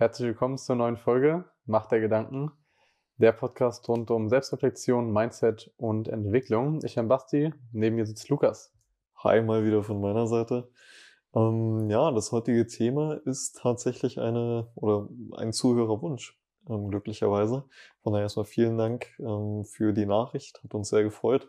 Herzlich 0.00 0.28
willkommen 0.28 0.56
zur 0.56 0.76
neuen 0.76 0.96
Folge 0.96 1.44
Macht 1.66 1.92
der 1.92 2.00
Gedanken, 2.00 2.50
der 3.18 3.32
Podcast 3.32 3.86
rund 3.86 4.10
um 4.10 4.30
Selbstreflexion, 4.30 5.12
Mindset 5.12 5.74
und 5.76 6.08
Entwicklung. 6.08 6.80
Ich 6.84 6.94
bin 6.94 7.06
Basti, 7.06 7.52
neben 7.72 7.96
mir 7.96 8.06
sitzt 8.06 8.30
Lukas. 8.30 8.72
Hi, 9.16 9.42
mal 9.42 9.62
wieder 9.62 9.82
von 9.82 10.00
meiner 10.00 10.26
Seite. 10.26 10.70
Ähm, 11.34 11.90
ja, 11.90 12.10
das 12.12 12.32
heutige 12.32 12.66
Thema 12.66 13.20
ist 13.26 13.58
tatsächlich 13.60 14.18
eine 14.18 14.72
oder 14.74 15.06
ein 15.36 15.52
Zuhörerwunsch, 15.52 16.40
ähm, 16.70 16.88
glücklicherweise. 16.88 17.66
Von 18.02 18.14
daher 18.14 18.22
erstmal 18.22 18.46
vielen 18.46 18.78
Dank 18.78 19.08
ähm, 19.18 19.66
für 19.66 19.92
die 19.92 20.06
Nachricht, 20.06 20.64
hat 20.64 20.74
uns 20.74 20.88
sehr 20.88 21.02
gefreut. 21.02 21.46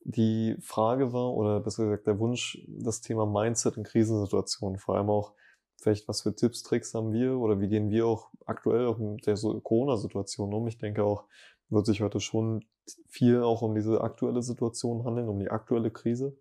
Die 0.00 0.56
Frage 0.60 1.12
war, 1.12 1.32
oder 1.34 1.60
besser 1.60 1.84
gesagt 1.84 2.08
der 2.08 2.18
Wunsch, 2.18 2.58
das 2.66 3.00
Thema 3.00 3.26
Mindset 3.26 3.76
in 3.76 3.84
Krisensituationen, 3.84 4.80
vor 4.80 4.96
allem 4.96 5.08
auch 5.08 5.34
vielleicht 5.76 6.08
was 6.08 6.22
für 6.22 6.34
Tipps, 6.34 6.62
Tricks 6.62 6.94
haben 6.94 7.12
wir 7.12 7.38
oder 7.38 7.60
wie 7.60 7.68
gehen 7.68 7.90
wir 7.90 8.06
auch 8.06 8.30
aktuell 8.44 8.86
auch 8.86 8.98
mit 8.98 9.26
der 9.26 9.36
Corona-Situation 9.36 10.52
um. 10.52 10.66
Ich 10.66 10.78
denke 10.78 11.04
auch, 11.04 11.24
wird 11.68 11.86
sich 11.86 12.00
heute 12.00 12.20
schon 12.20 12.64
viel 13.08 13.42
auch 13.42 13.62
um 13.62 13.74
diese 13.74 14.00
aktuelle 14.00 14.42
Situation 14.42 15.04
handeln, 15.04 15.28
um 15.28 15.38
die 15.38 15.50
aktuelle 15.50 15.90
Krise. 15.90 16.36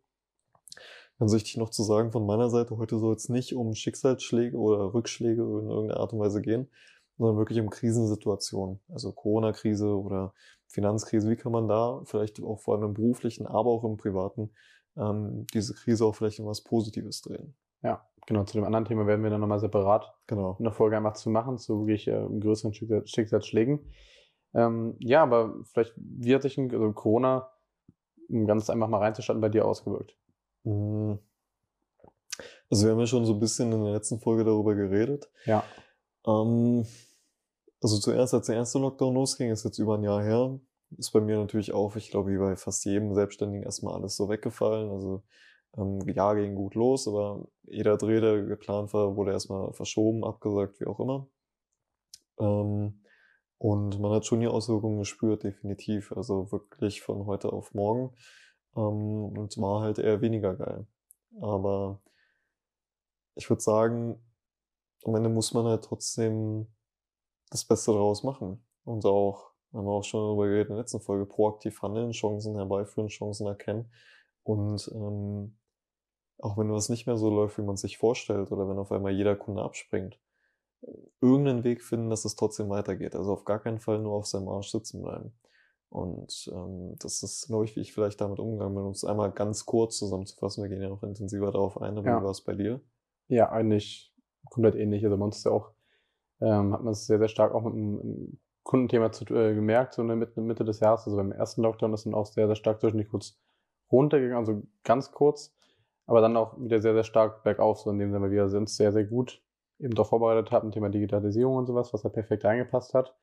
Ganz 1.17 1.33
wichtig 1.33 1.57
noch 1.57 1.69
zu 1.69 1.83
sagen 1.83 2.11
von 2.11 2.25
meiner 2.25 2.49
Seite, 2.49 2.77
heute 2.77 2.99
soll 2.99 3.15
es 3.15 3.29
nicht 3.29 3.55
um 3.55 3.73
Schicksalsschläge 3.73 4.57
oder 4.57 4.93
Rückschläge 4.93 5.41
in 5.41 5.69
irgendeiner 5.69 5.99
Art 5.99 6.13
und 6.13 6.19
Weise 6.19 6.41
gehen, 6.41 6.69
sondern 7.17 7.37
wirklich 7.37 7.59
um 7.59 7.69
Krisensituationen. 7.69 8.81
Also 8.89 9.13
Corona-Krise 9.13 9.97
oder 9.97 10.33
Finanzkrise. 10.67 11.29
Wie 11.29 11.37
kann 11.37 11.53
man 11.53 11.67
da 11.69 12.01
vielleicht 12.03 12.41
auch 12.43 12.59
vor 12.59 12.75
allem 12.75 12.89
im 12.89 12.93
beruflichen, 12.93 13.47
aber 13.47 13.69
auch 13.69 13.85
im 13.85 13.95
privaten 13.95 14.51
ähm, 14.97 15.47
diese 15.53 15.73
Krise 15.73 16.05
auch 16.05 16.15
vielleicht 16.15 16.39
in 16.39 16.45
was 16.45 16.61
Positives 16.61 17.21
drehen? 17.21 17.55
Ja, 17.81 18.05
genau. 18.25 18.43
Zu 18.43 18.57
dem 18.57 18.65
anderen 18.65 18.85
Thema 18.85 19.07
werden 19.07 19.23
wir 19.23 19.29
dann 19.29 19.41
nochmal 19.41 19.59
separat 19.59 20.13
genau. 20.27 20.57
eine 20.59 20.71
Folge 20.71 20.97
einfach 20.97 21.13
zu 21.13 21.29
machen, 21.29 21.57
zu 21.57 21.81
wirklich 21.81 22.07
äh, 22.07 22.25
größeren 22.39 22.73
Schicksalsschlägen. 23.05 23.91
Ähm, 24.53 24.95
ja, 24.99 25.23
aber 25.23 25.55
vielleicht, 25.65 25.93
wie 25.97 26.33
hat 26.33 26.43
sich 26.43 26.57
ein, 26.57 26.71
also 26.71 26.93
Corona, 26.93 27.51
um 28.29 28.47
ganz 28.47 28.69
einfach 28.69 28.87
mal 28.87 28.99
reinzustatten, 28.99 29.41
bei 29.41 29.49
dir 29.49 29.65
ausgewirkt? 29.65 30.15
Mhm. 30.63 31.19
Also 32.69 32.85
wir 32.85 32.93
haben 32.93 32.99
ja 32.99 33.07
schon 33.07 33.25
so 33.25 33.33
ein 33.33 33.39
bisschen 33.39 33.71
in 33.71 33.83
der 33.83 33.93
letzten 33.93 34.19
Folge 34.19 34.43
darüber 34.43 34.75
geredet. 34.75 35.29
Ja. 35.45 35.63
Ähm, 36.25 36.85
also 37.81 37.99
zuerst, 37.99 38.33
als 38.33 38.47
der 38.47 38.55
erste 38.55 38.79
Lockdown 38.79 39.13
losging, 39.13 39.51
ist 39.51 39.63
jetzt 39.63 39.77
über 39.77 39.95
ein 39.95 40.03
Jahr 40.03 40.23
her, 40.23 40.59
ist 40.97 41.11
bei 41.11 41.21
mir 41.21 41.37
natürlich 41.37 41.73
auch, 41.73 41.95
ich 41.95 42.09
glaube, 42.09 42.31
wie 42.31 42.37
bei 42.37 42.55
fast 42.55 42.85
jedem 42.85 43.13
Selbstständigen 43.13 43.63
erstmal 43.63 43.95
alles 43.95 44.15
so 44.15 44.29
weggefallen. 44.29 44.89
Also 44.89 45.23
ähm, 45.77 45.99
Jahr 46.07 46.35
ging 46.35 46.55
gut 46.55 46.75
los, 46.75 47.07
aber 47.07 47.47
jeder 47.63 47.97
Dreh, 47.97 48.21
der 48.21 48.43
geplant 48.43 48.93
war, 48.93 49.15
wurde 49.15 49.31
erstmal 49.31 49.73
verschoben, 49.73 50.23
abgesagt, 50.23 50.79
wie 50.79 50.85
auch 50.85 50.99
immer. 50.99 51.27
Ähm, 52.39 53.01
und 53.57 53.99
man 53.99 54.11
hat 54.11 54.25
schon 54.25 54.41
die 54.41 54.47
Auswirkungen 54.47 54.99
gespürt, 54.99 55.43
definitiv. 55.43 56.11
Also 56.11 56.51
wirklich 56.51 57.01
von 57.01 57.25
heute 57.25 57.51
auf 57.51 57.73
morgen. 57.73 58.15
Ähm, 58.75 59.37
und 59.37 59.57
war 59.57 59.81
halt 59.81 59.99
eher 59.99 60.21
weniger 60.21 60.55
geil. 60.55 60.87
Aber 61.41 62.01
ich 63.35 63.49
würde 63.49 63.61
sagen, 63.61 64.21
am 65.03 65.15
Ende 65.15 65.29
muss 65.29 65.53
man 65.53 65.65
halt 65.65 65.83
trotzdem 65.83 66.67
das 67.49 67.65
Beste 67.65 67.91
daraus 67.91 68.23
machen. 68.23 68.65
Und 68.83 69.05
auch, 69.05 69.51
haben 69.73 69.85
wir 69.85 69.91
auch 69.91 70.03
schon 70.03 70.21
darüber 70.21 70.47
geredet 70.47 70.69
in 70.69 70.75
der 70.75 70.83
letzten 70.83 71.01
Folge, 71.01 71.25
proaktiv 71.25 71.81
handeln, 71.81 72.11
Chancen 72.11 72.55
herbeiführen, 72.55 73.09
Chancen 73.09 73.47
erkennen. 73.47 73.91
Und 74.43 74.89
ähm, 74.93 75.57
auch 76.39 76.57
wenn 76.57 76.71
was 76.71 76.89
nicht 76.89 77.07
mehr 77.07 77.17
so 77.17 77.29
läuft, 77.29 77.57
wie 77.57 77.63
man 77.63 77.77
sich 77.77 77.97
vorstellt, 77.97 78.51
oder 78.51 78.67
wenn 78.67 78.77
auf 78.77 78.91
einmal 78.91 79.11
jeder 79.11 79.35
Kunde 79.35 79.63
abspringt, 79.63 80.19
irgendeinen 81.21 81.63
Weg 81.63 81.83
finden, 81.83 82.09
dass 82.09 82.25
es 82.25 82.35
trotzdem 82.35 82.69
weitergeht. 82.69 83.15
Also 83.15 83.33
auf 83.33 83.45
gar 83.45 83.59
keinen 83.59 83.79
Fall 83.79 83.99
nur 83.99 84.13
auf 84.13 84.27
seinem 84.27 84.49
Arsch 84.49 84.71
sitzen 84.71 85.01
bleiben. 85.01 85.33
Und 85.89 86.51
ähm, 86.53 86.95
das 86.99 87.23
ist, 87.23 87.47
glaube 87.47 87.65
ich, 87.65 87.75
wie 87.75 87.81
ich 87.81 87.93
vielleicht 87.93 88.19
damit 88.19 88.39
umgegangen 88.39 88.75
bin, 88.75 88.83
um 88.83 88.91
es 88.91 89.05
einmal 89.05 89.31
ganz 89.31 89.65
kurz 89.65 89.97
zusammenzufassen. 89.97 90.63
Wir 90.63 90.69
gehen 90.69 90.81
ja 90.81 90.89
noch 90.89 91.03
intensiver 91.03 91.51
darauf 91.51 91.81
ein, 91.81 91.97
aber 91.97 92.07
ja. 92.07 92.19
wie 92.19 92.23
war 92.23 92.31
es 92.31 92.41
bei 92.41 92.53
dir? 92.53 92.81
Ja, 93.27 93.49
eigentlich 93.49 94.13
komplett 94.49 94.75
ähnlich. 94.75 95.05
Also 95.05 95.15
uns 95.15 95.37
ist 95.37 95.45
ja 95.45 95.51
auch, 95.51 95.71
ähm, 96.41 96.73
hat 96.73 96.83
man 96.83 96.91
es 96.91 97.07
sehr, 97.07 97.19
sehr 97.19 97.29
stark 97.29 97.53
auch 97.53 97.63
mit 97.63 97.73
einem 97.73 98.39
Kundenthema 98.63 99.11
zu, 99.11 99.25
äh, 99.33 99.55
gemerkt, 99.55 99.93
so 99.93 100.01
in 100.01 100.09
der 100.09 100.17
Mitte, 100.17 100.41
Mitte 100.41 100.65
des 100.65 100.81
Jahres. 100.81 101.05
Also 101.05 101.15
beim 101.15 101.31
ersten 101.31 101.61
Lockdown 101.61 101.93
ist 101.93 102.05
dann 102.05 102.13
auch 102.13 102.25
sehr, 102.25 102.47
sehr 102.47 102.55
stark 102.55 102.81
zwischendurch 102.81 103.09
kurz 103.09 103.39
runtergegangen, 103.91 104.45
also 104.45 104.63
ganz 104.83 105.11
kurz 105.11 105.54
aber 106.05 106.21
dann 106.21 106.37
auch 106.37 106.57
wieder 106.59 106.79
sehr, 106.81 106.93
sehr 106.93 107.03
stark 107.03 107.43
bergauf, 107.43 107.79
so 107.79 107.89
in 107.89 107.99
dem 107.99 108.11
Sinne, 108.11 108.23
weil 108.23 108.31
wir 108.31 108.43
uns 108.45 108.75
sehr, 108.75 108.91
sehr 108.91 109.05
gut 109.05 109.41
eben 109.79 109.93
doch 109.93 110.07
vorbereitet 110.07 110.51
hatten, 110.51 110.71
Thema 110.71 110.89
Digitalisierung 110.89 111.55
und 111.57 111.65
sowas, 111.65 111.93
was 111.93 112.01
da 112.01 112.09
perfekt 112.09 112.45
reingepasst 112.45 112.93
hat. 112.93 113.15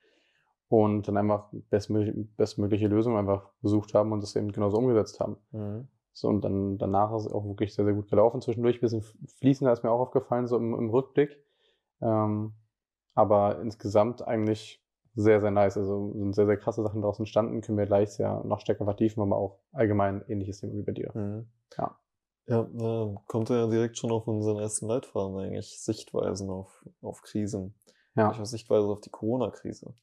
Und 0.68 1.06
dann 1.06 1.18
einfach 1.18 1.50
bestmögliche, 1.70 2.18
bestmögliche 2.36 2.88
Lösungen 2.88 3.18
einfach 3.18 3.50
gesucht 3.60 3.92
haben 3.94 4.12
und 4.12 4.22
das 4.22 4.36
eben 4.36 4.52
genauso 4.52 4.78
umgesetzt 4.78 5.20
haben. 5.20 5.36
Mhm. 5.50 5.88
So, 6.14 6.28
und 6.28 6.42
dann 6.42 6.78
danach 6.78 7.14
ist 7.14 7.26
es 7.26 7.32
auch 7.32 7.44
wirklich 7.44 7.74
sehr, 7.74 7.84
sehr 7.84 7.94
gut 7.94 8.08
gelaufen. 8.08 8.40
Zwischendurch 8.40 8.76
ein 8.76 8.80
bisschen 8.80 9.02
fließender 9.38 9.72
ist 9.72 9.82
mir 9.82 9.90
auch 9.90 10.00
aufgefallen, 10.00 10.46
so 10.46 10.56
im, 10.56 10.74
im 10.74 10.90
Rückblick. 10.90 11.42
Ähm, 12.00 12.54
aber 13.14 13.60
insgesamt 13.60 14.26
eigentlich 14.26 14.82
sehr, 15.14 15.40
sehr 15.40 15.50
nice. 15.50 15.76
Also 15.76 16.12
sind 16.14 16.34
sehr, 16.34 16.46
sehr 16.46 16.56
krasse 16.56 16.82
Sachen 16.82 17.02
daraus 17.02 17.18
entstanden, 17.18 17.60
können 17.60 17.78
wir 17.78 17.86
gleich 17.86 18.10
sehr 18.10 18.42
noch 18.44 18.60
stärker 18.60 18.84
vertiefen, 18.84 19.22
aber 19.22 19.36
auch 19.36 19.58
allgemein 19.72 20.22
ähnliches 20.28 20.60
Thema 20.60 20.74
wie 20.74 20.82
bei 20.82 20.92
dir. 20.92 21.10
Mhm. 21.14 21.46
Ja. 21.76 21.98
Ja, 22.46 22.62
äh, 22.62 23.14
kommt 23.26 23.50
ja 23.50 23.66
direkt 23.68 23.98
schon 23.98 24.10
auf 24.10 24.26
unseren 24.26 24.58
ersten 24.58 24.86
Leitfaden 24.86 25.38
eigentlich, 25.38 25.80
Sichtweisen 25.80 26.50
auf, 26.50 26.84
auf 27.00 27.22
Krisen. 27.22 27.74
Ja. 28.14 28.30
Auf 28.30 28.44
Sichtweise 28.46 28.86
auf 28.86 29.00
die 29.00 29.10
Corona-Krise. 29.10 29.94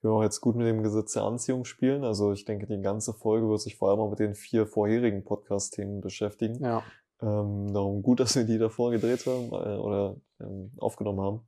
Wir 0.00 0.10
wollen 0.10 0.20
auch 0.20 0.24
jetzt 0.24 0.40
gut 0.40 0.56
mit 0.56 0.66
dem 0.66 0.82
Gesetz 0.82 1.12
der 1.12 1.22
Anziehung 1.22 1.64
spielen. 1.64 2.02
Also 2.02 2.32
ich 2.32 2.44
denke, 2.44 2.66
die 2.66 2.80
ganze 2.80 3.12
Folge 3.12 3.48
wird 3.48 3.60
sich 3.60 3.76
vor 3.76 3.90
allem 3.90 4.00
auch 4.00 4.10
mit 4.10 4.18
den 4.18 4.34
vier 4.34 4.66
vorherigen 4.66 5.22
Podcast-Themen 5.24 6.00
beschäftigen. 6.00 6.62
Ja. 6.62 6.82
Ähm, 7.20 7.72
darum 7.72 8.02
gut, 8.02 8.18
dass 8.18 8.34
wir 8.34 8.42
die 8.42 8.58
davor 8.58 8.90
gedreht 8.90 9.24
haben 9.26 9.52
äh, 9.52 9.76
oder 9.76 10.16
ähm, 10.40 10.72
aufgenommen 10.78 11.20
haben. 11.20 11.46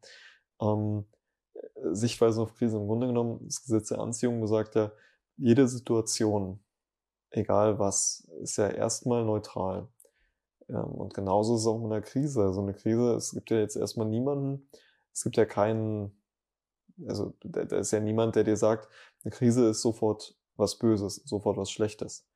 Ähm, 0.61 1.05
Sichtweisen 1.93 2.43
auf 2.43 2.55
Krisen. 2.55 2.83
Im 2.83 2.87
Grunde 2.87 3.09
genommen, 3.09 3.41
das 3.45 3.63
Gesetz 3.63 3.89
der 3.89 3.99
Anziehung 3.99 4.41
besagt 4.41 4.77
ja, 4.77 4.93
jede 5.37 5.67
Situation, 5.67 6.61
egal 7.31 7.81
was, 7.81 8.29
ist 8.41 8.57
ja 8.57 8.69
erstmal 8.69 9.25
neutral. 9.25 9.89
Ähm, 10.69 10.85
und 10.85 11.15
genauso 11.15 11.55
ist 11.55 11.63
es 11.63 11.67
auch 11.67 11.79
mit 11.79 11.93
einer 11.93 12.01
Krise. 12.03 12.43
Also 12.43 12.63
eine 12.63 12.75
Krise, 12.75 13.15
es 13.15 13.33
gibt 13.33 13.51
ja 13.51 13.59
jetzt 13.59 13.77
erstmal 13.77 14.09
niemanden, 14.09 14.69
es 15.13 15.23
gibt 15.23 15.37
ja 15.37 15.45
keinen, 15.45 16.13
also 17.07 17.35
da, 17.45 17.65
da 17.65 17.79
ist 17.79 17.93
ja 17.93 18.01
niemand, 18.01 18.37
der 18.37 18.45
dir 18.45 18.57
sagt, 18.57 18.89
eine 19.25 19.31
Krise 19.31 19.69
ist 19.69 19.83
sofort 19.83 20.37
was 20.57 20.79
Böses, 20.79 21.23
sofort 21.25 21.57
was 21.57 21.71
Schlechtes. 21.71 22.27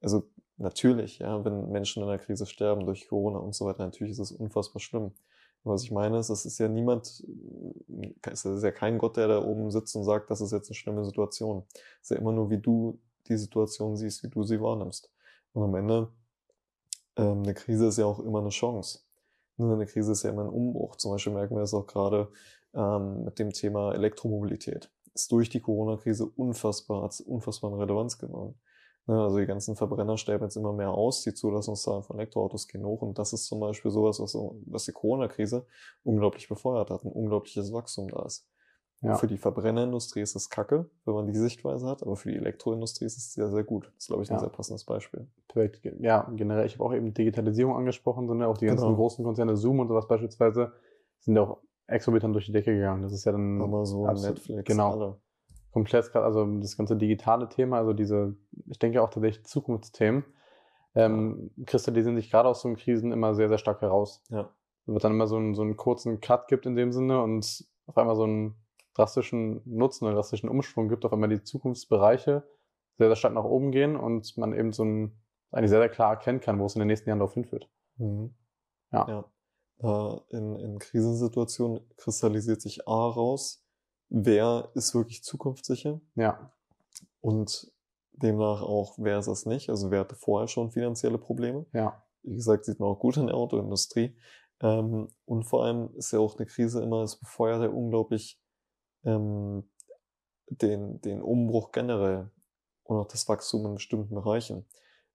Also 0.00 0.28
natürlich, 0.56 1.20
ja, 1.20 1.44
wenn 1.44 1.70
Menschen 1.70 2.02
in 2.02 2.08
einer 2.08 2.18
Krise 2.18 2.46
sterben 2.46 2.86
durch 2.86 3.08
Corona 3.08 3.38
und 3.38 3.54
so 3.54 3.66
weiter, 3.66 3.84
natürlich 3.84 4.12
ist 4.12 4.18
es 4.18 4.32
unfassbar 4.32 4.80
schlimm. 4.80 5.12
Was 5.64 5.84
ich 5.84 5.92
meine 5.92 6.18
ist, 6.18 6.28
es 6.28 6.44
ist 6.44 6.58
ja 6.58 6.66
niemand, 6.68 7.24
es 8.22 8.44
ist 8.44 8.64
ja 8.64 8.72
kein 8.72 8.98
Gott, 8.98 9.16
der 9.16 9.28
da 9.28 9.44
oben 9.44 9.70
sitzt 9.70 9.94
und 9.94 10.02
sagt, 10.02 10.28
das 10.30 10.40
ist 10.40 10.50
jetzt 10.50 10.68
eine 10.68 10.74
schlimme 10.74 11.04
Situation. 11.04 11.64
Es 12.00 12.10
ist 12.10 12.10
ja 12.10 12.16
immer 12.16 12.32
nur, 12.32 12.50
wie 12.50 12.58
du 12.58 12.98
die 13.28 13.36
Situation 13.36 13.96
siehst, 13.96 14.24
wie 14.24 14.28
du 14.28 14.42
sie 14.42 14.60
wahrnimmst. 14.60 15.12
Und 15.52 15.62
am 15.62 15.74
Ende 15.76 16.08
ähm, 17.16 17.42
eine 17.42 17.54
Krise 17.54 17.86
ist 17.86 17.98
ja 17.98 18.06
auch 18.06 18.20
immer 18.20 18.40
eine 18.40 18.50
Chance. 18.50 19.00
Eine 19.58 19.86
Krise 19.86 20.12
ist 20.12 20.22
ja 20.22 20.30
immer 20.30 20.42
ein 20.42 20.48
Umbruch. 20.48 20.96
Zum 20.96 21.12
Beispiel 21.12 21.32
merken 21.32 21.54
wir 21.54 21.60
das 21.60 21.74
auch 21.74 21.86
gerade 21.86 22.28
ähm, 22.74 23.24
mit 23.24 23.38
dem 23.38 23.52
Thema 23.52 23.92
Elektromobilität. 23.94 24.90
Ist 25.14 25.30
durch 25.30 25.50
die 25.50 25.60
Corona-Krise 25.60 26.26
unfassbar, 26.26 27.02
hat 27.02 27.20
unfassbar 27.20 27.72
an 27.72 27.78
Relevanz 27.78 28.18
gewonnen. 28.18 28.54
Ne, 29.06 29.20
also 29.20 29.38
die 29.38 29.46
ganzen 29.46 29.74
Verbrenner 29.74 30.16
sterben 30.16 30.44
jetzt 30.44 30.56
immer 30.56 30.72
mehr 30.72 30.90
aus, 30.90 31.22
die 31.22 31.34
Zulassungszahlen 31.34 32.04
von 32.04 32.16
Elektroautos 32.18 32.68
gehen 32.68 32.84
hoch 32.84 33.02
und 33.02 33.18
das 33.18 33.32
ist 33.32 33.46
zum 33.46 33.58
Beispiel 33.58 33.90
sowas, 33.90 34.20
was, 34.20 34.34
was 34.66 34.84
die 34.84 34.92
Corona-Krise 34.92 35.66
unglaublich 36.04 36.48
befeuert 36.48 36.90
hat, 36.90 37.04
ein 37.04 37.10
unglaubliches 37.10 37.72
Wachstum 37.72 38.08
da 38.08 38.24
ist. 38.24 38.46
Ja. 39.02 39.16
Für 39.16 39.26
die 39.26 39.36
Verbrennerindustrie 39.36 40.20
ist 40.20 40.36
es 40.36 40.48
kacke, 40.48 40.88
wenn 41.04 41.14
man 41.14 41.26
die 41.26 41.34
Sichtweise 41.34 41.88
hat, 41.88 42.02
aber 42.04 42.14
für 42.14 42.30
die 42.30 42.36
Elektroindustrie 42.36 43.04
ist 43.04 43.16
es 43.16 43.32
sehr, 43.32 43.50
sehr 43.50 43.64
gut. 43.64 43.86
Das 43.86 44.04
ist, 44.04 44.06
glaube 44.06 44.22
ich, 44.22 44.30
ein 44.30 44.34
ja. 44.34 44.40
sehr 44.40 44.48
passendes 44.48 44.84
Beispiel. 44.84 45.26
Perfekt. 45.48 45.80
Ja, 45.98 46.30
generell, 46.36 46.66
ich 46.66 46.74
habe 46.74 46.84
auch 46.84 46.94
eben 46.94 47.12
Digitalisierung 47.12 47.74
angesprochen, 47.74 48.28
sondern 48.28 48.48
auch 48.48 48.58
die 48.58 48.66
ganzen 48.66 48.84
genau. 48.84 48.96
großen 48.96 49.24
Konzerne, 49.24 49.56
Zoom 49.56 49.80
und 49.80 49.88
sowas 49.88 50.06
beispielsweise, 50.06 50.72
sind 51.18 51.34
ja 51.34 51.42
auch 51.42 51.58
exorbitant 51.88 52.32
durch 52.32 52.46
die 52.46 52.52
Decke 52.52 52.72
gegangen. 52.72 53.02
Das 53.02 53.12
ist 53.12 53.24
ja 53.24 53.32
dann. 53.32 53.60
Amazon, 53.60 54.08
absolut, 54.08 54.36
Netflix, 54.36 54.64
genau. 54.64 54.92
alle. 54.92 55.16
Komplett, 55.72 56.14
also 56.14 56.46
das 56.60 56.76
ganze 56.76 56.96
digitale 56.96 57.48
Thema, 57.48 57.78
also 57.78 57.94
diese, 57.94 58.36
ich 58.66 58.78
denke 58.78 59.02
auch 59.02 59.10
tatsächlich 59.10 59.46
Zukunftsthemen, 59.46 60.22
ähm, 60.94 61.50
kristallisieren 61.66 62.16
sich 62.16 62.30
gerade 62.30 62.48
aus 62.48 62.60
so 62.60 62.72
Krisen 62.74 63.10
immer 63.10 63.34
sehr, 63.34 63.48
sehr 63.48 63.58
stark 63.58 63.80
heraus. 63.80 64.22
Ja. 64.28 64.50
Wird 64.86 65.02
dann 65.02 65.12
immer 65.12 65.26
so 65.26 65.36
einen, 65.36 65.54
so 65.54 65.62
einen 65.62 65.76
kurzen 65.76 66.20
Cut 66.20 66.46
gibt 66.46 66.66
in 66.66 66.76
dem 66.76 66.92
Sinne 66.92 67.22
und 67.22 67.64
auf 67.86 67.96
einmal 67.96 68.16
so 68.16 68.26
ein 68.26 68.54
drastischen 68.94 69.62
Nutzen 69.64 70.04
oder 70.04 70.14
drastischen 70.14 70.48
Umschwung 70.48 70.88
gibt, 70.88 71.04
auf 71.04 71.12
einmal 71.12 71.28
die 71.28 71.42
Zukunftsbereiche 71.42 72.42
sehr, 72.98 73.08
sehr 73.08 73.16
stark 73.16 73.34
nach 73.34 73.44
oben 73.44 73.72
gehen 73.72 73.96
und 73.96 74.36
man 74.36 74.52
eben 74.52 74.72
so 74.72 74.84
ein, 74.84 75.16
eigentlich 75.50 75.70
sehr, 75.70 75.80
sehr 75.80 75.88
klar 75.88 76.10
erkennen 76.10 76.40
kann, 76.40 76.58
wo 76.58 76.66
es 76.66 76.74
in 76.74 76.80
den 76.80 76.88
nächsten 76.88 77.08
Jahren 77.08 77.18
darauf 77.18 77.34
hinführt. 77.34 77.68
Mhm. 77.96 78.34
Ja. 78.92 79.24
ja. 79.82 80.18
äh, 80.28 80.36
in, 80.36 80.56
in 80.56 80.78
Krisensituationen 80.78 81.80
kristallisiert 81.96 82.60
sich 82.60 82.86
A 82.86 83.08
raus, 83.08 83.64
wer 84.10 84.70
ist 84.74 84.94
wirklich 84.94 85.24
zukunftssicher 85.24 86.00
Ja, 86.14 86.52
und 87.22 87.72
demnach 88.12 88.62
auch, 88.62 88.94
wer 88.98 89.18
ist 89.18 89.28
es 89.28 89.46
nicht. 89.46 89.70
Also 89.70 89.90
wer 89.90 90.00
hatte 90.00 90.16
vorher 90.16 90.48
schon 90.48 90.70
finanzielle 90.70 91.18
Probleme. 91.18 91.66
ja, 91.72 92.02
Wie 92.22 92.34
gesagt, 92.34 92.64
sieht 92.64 92.80
man 92.80 92.90
auch 92.90 92.98
gut 92.98 93.16
in 93.16 93.26
der 93.26 93.36
Autoindustrie. 93.36 94.14
Ähm, 94.60 95.08
und 95.24 95.44
vor 95.44 95.64
allem 95.64 95.94
ist 95.96 96.12
ja 96.12 96.18
auch 96.18 96.36
eine 96.36 96.46
Krise 96.46 96.82
immer, 96.82 97.02
es 97.02 97.16
befeuert 97.16 97.62
ja 97.62 97.68
unglaublich 97.68 98.41
ähm, 99.04 99.64
den, 100.48 101.00
den 101.00 101.22
Umbruch 101.22 101.72
generell 101.72 102.30
und 102.84 102.98
auch 102.98 103.06
das 103.06 103.28
Wachstum 103.28 103.66
in 103.66 103.74
bestimmten 103.74 104.14
Bereichen. 104.14 104.66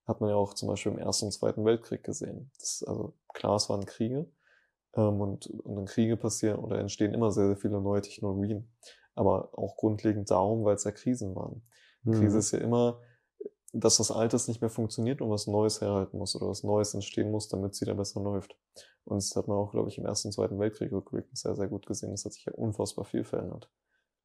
Hat 0.06 0.22
man 0.22 0.30
ja 0.30 0.36
auch 0.36 0.54
zum 0.54 0.70
Beispiel 0.70 0.94
im 0.94 1.00
Ersten 1.00 1.26
und 1.26 1.32
Zweiten 1.32 1.66
Weltkrieg 1.66 2.04
gesehen. 2.04 2.50
Das, 2.60 2.84
also 2.88 3.14
klar, 3.34 3.56
es 3.56 3.70
waren 3.70 3.86
Kriege 3.86 4.26
ähm, 4.96 5.22
und, 5.22 5.48
und 5.48 5.78
in 5.78 5.86
Kriege 5.86 6.18
passieren 6.18 6.60
oder 6.60 6.80
entstehen 6.80 7.14
immer 7.14 7.32
sehr, 7.32 7.48
sehr 7.48 7.58
viele 7.58 7.82
neue 7.82 8.02
Technologien. 8.02 8.72
Aber 9.16 9.58
auch 9.58 9.76
grundlegend 9.76 10.32
darum, 10.32 10.64
weil 10.64 10.76
es 10.76 10.84
ja 10.86 10.92
Krisen 10.92 11.36
waren. 11.36 11.62
Krise 12.06 12.36
Mhm. 12.36 12.40
ist 12.40 12.52
ja 12.52 12.60
immer, 12.60 13.02
dass 13.74 14.00
was 14.00 14.12
Altes 14.12 14.48
nicht 14.48 14.62
mehr 14.62 14.70
funktioniert 14.70 15.22
und 15.22 15.30
was 15.30 15.48
Neues 15.48 15.82
herhalten 15.82 16.18
muss 16.18 16.36
oder 16.36 16.48
was 16.50 16.64
Neues 16.64 16.94
entstehen 16.94 17.32
muss, 17.32 17.50
damit 17.50 17.74
es 17.74 17.82
wieder 17.82 17.96
besser 17.96 18.22
läuft. 18.22 18.58
Und 19.04 19.18
das 19.18 19.36
hat 19.36 19.48
man 19.48 19.58
auch, 19.58 19.72
glaube 19.72 19.90
ich, 19.90 19.98
im 19.98 20.06
Ersten 20.06 20.30
und 20.30 20.34
Zweiten 20.34 20.60
Weltkrieg 20.60 20.92
rückblickend 20.92 21.38
sehr, 21.38 21.56
sehr 21.56 21.68
gut 21.68 21.86
gesehen. 21.86 22.12
Das 22.12 22.26
hat 22.26 22.34
sich 22.34 22.46
ja 22.46 22.54
unfassbar 22.54 23.06
viel 23.06 23.24
verändert. 23.24 23.70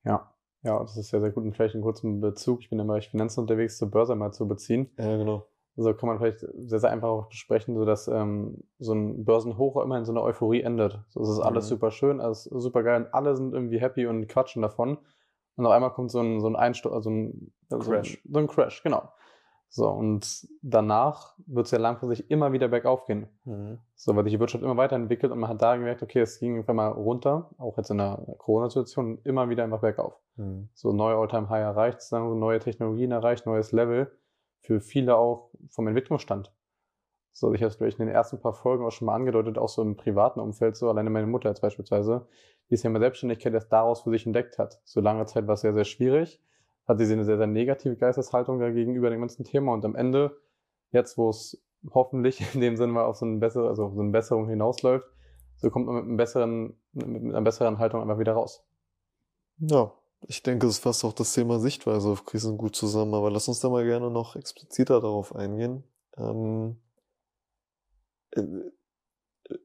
Ja, 0.04 0.32
ja, 0.62 0.78
das 0.80 0.96
ist 0.96 1.08
sehr, 1.10 1.20
sehr 1.20 1.30
gut. 1.30 1.44
Und 1.44 1.54
vielleicht 1.54 1.74
einen 1.74 1.82
kurzen 1.82 2.20
Bezug, 2.20 2.60
ich 2.60 2.70
bin 2.70 2.78
im 2.78 2.86
Bereich 2.86 3.08
Finanzen 3.08 3.40
unterwegs, 3.40 3.78
zur 3.78 3.90
Börse 3.90 4.14
mal 4.14 4.32
zu 4.32 4.46
beziehen. 4.46 4.90
Ja, 4.98 5.16
genau. 5.16 5.46
Also 5.76 5.94
kann 5.94 6.08
man 6.08 6.18
vielleicht 6.18 6.40
sehr, 6.40 6.80
sehr 6.80 6.90
einfach 6.90 7.08
auch 7.08 7.28
besprechen, 7.28 7.76
so 7.76 7.84
dass 7.84 8.06
ähm, 8.06 8.62
so 8.78 8.92
ein 8.92 9.24
Börsenhoch 9.24 9.82
immer 9.82 9.96
in 9.98 10.04
so 10.04 10.12
einer 10.12 10.22
Euphorie 10.22 10.60
endet. 10.60 11.00
So 11.08 11.20
es 11.22 11.30
ist 11.30 11.40
alles 11.40 11.64
Mhm. 11.64 11.68
super 11.70 11.90
schön, 11.90 12.20
alles 12.20 12.44
super 12.44 12.82
geil 12.82 13.04
und 13.04 13.14
alle 13.14 13.34
sind 13.36 13.54
irgendwie 13.54 13.80
happy 13.80 14.06
und 14.06 14.28
quatschen 14.28 14.62
davon. 14.62 14.98
Und 15.56 15.66
auf 15.66 15.72
einmal 15.72 15.92
kommt 15.92 16.10
so 16.10 16.20
ein, 16.20 16.40
so 16.40 16.46
ein 16.46 16.56
Einsturz, 16.56 16.94
also 16.94 17.10
ein 17.10 17.52
Crash. 17.70 18.22
So 18.30 18.38
ein 18.38 18.46
Crash, 18.48 18.82
genau. 18.82 19.08
So, 19.74 19.88
und 19.88 20.46
danach 20.60 21.34
wird 21.46 21.64
es 21.64 21.70
ja 21.70 21.78
langfristig 21.78 22.30
immer 22.30 22.52
wieder 22.52 22.68
bergauf 22.68 23.06
gehen. 23.06 23.26
Mhm. 23.46 23.78
So, 23.94 24.14
weil 24.14 24.24
sich 24.24 24.34
die 24.34 24.38
Wirtschaft 24.38 24.62
immer 24.62 24.76
weiterentwickelt 24.76 25.32
und 25.32 25.38
man 25.38 25.48
hat 25.48 25.62
da 25.62 25.76
gemerkt, 25.76 26.02
okay, 26.02 26.20
es 26.20 26.38
ging 26.38 26.58
einfach 26.58 26.74
mal 26.74 26.88
runter, 26.88 27.48
auch 27.56 27.78
jetzt 27.78 27.90
in 27.90 27.96
der 27.96 28.22
Corona-Situation, 28.36 29.20
immer 29.24 29.48
wieder 29.48 29.64
einfach 29.64 29.80
bergauf. 29.80 30.20
Mhm. 30.36 30.68
So 30.74 30.92
neue 30.92 31.16
All-Time-High 31.16 31.62
erreicht, 31.62 32.02
so 32.02 32.34
neue 32.34 32.58
Technologien 32.58 33.12
erreicht, 33.12 33.46
neues 33.46 33.72
Level. 33.72 34.12
Für 34.60 34.82
viele 34.82 35.16
auch 35.16 35.48
vom 35.70 35.86
Entwicklungsstand. 35.86 36.52
So, 37.32 37.54
ich 37.54 37.62
habe 37.62 37.68
es 37.68 37.76
vielleicht 37.76 37.98
in 37.98 38.04
den 38.04 38.14
ersten 38.14 38.40
paar 38.40 38.52
Folgen 38.52 38.84
auch 38.84 38.90
schon 38.90 39.06
mal 39.06 39.14
angedeutet, 39.14 39.56
auch 39.56 39.70
so 39.70 39.80
im 39.80 39.96
privaten 39.96 40.38
Umfeld, 40.38 40.76
so 40.76 40.90
alleine 40.90 41.08
meine 41.08 41.26
Mutter 41.26 41.48
jetzt 41.48 41.62
beispielsweise, 41.62 42.26
die 42.68 42.74
es 42.74 42.82
ja 42.82 42.90
mit 42.90 43.00
Selbstständigkeit 43.00 43.54
erst 43.54 43.72
daraus 43.72 44.02
für 44.02 44.10
sich 44.10 44.26
entdeckt 44.26 44.58
hat. 44.58 44.82
So 44.84 45.00
lange 45.00 45.24
Zeit 45.24 45.46
war 45.46 45.54
es 45.54 45.62
sehr, 45.62 45.72
sehr 45.72 45.84
schwierig, 45.84 46.42
hatte 46.86 47.06
sie 47.06 47.12
eine 47.12 47.24
sehr, 47.24 47.38
sehr 47.38 47.46
negative 47.46 47.96
Geisteshaltung 47.96 48.58
gegenüber 48.58 49.10
dem 49.10 49.20
ganzen 49.20 49.44
Thema 49.44 49.72
und 49.72 49.84
am 49.84 49.94
Ende, 49.94 50.36
jetzt 50.90 51.16
wo 51.16 51.30
es 51.30 51.62
hoffentlich 51.90 52.54
in 52.54 52.60
dem 52.60 52.76
Sinne 52.76 52.92
mal 52.92 53.04
auf 53.04 53.16
so 53.16 53.26
eine 53.26 53.38
bessere, 53.38 53.68
also 53.68 53.86
auf 53.86 53.94
so 53.94 54.00
eine 54.00 54.10
Besserung 54.10 54.48
hinausläuft, 54.48 55.08
so 55.56 55.70
kommt 55.70 55.86
man 55.86 55.96
mit 55.96 56.04
einem 56.04 56.16
besseren, 56.16 56.76
mit 56.92 57.22
einer 57.22 57.42
besseren 57.42 57.78
Haltung 57.78 58.00
einfach 58.02 58.18
wieder 58.18 58.32
raus. 58.32 58.64
Ja, 59.58 59.92
ich 60.26 60.42
denke, 60.42 60.66
es 60.66 60.78
fasst 60.78 61.04
auch 61.04 61.12
das 61.12 61.32
Thema 61.32 61.60
Sichtweise 61.60 62.08
auf 62.08 62.24
Krisen 62.24 62.58
gut 62.58 62.76
zusammen, 62.76 63.14
aber 63.14 63.30
lass 63.30 63.48
uns 63.48 63.60
da 63.60 63.68
mal 63.68 63.84
gerne 63.84 64.10
noch 64.10 64.36
expliziter 64.36 65.00
darauf 65.00 65.34
eingehen. 65.34 65.84
Ähm, 66.16 66.76
äh, 68.32 68.42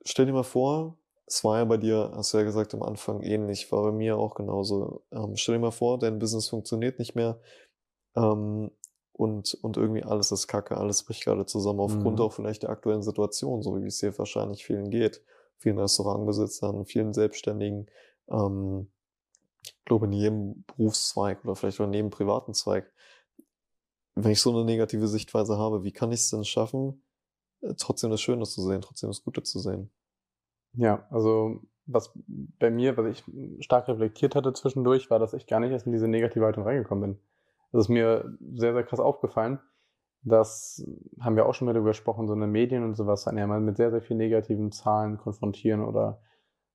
stell 0.03 0.25
dir 0.25 0.33
mal 0.33 0.43
vor, 0.43 0.97
es 1.27 1.43
war 1.43 1.57
ja 1.59 1.65
bei 1.65 1.77
dir, 1.77 2.11
hast 2.15 2.33
du 2.33 2.37
ja 2.37 2.43
gesagt, 2.45 2.73
am 2.73 2.83
Anfang 2.83 3.21
ähnlich, 3.21 3.71
war 3.71 3.83
bei 3.83 3.91
mir 3.91 4.17
auch 4.17 4.35
genauso. 4.35 5.03
Ähm, 5.11 5.35
stell 5.35 5.55
dir 5.55 5.61
mal 5.61 5.71
vor, 5.71 5.99
dein 5.99 6.19
Business 6.19 6.47
funktioniert 6.49 6.99
nicht 6.99 7.15
mehr 7.15 7.41
ähm, 8.15 8.71
und, 9.13 9.53
und 9.55 9.77
irgendwie 9.77 10.03
alles 10.03 10.31
ist 10.31 10.47
kacke, 10.47 10.77
alles 10.77 11.03
bricht 11.03 11.23
gerade 11.25 11.45
zusammen, 11.45 11.79
aufgrund 11.81 12.19
Mhm. 12.19 12.25
auch 12.25 12.33
vielleicht 12.33 12.63
der 12.63 12.69
aktuellen 12.71 13.03
Situation, 13.03 13.61
so 13.63 13.75
wie 13.75 13.87
es 13.87 13.99
hier 13.99 14.17
wahrscheinlich 14.17 14.65
vielen 14.65 14.89
geht. 14.89 15.23
Vielen 15.59 15.79
Restaurantbesitzern, 15.79 16.85
vielen 16.85 17.13
Selbstständigen, 17.13 17.87
ähm, 18.29 18.91
ich 19.63 19.85
glaube 19.85 20.05
in 20.07 20.13
jedem 20.13 20.63
Berufszweig 20.65 21.43
oder 21.43 21.55
vielleicht 21.55 21.79
auch 21.81 21.85
in 21.85 21.93
jedem 21.93 22.09
privaten 22.11 22.53
Zweig. 22.53 22.93
Wenn 24.15 24.31
ich 24.31 24.41
so 24.41 24.51
eine 24.51 24.65
negative 24.65 25.07
Sichtweise 25.07 25.57
habe, 25.57 25.83
wie 25.83 25.91
kann 25.91 26.11
ich 26.11 26.21
es 26.21 26.29
denn 26.29 26.43
schaffen, 26.43 27.03
äh, 27.61 27.73
trotzdem 27.77 28.11
das 28.11 28.21
Schöne 28.21 28.45
zu 28.45 28.61
sehen, 28.61 28.81
trotzdem 28.81 29.09
das 29.09 29.23
Gute 29.23 29.43
zu 29.43 29.59
sehen? 29.59 29.91
Ja, 30.77 31.05
also 31.09 31.61
was 31.85 32.13
bei 32.59 32.69
mir, 32.69 32.97
was 32.97 33.05
ich 33.07 33.23
stark 33.63 33.87
reflektiert 33.87 34.35
hatte 34.35 34.53
zwischendurch, 34.53 35.09
war, 35.09 35.19
dass 35.19 35.33
ich 35.33 35.47
gar 35.47 35.59
nicht 35.59 35.71
erst 35.71 35.87
in 35.87 35.93
diese 35.93 36.07
negative 36.07 36.45
Haltung 36.45 36.63
reingekommen 36.63 37.13
bin. 37.13 37.19
Das 37.71 37.85
ist 37.85 37.89
mir 37.89 38.37
sehr, 38.53 38.73
sehr 38.73 38.83
krass 38.83 38.99
aufgefallen. 38.99 39.59
Das 40.21 40.85
haben 41.19 41.35
wir 41.35 41.45
auch 41.45 41.53
schon 41.53 41.65
mal 41.65 41.73
darüber 41.73 41.91
gesprochen, 41.91 42.27
so 42.27 42.33
eine 42.33 42.47
Medien 42.47 42.83
und 42.83 42.95
sowas 42.95 43.23
dann 43.23 43.37
ja 43.37 43.47
mal 43.47 43.61
mit 43.61 43.77
sehr, 43.77 43.91
sehr 43.91 44.01
vielen 44.01 44.17
negativen 44.17 44.71
Zahlen 44.71 45.17
konfrontieren 45.17 45.83
oder 45.83 46.21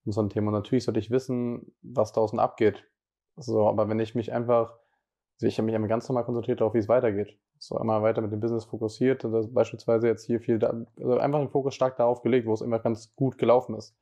so 0.04 0.20
ein 0.20 0.30
Thema. 0.30 0.48
Und 0.48 0.54
natürlich 0.54 0.84
sollte 0.84 1.00
ich 1.00 1.10
wissen, 1.10 1.72
was 1.82 2.12
draußen 2.12 2.38
abgeht. 2.38 2.84
So, 3.36 3.68
aber 3.68 3.88
wenn 3.88 4.00
ich 4.00 4.14
mich 4.14 4.32
einfach, 4.32 4.78
also 5.36 5.46
ich 5.46 5.58
habe 5.58 5.66
mich 5.66 5.74
einmal 5.74 5.88
ganz 5.88 6.08
normal 6.08 6.24
konzentriert 6.24 6.60
darauf, 6.60 6.74
wie 6.74 6.78
es 6.78 6.88
weitergeht. 6.88 7.38
So 7.62 7.78
immer 7.78 8.02
weiter 8.02 8.22
mit 8.22 8.32
dem 8.32 8.40
Business 8.40 8.64
fokussiert 8.64 9.24
und 9.24 9.30
das 9.30 9.46
beispielsweise 9.46 10.08
jetzt 10.08 10.24
hier 10.24 10.40
viel, 10.40 10.58
also 10.64 11.18
einfach 11.18 11.38
den 11.38 11.48
Fokus 11.48 11.76
stark 11.76 11.96
darauf 11.96 12.20
gelegt, 12.20 12.48
wo 12.48 12.52
es 12.52 12.60
immer 12.60 12.80
ganz 12.80 13.14
gut 13.14 13.38
gelaufen 13.38 13.76
ist. 13.76 13.96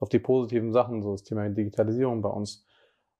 Auf 0.00 0.08
die 0.08 0.18
positiven 0.18 0.72
Sachen, 0.72 1.00
so 1.00 1.12
das 1.12 1.22
Thema 1.22 1.48
Digitalisierung 1.48 2.22
bei 2.22 2.28
uns. 2.28 2.66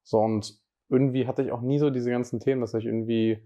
So 0.02 0.18
und 0.18 0.58
irgendwie 0.88 1.28
hatte 1.28 1.44
ich 1.44 1.52
auch 1.52 1.60
nie 1.60 1.78
so 1.78 1.90
diese 1.90 2.10
ganzen 2.10 2.40
Themen, 2.40 2.60
dass 2.60 2.74
ich 2.74 2.86
irgendwie, 2.86 3.38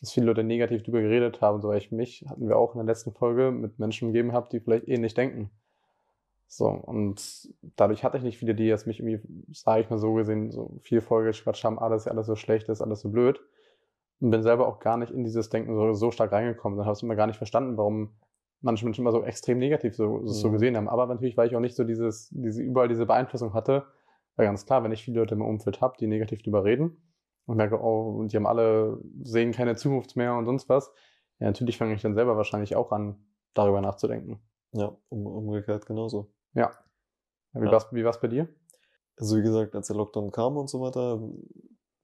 dass 0.00 0.10
viele 0.10 0.26
Leute 0.26 0.42
negativ 0.42 0.82
drüber 0.82 1.02
geredet 1.02 1.40
haben, 1.40 1.60
so 1.60 1.68
weil 1.68 1.78
ich 1.78 1.92
mich, 1.92 2.24
hatten 2.28 2.48
wir 2.48 2.56
auch 2.56 2.74
in 2.74 2.78
der 2.78 2.86
letzten 2.86 3.12
Folge 3.12 3.52
mit 3.52 3.78
Menschen 3.78 4.08
umgeben 4.08 4.32
habe, 4.32 4.48
die 4.50 4.58
vielleicht 4.58 4.88
ähnlich 4.88 5.14
denken. 5.14 5.52
So, 6.48 6.66
und 6.66 7.48
dadurch 7.76 8.02
hatte 8.02 8.16
ich 8.16 8.24
nicht 8.24 8.38
viele, 8.38 8.56
die 8.56 8.64
jetzt 8.64 8.88
mich 8.88 8.98
irgendwie, 8.98 9.20
sage 9.52 9.82
ich 9.82 9.88
mal 9.88 9.98
so 9.98 10.14
gesehen, 10.14 10.50
so 10.50 10.80
viel 10.82 11.00
Folgequatsch 11.00 11.62
haben, 11.62 11.78
alles, 11.78 12.08
alles 12.08 12.26
so 12.26 12.34
schlecht 12.34 12.68
ist, 12.68 12.82
alles 12.82 13.02
so 13.02 13.10
blöd. 13.10 13.40
Und 14.22 14.30
bin 14.30 14.42
selber 14.44 14.68
auch 14.68 14.78
gar 14.78 14.96
nicht 14.96 15.10
in 15.12 15.24
dieses 15.24 15.48
Denken 15.50 15.74
so, 15.74 15.94
so 15.94 16.10
stark 16.12 16.30
reingekommen. 16.30 16.78
Dann 16.78 16.86
habe 16.86 16.96
ich 16.96 17.02
immer 17.02 17.16
gar 17.16 17.26
nicht 17.26 17.38
verstanden, 17.38 17.76
warum 17.76 18.12
manche 18.60 18.84
Menschen 18.84 19.00
immer 19.00 19.10
so 19.10 19.24
extrem 19.24 19.58
negativ 19.58 19.96
so, 19.96 20.24
so 20.26 20.48
Mhm. 20.48 20.52
gesehen 20.52 20.76
haben. 20.76 20.88
Aber 20.88 21.06
natürlich, 21.06 21.36
weil 21.36 21.48
ich 21.48 21.56
auch 21.56 21.60
nicht 21.60 21.74
so 21.74 21.82
dieses, 21.82 22.28
diese, 22.30 22.62
überall 22.62 22.86
diese 22.86 23.04
Beeinflussung 23.04 23.52
hatte, 23.52 23.84
war 24.36 24.44
ganz 24.44 24.64
klar, 24.64 24.84
wenn 24.84 24.92
ich 24.92 25.02
viele 25.02 25.18
Leute 25.18 25.34
im 25.34 25.42
Umfeld 25.42 25.80
habe, 25.80 25.96
die 25.98 26.06
negativ 26.06 26.40
drüber 26.42 26.62
reden 26.64 27.02
und 27.46 27.56
merke, 27.56 27.82
oh, 27.82 28.16
und 28.20 28.32
die 28.32 28.36
haben 28.36 28.46
alle, 28.46 29.00
sehen 29.24 29.50
keine 29.50 29.74
Zukunft 29.74 30.14
mehr 30.16 30.36
und 30.36 30.46
sonst 30.46 30.68
was, 30.68 30.92
ja, 31.40 31.46
natürlich 31.48 31.76
fange 31.76 31.94
ich 31.94 32.02
dann 32.02 32.14
selber 32.14 32.36
wahrscheinlich 32.36 32.76
auch 32.76 32.92
an, 32.92 33.16
darüber 33.54 33.80
nachzudenken. 33.80 34.38
Ja, 34.70 34.96
um, 35.08 35.26
umgekehrt 35.26 35.84
genauso. 35.84 36.32
Ja. 36.54 36.70
Wie 37.54 37.66
Ja. 37.66 37.80
wie 37.90 38.04
war's 38.04 38.20
bei 38.20 38.28
dir? 38.28 38.48
Also 39.18 39.36
wie 39.36 39.42
gesagt, 39.42 39.74
als 39.74 39.88
der 39.88 39.96
Lockdown 39.96 40.30
kam 40.30 40.56
und 40.56 40.70
so 40.70 40.80
weiter, 40.80 41.20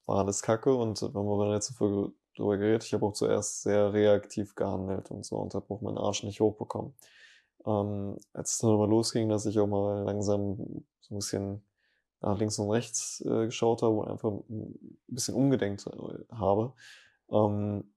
war 0.09 0.21
alles 0.21 0.43
kacke 0.43 0.75
und 0.75 1.01
wir 1.03 1.09
haben 1.09 1.29
aber 1.29 1.43
in 1.45 1.51
der 1.51 1.57
letzten 1.57 1.75
Folge 1.75 2.13
drüber 2.35 2.57
geredet. 2.57 2.85
Ich 2.85 2.95
habe 2.95 3.05
auch 3.07 3.13
zuerst 3.13 3.63
sehr 3.63 3.93
reaktiv 3.93 4.55
gehandelt 4.55 5.11
und 5.11 5.25
so 5.25 5.37
und 5.37 5.55
habe 5.55 5.67
auch 5.73 5.83
meinen 5.83 5.99
Arsch 5.99 6.23
nicht 6.23 6.41
hochbekommen. 6.41 6.95
Ähm, 7.67 8.17
als 8.33 8.53
es 8.53 8.59
dann 8.59 8.71
aber 8.71 8.87
losging, 8.87 9.29
dass 9.29 9.45
ich 9.45 9.59
auch 9.59 9.67
mal 9.67 10.05
langsam 10.05 10.85
so 11.01 11.15
ein 11.15 11.19
bisschen 11.19 11.63
nach 12.21 12.39
links 12.39 12.59
und 12.59 12.71
rechts 12.71 13.21
äh, 13.27 13.47
geschaut 13.47 13.83
habe 13.83 13.97
und 13.97 14.09
einfach 14.09 14.33
ein 14.33 14.99
bisschen 15.09 15.35
umgedenkt 15.35 15.87
äh, 15.87 16.35
habe, 16.35 16.73
ähm, 17.31 17.93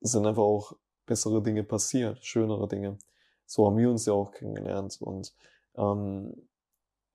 sind 0.00 0.24
einfach 0.24 0.42
auch 0.42 0.76
bessere 1.04 1.42
Dinge 1.42 1.64
passiert, 1.64 2.24
schönere 2.24 2.68
Dinge. 2.68 2.98
So 3.44 3.66
haben 3.66 3.76
wir 3.76 3.90
uns 3.90 4.06
ja 4.06 4.12
auch 4.12 4.30
kennengelernt 4.30 4.98
und 5.00 5.34
ähm, 5.76 6.48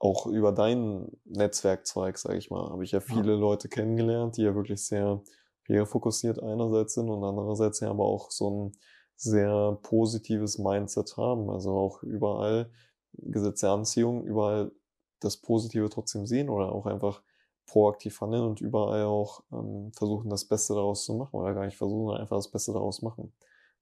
auch 0.04 0.28
über 0.28 0.52
dein 0.52 1.08
Netzwerkzweig, 1.24 2.18
sage 2.18 2.38
ich 2.38 2.50
mal, 2.50 2.70
habe 2.70 2.84
ich 2.84 2.92
ja 2.92 3.00
viele 3.00 3.36
Leute 3.36 3.70
kennengelernt, 3.70 4.36
die 4.36 4.42
ja 4.42 4.54
wirklich 4.54 4.86
sehr 4.86 5.22
karrierefokussiert 5.66 6.44
einerseits 6.44 6.96
sind 6.96 7.10
und 7.10 7.24
andererseits 7.24 7.80
ja 7.80 7.90
aber 7.90 8.04
auch 8.04 8.30
so 8.30 8.50
ein 8.50 8.72
sehr 9.16 9.80
positives 9.82 10.58
Mindset 10.58 11.16
haben. 11.16 11.50
Also 11.50 11.72
auch 11.72 12.04
überall 12.04 12.70
Gesetz 13.14 13.62
der 13.62 13.70
Anziehung, 13.70 14.26
überall 14.26 14.74
das 15.22 15.38
Positive 15.38 15.90
trotzdem 15.90 16.26
sehen 16.26 16.50
oder 16.50 16.74
auch 16.74 16.86
einfach 16.86 17.22
proaktiv 17.66 18.20
handeln 18.20 18.44
und 18.44 18.60
überall 18.60 19.06
auch 19.06 19.46
ähm, 19.54 19.94
versuchen, 19.94 20.30
das 20.30 20.44
Beste 20.44 20.74
daraus 20.74 21.06
zu 21.06 21.14
machen 21.14 21.34
oder 21.34 21.54
gar 21.54 21.64
nicht 21.66 21.78
versuchen, 21.78 22.08
sondern 22.08 22.22
einfach 22.24 22.36
das 22.36 22.52
Beste 22.52 22.74
daraus 22.74 23.02
machen. 23.02 23.34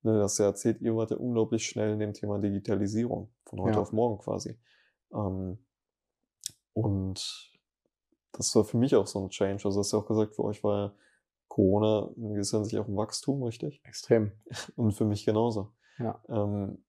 Ne, 0.04 0.20
das 0.20 0.38
erzählt, 0.40 0.82
ihr 0.82 0.96
wart 0.96 1.10
ja 1.10 1.18
unglaublich 1.18 1.66
schnell 1.66 1.94
in 1.94 2.00
dem 2.00 2.14
Thema 2.14 2.38
Digitalisierung, 2.38 3.32
von 3.46 3.60
heute 3.62 3.78
Ja. 3.78 3.82
auf 3.82 3.92
morgen 3.92 4.20
quasi. 4.20 4.60
Ähm, 5.16 5.58
und 6.74 7.52
das 8.34 8.56
war 8.56 8.64
für 8.64 8.78
mich 8.78 8.96
auch 8.96 9.08
so 9.08 9.20
ein 9.24 9.30
Change. 9.30 9.66
Also, 9.66 9.80
hast 9.80 9.92
du 9.94 9.98
ja 9.98 10.04
auch 10.04 10.08
gesagt, 10.08 10.36
für 10.36 10.44
euch 10.44 10.64
war 10.64 10.78
ja 10.78 10.94
Corona 11.48 12.10
in 12.16 12.34
gewisser 12.34 12.58
Hinsicht 12.60 12.78
auch 12.82 12.88
ein 12.88 12.96
Wachstum, 12.96 13.44
richtig? 13.44 13.82
Extrem. 13.84 14.32
Und 14.78 14.94
für 14.94 15.04
mich 15.06 15.26
genauso. 15.26 15.74
Ja. 16.00 16.22
Ähm, 16.30 16.84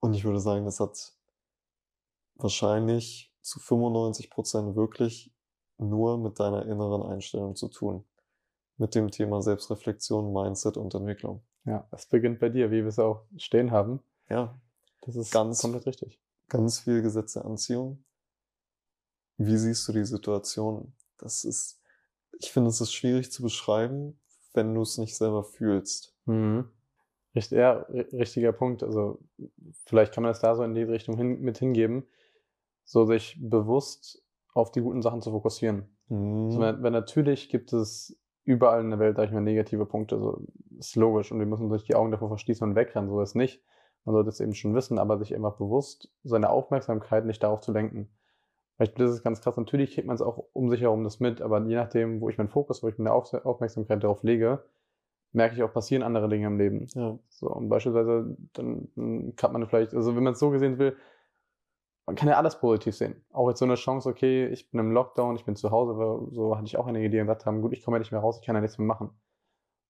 und 0.00 0.14
ich 0.14 0.24
würde 0.24 0.40
sagen, 0.40 0.64
das 0.64 0.80
hat 0.80 1.12
wahrscheinlich 2.36 3.32
zu 3.42 3.60
95 3.60 4.30
Prozent 4.30 4.76
wirklich 4.76 5.32
nur 5.78 6.18
mit 6.18 6.38
deiner 6.40 6.64
inneren 6.66 7.02
Einstellung 7.02 7.56
zu 7.56 7.68
tun. 7.68 8.04
Mit 8.78 8.94
dem 8.94 9.10
Thema 9.10 9.42
Selbstreflexion, 9.42 10.32
Mindset 10.32 10.76
und 10.76 10.94
Entwicklung. 10.94 11.42
Ja, 11.64 11.86
das 11.90 12.06
beginnt 12.06 12.40
bei 12.40 12.48
dir, 12.48 12.70
wie 12.70 12.78
wir 12.82 12.86
es 12.88 12.98
auch 12.98 13.22
stehen 13.36 13.70
haben. 13.70 14.00
Ja, 14.28 14.58
Das 15.02 15.14
ist 15.16 15.30
Ganz- 15.32 15.60
komplett 15.60 15.86
richtig. 15.86 16.20
ganz 16.48 16.80
viel 16.80 17.02
Gesetz 17.02 17.34
der 17.34 17.44
Anziehung. 17.44 18.02
Wie 19.46 19.56
siehst 19.56 19.86
du 19.88 19.92
die 19.92 20.04
Situation? 20.04 20.92
Das 21.18 21.44
ist, 21.44 21.80
ich 22.38 22.50
finde, 22.52 22.70
es 22.70 22.80
ist 22.80 22.92
schwierig 22.92 23.30
zu 23.30 23.42
beschreiben, 23.42 24.18
wenn 24.54 24.74
du 24.74 24.82
es 24.82 24.98
nicht 24.98 25.16
selber 25.16 25.44
fühlst. 25.44 26.14
Mhm. 26.26 26.68
Richt, 27.34 27.52
ja, 27.52 27.86
ri- 27.88 28.12
richtiger 28.18 28.52
Punkt. 28.52 28.82
Also 28.82 29.18
vielleicht 29.86 30.12
kann 30.12 30.22
man 30.22 30.32
es 30.32 30.40
da 30.40 30.54
so 30.54 30.62
in 30.62 30.74
die 30.74 30.82
Richtung 30.82 31.16
hin, 31.16 31.40
mit 31.40 31.58
hingeben, 31.58 32.06
so 32.84 33.06
sich 33.06 33.38
bewusst 33.40 34.22
auf 34.52 34.70
die 34.70 34.82
guten 34.82 35.02
Sachen 35.02 35.22
zu 35.22 35.30
fokussieren. 35.30 35.96
Mhm. 36.08 36.46
Also, 36.46 36.60
weil, 36.60 36.82
weil 36.82 36.90
natürlich 36.90 37.48
gibt 37.48 37.72
es 37.72 38.18
überall 38.44 38.80
in 38.80 38.90
der 38.90 38.98
Welt, 38.98 39.16
sag 39.16 39.26
ich 39.26 39.32
mal, 39.32 39.40
negative 39.40 39.86
Punkte. 39.86 40.18
So 40.18 40.44
ist 40.78 40.96
logisch 40.96 41.32
und 41.32 41.38
wir 41.38 41.46
müssen 41.46 41.70
sich 41.70 41.84
die 41.84 41.94
Augen 41.94 42.10
davor 42.10 42.28
verschließen 42.28 42.68
und 42.68 42.74
wegrennen. 42.74 43.08
So 43.08 43.20
ist 43.20 43.34
nicht. 43.34 43.62
Man 44.04 44.14
sollte 44.14 44.30
es 44.30 44.40
eben 44.40 44.54
schon 44.54 44.74
wissen, 44.74 44.98
aber 44.98 45.16
sich 45.18 45.34
einfach 45.34 45.56
bewusst 45.56 46.12
seine 46.24 46.50
Aufmerksamkeit 46.50 47.24
nicht 47.24 47.42
darauf 47.42 47.60
zu 47.60 47.72
lenken. 47.72 48.10
Vielleicht 48.82 48.98
das 48.98 49.12
ist 49.12 49.22
ganz 49.22 49.40
krass. 49.40 49.56
Natürlich 49.56 49.94
kriegt 49.94 50.08
man 50.08 50.16
es 50.16 50.22
auch 50.22 50.44
um 50.52 50.68
sich 50.68 50.80
herum 50.80 51.04
das 51.04 51.20
mit, 51.20 51.40
aber 51.40 51.64
je 51.64 51.76
nachdem, 51.76 52.20
wo 52.20 52.28
ich 52.28 52.36
meinen 52.36 52.48
Fokus, 52.48 52.82
wo 52.82 52.88
ich 52.88 52.98
meine 52.98 53.12
Auf 53.12 53.32
Aufmerksamkeit 53.32 54.02
darauf 54.02 54.24
lege, 54.24 54.64
merke 55.30 55.54
ich 55.54 55.62
auch, 55.62 55.72
passieren 55.72 56.02
andere 56.02 56.28
Dinge 56.28 56.48
im 56.48 56.58
Leben. 56.58 56.88
Ja, 56.94 57.16
So, 57.28 57.48
und 57.48 57.68
beispielsweise, 57.68 58.36
dann, 58.54 59.34
kann 59.36 59.52
man 59.52 59.68
vielleicht, 59.68 59.94
also 59.94 60.16
wenn 60.16 60.24
man 60.24 60.32
es 60.32 60.40
so 60.40 60.50
gesehen 60.50 60.78
will, 60.78 60.96
man 62.06 62.16
kann 62.16 62.28
ja 62.28 62.36
alles 62.36 62.58
positiv 62.58 62.96
sehen. 62.96 63.24
Auch 63.32 63.48
jetzt 63.50 63.60
so 63.60 63.66
eine 63.66 63.76
Chance, 63.76 64.08
okay, 64.08 64.48
ich 64.48 64.68
bin 64.72 64.80
im 64.80 64.90
Lockdown, 64.90 65.36
ich 65.36 65.44
bin 65.44 65.54
zu 65.54 65.70
Hause, 65.70 65.92
aber 65.92 66.26
so 66.32 66.56
hatte 66.56 66.66
ich 66.66 66.76
auch 66.76 66.88
einige, 66.88 67.08
die 67.08 67.18
gesagt 67.18 67.46
haben, 67.46 67.62
gut, 67.62 67.72
ich 67.72 67.84
komme 67.84 67.98
ja 67.98 68.00
nicht 68.00 68.10
mehr 68.10 68.20
raus, 68.20 68.38
ich 68.40 68.46
kann 68.46 68.56
ja 68.56 68.60
nichts 68.60 68.78
mehr 68.78 68.86
machen. 68.88 69.10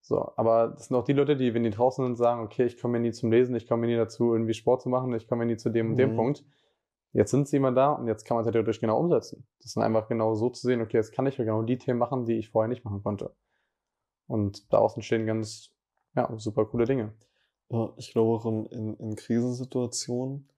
So, 0.02 0.32
aber 0.36 0.68
das 0.68 0.88
sind 0.88 0.96
auch 0.98 1.04
die 1.04 1.14
Leute, 1.14 1.36
die, 1.36 1.54
wenn 1.54 1.62
die 1.62 1.70
draußen 1.70 2.04
sind, 2.04 2.16
sagen, 2.16 2.42
okay, 2.42 2.66
ich 2.66 2.78
komme 2.78 2.98
ja 2.98 3.02
nie 3.02 3.12
zum 3.12 3.32
Lesen, 3.32 3.54
ich 3.54 3.66
komme 3.66 3.86
ja 3.86 3.92
nie 3.92 3.98
dazu, 3.98 4.34
irgendwie 4.34 4.52
Sport 4.52 4.82
zu 4.82 4.90
machen, 4.90 5.14
ich 5.14 5.26
komme 5.28 5.44
ja 5.44 5.46
nie 5.46 5.56
zu 5.56 5.70
dem 5.70 5.92
und 5.92 5.96
dem 5.96 6.12
Mhm. 6.12 6.16
Punkt. 6.16 6.44
Jetzt 7.12 7.30
sind 7.30 7.46
sie 7.46 7.58
immer 7.58 7.72
da 7.72 7.92
und 7.92 8.06
jetzt 8.06 8.24
kann 8.24 8.36
man 8.36 8.42
es 8.42 8.46
ja 8.46 8.52
theoretisch 8.52 8.80
genau 8.80 8.98
umsetzen. 8.98 9.46
Das 9.58 9.66
ist 9.66 9.76
einfach 9.76 10.08
genau 10.08 10.34
so 10.34 10.48
zu 10.48 10.66
sehen, 10.66 10.80
okay, 10.80 10.96
jetzt 10.96 11.12
kann 11.12 11.26
ich 11.26 11.36
ja 11.36 11.44
genau 11.44 11.62
die 11.62 11.78
Themen 11.78 11.98
machen, 11.98 12.24
die 12.24 12.38
ich 12.38 12.50
vorher 12.50 12.68
nicht 12.68 12.84
machen 12.84 13.02
konnte. 13.02 13.34
Und 14.26 14.72
daraus 14.72 14.94
entstehen 14.94 15.26
ganz, 15.26 15.70
ja, 16.14 16.32
super 16.38 16.64
coole 16.64 16.86
Dinge. 16.86 17.14
ja 17.68 17.92
ich 17.96 18.12
glaube 18.12 18.38
auch 18.38 18.46
in, 18.46 18.66
in, 18.66 18.94
in 18.96 19.16
Krisensituationen, 19.16 20.48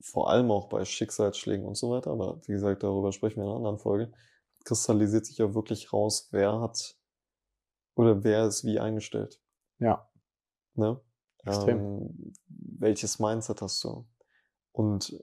vor 0.00 0.30
allem 0.30 0.50
auch 0.50 0.70
bei 0.70 0.84
Schicksalsschlägen 0.86 1.66
und 1.66 1.76
so 1.76 1.90
weiter, 1.90 2.10
aber 2.10 2.40
wie 2.46 2.52
gesagt, 2.52 2.82
darüber 2.82 3.12
sprechen 3.12 3.36
wir 3.36 3.44
in 3.44 3.48
einer 3.48 3.56
anderen 3.56 3.78
Folge, 3.78 4.10
kristallisiert 4.64 5.26
sich 5.26 5.36
ja 5.36 5.54
wirklich 5.54 5.92
raus, 5.92 6.28
wer 6.30 6.60
hat 6.60 6.96
oder 7.94 8.24
wer 8.24 8.46
ist 8.46 8.64
wie 8.64 8.80
eingestellt. 8.80 9.42
Ja. 9.78 10.08
Ne? 10.74 10.98
Extrem. 11.44 11.78
Ähm, 11.78 12.32
welches 12.48 13.18
Mindset 13.18 13.60
hast 13.60 13.82
du? 13.84 14.06
Und 14.72 15.18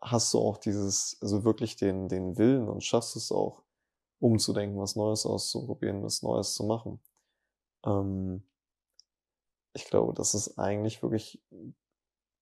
hast 0.00 0.32
du 0.34 0.38
auch 0.38 0.58
dieses, 0.58 1.18
also 1.20 1.44
wirklich 1.44 1.76
den, 1.76 2.08
den 2.08 2.38
Willen 2.38 2.68
und 2.68 2.84
schaffst 2.84 3.16
es 3.16 3.32
auch, 3.32 3.62
umzudenken, 4.20 4.78
was 4.78 4.96
Neues 4.96 5.26
auszuprobieren, 5.26 6.02
was 6.02 6.22
Neues 6.22 6.54
zu 6.54 6.64
machen? 6.64 7.00
Ähm, 7.84 8.42
ich 9.72 9.86
glaube, 9.86 10.12
das 10.14 10.34
ist 10.34 10.58
eigentlich 10.58 11.02
wirklich 11.02 11.42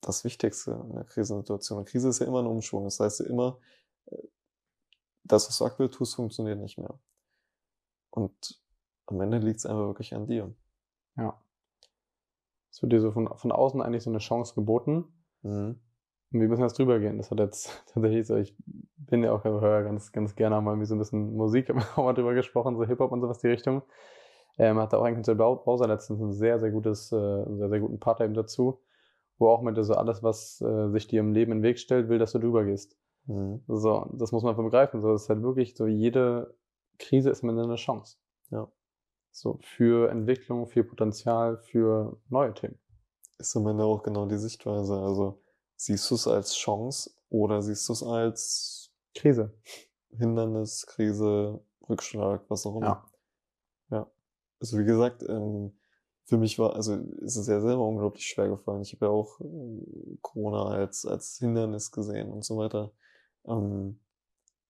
das 0.00 0.24
Wichtigste 0.24 0.72
in 0.88 0.94
der 0.94 1.04
Krisensituation. 1.04 1.78
Eine 1.78 1.84
Krise 1.84 2.08
ist 2.08 2.18
ja 2.18 2.26
immer 2.26 2.40
ein 2.40 2.46
Umschwung. 2.46 2.84
Das 2.84 3.00
heißt 3.00 3.20
ja 3.20 3.26
immer, 3.26 3.60
äh, 4.06 4.16
das, 5.24 5.48
was 5.48 5.58
du 5.58 5.64
aktuell 5.64 5.90
tust, 5.90 6.14
funktioniert 6.14 6.58
nicht 6.58 6.78
mehr. 6.78 6.98
Und 8.10 8.60
am 9.06 9.20
Ende 9.20 9.38
liegt 9.38 9.58
es 9.58 9.66
einfach 9.66 9.86
wirklich 9.86 10.14
an 10.14 10.26
dir. 10.26 10.54
Ja. 11.16 11.40
Es 12.70 12.82
wird 12.82 12.92
dir 12.92 13.00
so 13.00 13.12
von, 13.12 13.28
von 13.36 13.52
außen 13.52 13.80
eigentlich 13.80 14.02
so 14.02 14.10
eine 14.10 14.18
Chance 14.18 14.54
geboten. 14.54 15.04
Mhm. 15.42 15.80
Und 16.32 16.40
wir 16.40 16.48
müssen 16.48 16.62
jetzt 16.62 16.78
drüber 16.78 16.98
gehen. 16.98 17.16
Das 17.16 17.30
hat 17.30 17.38
jetzt 17.38 17.84
tatsächlich 17.92 18.26
so, 18.26 18.36
ich 18.36 18.54
bin 18.96 19.22
ja 19.22 19.32
auch 19.32 19.44
Hörer 19.44 19.82
ganz, 19.82 20.12
ganz 20.12 20.34
gerne 20.36 20.60
mal 20.60 20.78
wie 20.78 20.84
so 20.84 20.94
ein 20.94 20.98
bisschen 20.98 21.34
Musik, 21.34 21.68
haben 21.68 21.78
wir 21.78 21.86
auch 21.96 22.04
mal 22.04 22.12
drüber 22.12 22.34
gesprochen, 22.34 22.76
so 22.76 22.84
Hip-Hop 22.84 23.12
und 23.12 23.20
sowas 23.20 23.38
die 23.38 23.48
Richtung. 23.48 23.82
Ähm, 24.58 24.78
hat 24.78 24.92
da 24.92 24.98
auch 24.98 25.04
ein 25.04 25.14
Künstler 25.14 25.36
Bowser 25.36 25.86
letztens 25.86 26.20
ein 26.20 26.32
sehr, 26.32 26.58
sehr 26.58 26.70
gutes, 26.70 27.12
äh, 27.12 27.16
einen 27.16 27.58
sehr, 27.58 27.68
sehr 27.68 27.80
guten 27.80 28.00
Part 28.00 28.20
eben 28.20 28.34
dazu, 28.34 28.80
wo 29.38 29.48
auch 29.48 29.62
mit 29.62 29.82
so 29.82 29.94
alles, 29.94 30.22
was 30.22 30.60
äh, 30.60 30.90
sich 30.90 31.06
dir 31.06 31.20
im 31.20 31.32
Leben 31.32 31.52
in 31.52 31.58
den 31.58 31.62
Weg 31.62 31.78
stellt, 31.78 32.08
will, 32.08 32.18
dass 32.18 32.32
du 32.32 32.40
drüber 32.40 32.64
gehst. 32.64 32.98
Mhm. 33.26 33.62
So, 33.68 34.10
das 34.14 34.32
muss 34.32 34.42
man 34.42 34.56
begreifen. 34.56 35.00
So, 35.00 35.12
das 35.12 35.22
ist 35.22 35.28
halt 35.28 35.42
wirklich 35.42 35.76
so, 35.76 35.86
jede 35.86 36.54
Krise 36.98 37.30
ist 37.30 37.44
Ende 37.44 37.62
eine 37.62 37.76
Chance. 37.76 38.16
Ja. 38.50 38.68
So, 39.30 39.58
für 39.60 40.10
Entwicklung, 40.10 40.66
für 40.66 40.82
Potenzial, 40.82 41.58
für 41.58 42.18
neue 42.28 42.52
Themen. 42.54 42.78
Ist 43.38 43.56
am 43.56 43.68
Ende 43.68 43.84
auch 43.84 44.02
genau 44.02 44.26
die 44.26 44.38
Sichtweise. 44.38 44.98
Also 44.98 45.40
siehst 45.78 46.10
du 46.10 46.16
es 46.16 46.26
als 46.26 46.54
Chance 46.54 47.10
oder 47.30 47.62
siehst 47.62 47.88
du 47.88 47.92
es 47.92 48.02
als 48.02 48.90
Krise. 49.14 49.54
Hindernis, 50.10 50.86
Krise, 50.86 51.60
Rückschlag, 51.88 52.42
was 52.48 52.66
auch 52.66 52.76
immer. 52.76 53.08
Ja. 53.90 53.98
Ja. 53.98 54.10
Also 54.60 54.78
wie 54.78 54.84
gesagt, 54.84 55.22
ähm, 55.28 55.72
für 56.24 56.36
mich 56.36 56.58
war, 56.58 56.74
also 56.74 56.94
ist 56.94 57.36
es 57.36 57.46
ja 57.46 57.60
selber 57.60 57.86
unglaublich 57.86 58.26
schwer 58.26 58.48
gefallen. 58.48 58.82
Ich 58.82 58.92
habe 58.92 59.06
ja 59.06 59.12
auch 59.12 59.40
ähm, 59.40 60.18
Corona 60.20 60.66
als, 60.66 61.06
als 61.06 61.38
Hindernis 61.38 61.90
gesehen 61.90 62.30
und 62.30 62.44
so 62.44 62.56
weiter. 62.58 62.92
Ähm, 63.46 64.00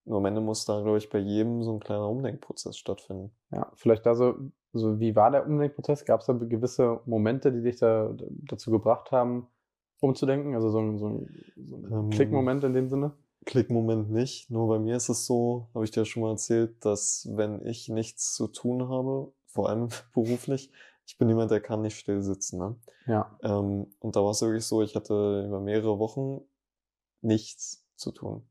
nur 0.04 0.18
am 0.18 0.26
Ende 0.26 0.40
muss 0.40 0.64
da, 0.64 0.80
glaube 0.82 0.98
ich, 0.98 1.10
bei 1.10 1.18
jedem 1.18 1.62
so 1.62 1.72
ein 1.72 1.80
kleiner 1.80 2.08
Umdenkprozess 2.08 2.76
stattfinden. 2.76 3.34
Ja, 3.50 3.72
vielleicht 3.74 4.06
da 4.06 4.14
so, 4.14 4.36
so 4.72 5.00
wie 5.00 5.16
war 5.16 5.30
der 5.30 5.46
Umdenkprozess? 5.46 6.04
Gab 6.04 6.20
es 6.20 6.26
da 6.26 6.32
gewisse 6.34 7.00
Momente, 7.06 7.52
die 7.52 7.62
dich 7.62 7.76
da 7.76 8.14
dazu 8.16 8.70
gebracht 8.70 9.10
haben, 9.10 9.48
umzudenken? 10.00 10.54
Also 10.54 10.70
so 10.70 10.80
ein, 10.80 10.98
so 10.98 11.08
ein, 11.08 11.44
so 11.56 11.76
ein 11.76 11.86
Ähm, 11.90 12.10
Klickmoment 12.10 12.64
in 12.64 12.74
dem 12.74 12.88
Sinne? 12.88 13.12
Klickmoment 13.46 14.10
nicht. 14.10 14.50
Nur 14.50 14.68
bei 14.68 14.78
mir 14.78 14.96
ist 14.96 15.08
es 15.08 15.26
so, 15.26 15.68
habe 15.74 15.84
ich 15.84 15.90
dir 15.90 16.04
schon 16.04 16.22
mal 16.22 16.32
erzählt, 16.32 16.84
dass 16.84 17.28
wenn 17.32 17.64
ich 17.66 17.88
nichts 17.88 18.34
zu 18.34 18.48
tun 18.48 18.88
habe, 18.88 19.32
vor 19.46 19.68
allem 19.68 19.88
beruflich, 20.14 20.70
ich 21.06 21.16
bin 21.18 21.28
jemand, 21.28 21.50
der 21.50 21.60
kann 21.60 21.82
nicht 21.82 21.98
still 21.98 22.22
sitzen. 22.22 22.58
Ne? 22.58 22.76
Ja. 23.06 23.40
Ähm, 23.42 23.86
und 24.00 24.16
da 24.16 24.22
war 24.24 24.30
es 24.32 24.42
wirklich 24.42 24.66
so, 24.66 24.82
ich 24.82 24.96
hatte 24.96 25.44
über 25.46 25.60
mehrere 25.60 25.98
Wochen 25.98 26.42
nichts 27.22 27.86
zu 27.96 28.12
tun. 28.12 28.48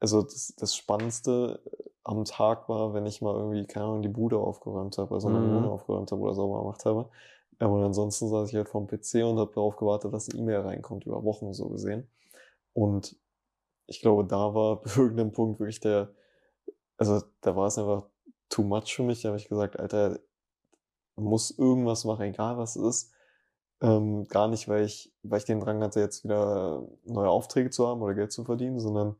Also 0.00 0.22
das, 0.22 0.54
das 0.58 0.76
Spannendste 0.76 1.62
am 2.04 2.24
Tag 2.24 2.68
war, 2.68 2.94
wenn 2.94 3.06
ich 3.06 3.22
mal 3.22 3.34
irgendwie, 3.36 3.66
keine 3.66 3.86
Ahnung, 3.86 4.02
die 4.02 4.08
Bude 4.08 4.38
aufgeräumt 4.38 4.98
habe, 4.98 5.14
also 5.14 5.30
meine 5.30 5.46
Mhm. 5.46 5.50
Wohnung 5.50 5.72
aufgeräumt 5.72 6.12
habe 6.12 6.22
oder 6.22 6.34
sauber 6.34 6.60
gemacht 6.60 6.84
habe. 6.84 7.10
Aber 7.58 7.84
ansonsten 7.84 8.28
saß 8.28 8.48
ich 8.48 8.56
halt 8.56 8.68
vorm 8.68 8.86
PC 8.86 9.24
und 9.24 9.38
habe 9.38 9.52
darauf 9.54 9.76
gewartet, 9.76 10.12
dass 10.12 10.28
eine 10.28 10.40
E-Mail 10.40 10.60
reinkommt, 10.60 11.06
über 11.06 11.22
Wochen 11.24 11.52
so 11.52 11.68
gesehen. 11.68 12.08
Und 12.72 13.16
ich 13.86 14.00
glaube, 14.00 14.24
da 14.24 14.54
war 14.54 14.76
bei 14.82 14.90
irgendeinem 14.96 15.32
Punkt 15.32 15.60
wirklich 15.60 15.80
der, 15.80 16.12
also 16.96 17.22
da 17.40 17.56
war 17.56 17.66
es 17.66 17.78
einfach 17.78 18.06
too 18.48 18.62
much 18.62 18.94
für 18.94 19.02
mich. 19.02 19.22
Da 19.22 19.28
habe 19.28 19.38
ich 19.38 19.48
gesagt, 19.48 19.78
Alter, 19.78 20.18
muss 21.16 21.50
irgendwas 21.50 22.04
machen, 22.04 22.22
egal 22.22 22.58
was 22.58 22.76
es 22.76 22.82
ist. 22.82 23.12
Ähm, 23.80 24.26
gar 24.28 24.48
nicht, 24.48 24.68
weil 24.68 24.84
ich, 24.84 25.12
weil 25.22 25.38
ich 25.38 25.44
den 25.44 25.60
Drang 25.60 25.82
hatte, 25.82 26.00
jetzt 26.00 26.24
wieder 26.24 26.86
neue 27.04 27.28
Aufträge 27.28 27.70
zu 27.70 27.86
haben 27.86 28.02
oder 28.02 28.14
Geld 28.14 28.32
zu 28.32 28.44
verdienen, 28.44 28.80
sondern 28.80 29.16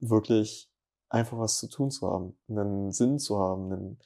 wirklich 0.00 0.70
einfach 1.08 1.38
was 1.38 1.58
zu 1.58 1.68
tun 1.68 1.90
zu 1.90 2.10
haben, 2.10 2.36
einen 2.48 2.92
Sinn 2.92 3.18
zu 3.18 3.38
haben, 3.38 3.72
einen, 3.72 3.98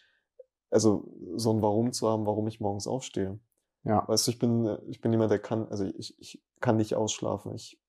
also 0.71 1.09
so 1.37 1.53
ein 1.53 1.63
Warum 1.63 1.93
zu 1.93 2.09
haben, 2.09 2.27
warum 2.27 2.47
ich 2.49 2.61
morgens 2.61 2.87
aufstehe. 2.87 3.39
Ja. 3.85 4.07
Weißt 4.07 4.27
du, 4.27 4.31
ich 4.33 4.39
bin, 4.39 4.79
ich 4.89 5.01
bin 5.01 5.13
jemand, 5.13 5.31
der 5.31 5.39
kann, 5.39 5.69
also 5.69 5.85
ich, 5.85 6.19
ich 6.19 6.43
kann 6.61 6.77
nicht 6.77 6.95
ausschlafen, 6.95 7.55
ich 7.55 7.81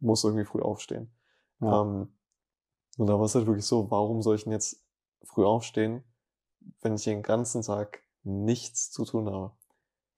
muss 0.00 0.24
irgendwie 0.24 0.44
früh 0.44 0.60
aufstehen. 0.60 1.12
Ja. 1.60 1.82
Ähm, 1.82 2.12
und 2.98 3.06
da 3.06 3.14
war 3.14 3.26
es 3.26 3.34
halt 3.34 3.46
wirklich 3.46 3.66
so, 3.66 3.90
warum 3.90 4.22
soll 4.22 4.36
ich 4.36 4.44
denn 4.44 4.52
jetzt 4.52 4.84
früh 5.22 5.44
aufstehen, 5.44 6.02
wenn 6.80 6.94
ich 6.94 7.04
den 7.04 7.22
ganzen 7.22 7.62
Tag 7.62 8.02
nichts 8.24 8.90
zu 8.90 9.04
tun 9.04 9.30
habe? 9.30 9.52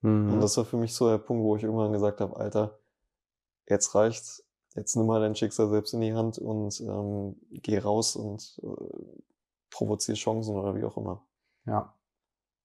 Mhm. 0.00 0.32
Und 0.32 0.40
das 0.40 0.56
war 0.56 0.64
für 0.64 0.78
mich 0.78 0.94
so 0.94 1.08
der 1.08 1.18
Punkt, 1.18 1.44
wo 1.44 1.56
ich 1.56 1.62
irgendwann 1.62 1.92
gesagt 1.92 2.20
habe, 2.20 2.36
Alter, 2.36 2.78
jetzt 3.68 3.94
reicht's, 3.94 4.46
jetzt 4.74 4.96
nimm 4.96 5.06
mal 5.06 5.20
dein 5.20 5.34
Schicksal 5.34 5.68
selbst 5.68 5.92
in 5.92 6.00
die 6.00 6.14
Hand 6.14 6.38
und 6.38 6.80
ähm, 6.80 7.36
geh 7.50 7.78
raus 7.78 8.16
und 8.16 8.58
äh, 8.62 9.20
provoziere 9.70 10.16
Chancen 10.16 10.56
oder 10.56 10.74
wie 10.74 10.84
auch 10.84 10.96
immer. 10.96 11.26
ja. 11.66 11.94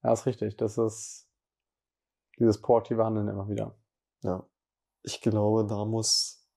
Ja, 0.03 0.13
ist 0.13 0.27
richtig. 0.27 0.55
Das 0.57 0.77
ist 0.77 1.24
dieses 2.39 2.61
proaktive 2.61 3.03
Handeln 3.03 3.27
immer 3.27 3.47
wieder. 3.49 3.75
Ja. 4.23 4.45
Ich 5.03 5.21
glaube, 5.21 5.65
da 5.67 5.85
muss, 5.85 6.47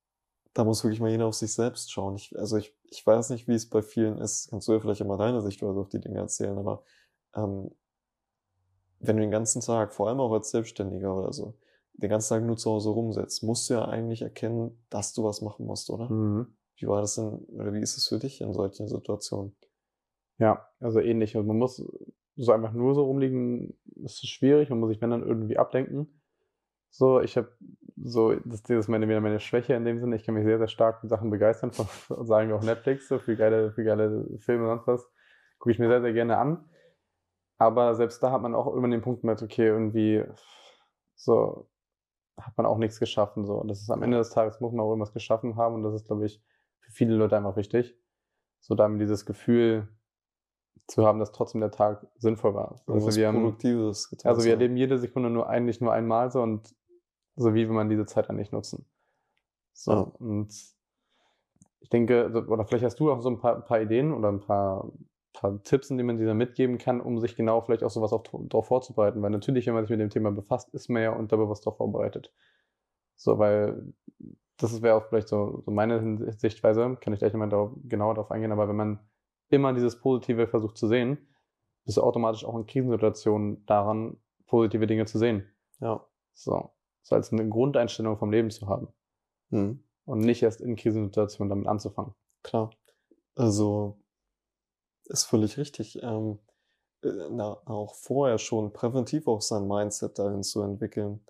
da 0.55 0.65
muss 0.65 0.83
wirklich 0.83 1.01
mal 1.01 1.11
jeder 1.11 1.27
auf 1.27 1.35
sich 1.35 1.53
selbst 1.53 1.93
schauen. 1.93 2.17
Ich, 2.17 2.37
also 2.39 2.57
ich, 2.57 2.75
ich 2.85 3.07
weiß 3.07 3.31
nicht, 3.31 3.47
wie 3.47 3.55
es 3.55 3.69
bei 3.69 3.83
vielen 3.83 4.19
ist. 4.19 4.49
Kannst 4.51 4.69
du 4.69 4.73
ja 4.73 4.81
vielleicht 4.81 5.01
immer 5.01 5.17
deine 5.17 5.43
Sichtweise 5.43 5.79
auf 5.79 5.89
die 5.89 6.01
Dinge 6.01 6.19
erzählen, 6.19 6.57
aber 6.59 6.83
ähm, 7.35 7.71
wenn 9.01 9.17
du 9.17 9.23
den 9.23 9.31
ganzen 9.31 9.61
Tag, 9.61 9.93
vor 9.93 10.09
allem 10.09 10.21
auch 10.21 10.33
als 10.33 10.51
Selbstständiger 10.51 11.15
oder 11.15 11.33
so, 11.33 11.55
den 11.93 12.11
ganzen 12.11 12.31
Tag 12.31 12.45
nur 12.45 12.57
zu 12.57 12.71
Hause 12.71 12.91
rumsetzt, 12.91 13.43
musst 13.43 13.69
du 13.69 13.75
ja 13.75 13.85
eigentlich 13.85 14.23
erkennen, 14.23 14.85
dass 14.89 15.13
du 15.13 15.25
was 15.25 15.43
machen 15.43 15.67
musst, 15.67 15.91
oder? 15.91 16.11
Mhm. 16.11 16.57
Wie 16.77 16.87
war 16.87 17.01
das 17.01 17.17
denn, 17.17 17.45
oder 17.47 17.73
wie 17.73 17.81
ist 17.81 17.97
es 17.97 18.07
für 18.07 18.19
dich 18.19 18.41
in 18.41 18.53
solchen 18.53 18.87
Situationen? 18.89 19.57
Ja, 20.39 20.69
also 20.79 21.01
ähnlich. 21.01 21.37
Und 21.37 21.47
man 21.47 21.59
muss 21.59 21.85
so 22.39 22.53
einfach 22.53 22.73
nur 22.73 22.95
so 22.95 23.05
rumliegen, 23.05 23.75
ist 24.05 24.27
schwierig. 24.27 24.71
Man 24.71 24.79
muss 24.79 24.91
sich 24.91 25.01
wenn 25.03 25.11
dann 25.11 25.27
irgendwie 25.27 25.59
ablenken. 25.59 26.21
So, 26.91 27.21
ich 27.21 27.37
habe 27.37 27.53
so, 27.97 28.35
das, 28.45 28.63
das 28.63 28.79
ist 28.79 28.89
meine, 28.89 29.09
wieder 29.09 29.21
meine 29.21 29.41
Schwäche 29.41 29.75
in 29.75 29.85
dem 29.85 30.01
Sinne. 30.01 30.17
Ich 30.17 30.25
kann 30.25 30.35
mich 30.35 30.45
sehr, 30.45 30.59
sehr 30.59 30.69
stark 30.69 31.01
für 31.01 31.09
Sachen 31.09 31.31
begeistern, 31.31 31.73
von, 31.73 31.87
sagen 32.27 32.49
wir 32.49 32.57
auch 32.57 32.63
Netflix, 32.63 33.09
so 33.09 33.19
für 33.19 33.37
geile, 33.37 33.73
für 33.73 33.85
geile 33.85 34.27
Filme 34.39 34.71
und 34.71 34.79
sonst 34.79 34.87
was. 34.87 35.13
Gucke 35.59 35.73
ich 35.73 35.79
mir 35.79 35.89
sehr, 35.89 36.01
sehr 36.01 36.13
gerne 36.13 36.39
an. 36.39 36.65
Aber 37.59 37.97
selbst 37.97 38.23
da 38.23 38.31
hat 38.31 38.41
man 38.41 38.55
auch 38.55 38.73
immer 38.75 38.89
den 38.89 39.03
Punkt 39.03 39.25
mit, 39.25 39.43
okay, 39.43 39.67
irgendwie, 39.67 40.25
so, 41.17 41.69
hat 42.37 42.57
man 42.57 42.67
auch 42.67 42.79
nichts 42.79 43.01
geschaffen, 43.01 43.45
so. 43.45 43.55
Und 43.55 43.69
das 43.69 43.81
ist 43.81 43.91
am 43.91 44.03
Ende 44.05 44.19
des 44.19 44.31
Tages 44.31 44.61
muss 44.61 44.73
man 44.73 44.85
auch 44.85 44.91
irgendwas 44.91 45.13
geschaffen 45.13 45.57
haben 45.57 45.75
und 45.75 45.83
das 45.83 45.95
ist, 45.95 46.07
glaube 46.07 46.25
ich, 46.25 46.41
für 46.81 46.93
viele 46.93 47.17
Leute 47.17 47.37
einfach 47.37 47.57
wichtig. 47.57 47.99
So 48.61 48.77
damit 48.77 49.01
dieses 49.01 49.27
Gefühl 49.27 49.89
zu 50.89 51.07
haben, 51.07 51.19
dass 51.19 51.33
trotzdem 51.33 51.61
der 51.61 51.71
Tag 51.71 52.07
sinnvoll 52.19 52.55
war. 52.55 52.81
Also 52.87 53.15
wir 53.15 53.29
haben. 53.29 53.57
Also 54.25 54.45
wir 54.45 54.53
erleben 54.53 54.77
jede 54.77 54.99
Sekunde 54.99 55.31
nur 55.31 55.49
eigentlich 55.49 55.81
nur 55.81 55.93
einmal 55.93 56.33
so 56.33 56.43
und 56.43 56.75
so 57.37 57.55
wie 57.55 57.69
will 57.69 57.75
man 57.75 57.89
diese 57.89 58.07
Zeit 58.07 58.29
dann 58.29 58.37
nicht 58.37 58.53
nutzen. 58.53 58.87
So, 59.73 59.93
ja. 59.93 60.01
und 60.19 60.53
ich 61.81 61.89
denke, 61.91 62.45
oder 62.49 62.65
vielleicht 62.65 62.85
hast 62.85 62.99
du 62.99 63.13
auch 63.13 63.21
so 63.21 63.31
ein 63.31 63.39
paar, 63.39 63.57
ein 63.57 63.65
paar 63.65 63.81
Ideen 63.81 64.13
oder 64.13 64.33
ein 64.33 64.41
paar, 64.41 64.91
paar 65.33 65.63
Tipps, 65.63 65.89
die 65.89 66.03
man 66.03 66.17
dieser 66.17 66.35
mitgeben 66.35 66.79
kann, 66.79 67.01
um 67.01 67.21
sich 67.21 67.37
genau 67.37 67.61
vielleicht 67.61 67.85
auch 67.85 67.91
sowas 67.91 68.11
darauf 68.11 68.67
vorzubereiten. 68.67 69.23
Weil 69.23 69.31
natürlich, 69.31 69.67
wenn 69.67 69.75
man 69.75 69.85
sich 69.85 69.91
mit 69.91 70.01
dem 70.01 70.11
Thema 70.11 70.33
befasst, 70.33 70.75
ist 70.75 70.89
man 70.89 71.03
ja 71.03 71.13
unterbewusst 71.13 71.65
darauf 71.65 71.77
vorbereitet. 71.77 72.33
So, 73.15 73.39
weil 73.39 73.93
das 74.57 74.83
wäre 74.83 74.97
auch 74.97 75.07
vielleicht 75.07 75.29
so, 75.29 75.63
so 75.65 75.71
meine 75.71 76.33
Sichtweise, 76.33 76.97
kann 77.01 77.13
ich 77.13 77.21
gleich 77.21 77.33
nochmal 77.33 77.49
darauf, 77.49 77.73
genauer 77.85 78.15
darauf 78.15 78.31
eingehen, 78.33 78.53
aber 78.53 78.69
wenn 78.69 78.77
man 78.77 78.99
immer 79.51 79.73
dieses 79.73 79.99
Positive 79.99 80.47
versucht 80.47 80.77
zu 80.77 80.89
sehen, 80.89 81.29
bist 81.85 81.97
du 81.97 82.03
automatisch 82.03 82.45
auch 82.45 82.57
in 82.57 82.67
Krisensituationen 82.67 83.65
daran, 83.67 84.19
positive 84.47 84.87
Dinge 84.87 85.07
zu 85.07 85.19
sehen. 85.19 85.49
Ja. 85.81 86.07
So. 86.35 86.71
So 87.03 87.15
als 87.15 87.33
eine 87.33 87.49
Grundeinstellung 87.49 88.19
vom 88.19 88.31
Leben 88.31 88.51
zu 88.51 88.69
haben. 88.69 88.89
Mhm. 89.51 89.83
Und 90.05 90.21
nicht 90.21 90.43
erst 90.43 90.61
in 90.61 90.77
Krisensituationen 90.77 91.49
damit 91.49 91.67
anzufangen. 91.67 92.15
Klar. 92.43 92.71
Also, 93.35 93.99
ist 95.05 95.25
völlig 95.25 95.57
richtig. 95.57 96.03
Ähm, 96.03 96.39
äh, 97.03 97.09
na, 97.31 97.59
auch 97.67 97.95
vorher 97.95 98.39
schon 98.39 98.73
präventiv 98.73 99.27
auch 99.27 99.41
sein 99.41 99.67
Mindset 99.67 100.19
dahin 100.19 100.43
zu 100.43 100.63
entwickeln. 100.63 101.25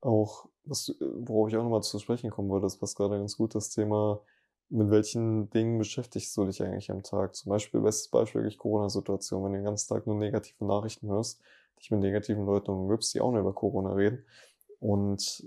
Auch, 0.00 0.48
was, 0.64 0.94
worauf 1.00 1.48
ich 1.48 1.56
auch 1.56 1.62
nochmal 1.62 1.82
zu 1.82 1.98
sprechen 1.98 2.30
kommen 2.30 2.48
wollte, 2.48 2.66
das 2.66 2.78
passt 2.78 2.96
gerade 2.96 3.18
ganz 3.18 3.36
gut, 3.36 3.54
das 3.54 3.70
Thema 3.70 4.20
mit 4.68 4.90
welchen 4.90 5.50
Dingen 5.50 5.78
beschäftigst 5.78 6.36
du 6.36 6.44
dich 6.44 6.62
eigentlich 6.62 6.90
am 6.90 7.02
Tag? 7.02 7.34
Zum 7.34 7.50
Beispiel, 7.50 7.80
bestes 7.80 8.08
Beispiel 8.08 8.42
wirklich 8.42 8.58
Corona-Situation, 8.58 9.44
wenn 9.44 9.52
du 9.52 9.58
den 9.58 9.64
ganzen 9.64 9.88
Tag 9.88 10.06
nur 10.06 10.16
negative 10.16 10.64
Nachrichten 10.64 11.08
hörst, 11.08 11.40
dich 11.78 11.90
mit 11.90 12.00
negativen 12.00 12.46
Leuten 12.46 12.70
umgibst, 12.70 13.14
die 13.14 13.20
auch 13.20 13.30
nur 13.30 13.40
über 13.40 13.52
Corona 13.52 13.92
reden 13.92 14.24
und, 14.80 15.46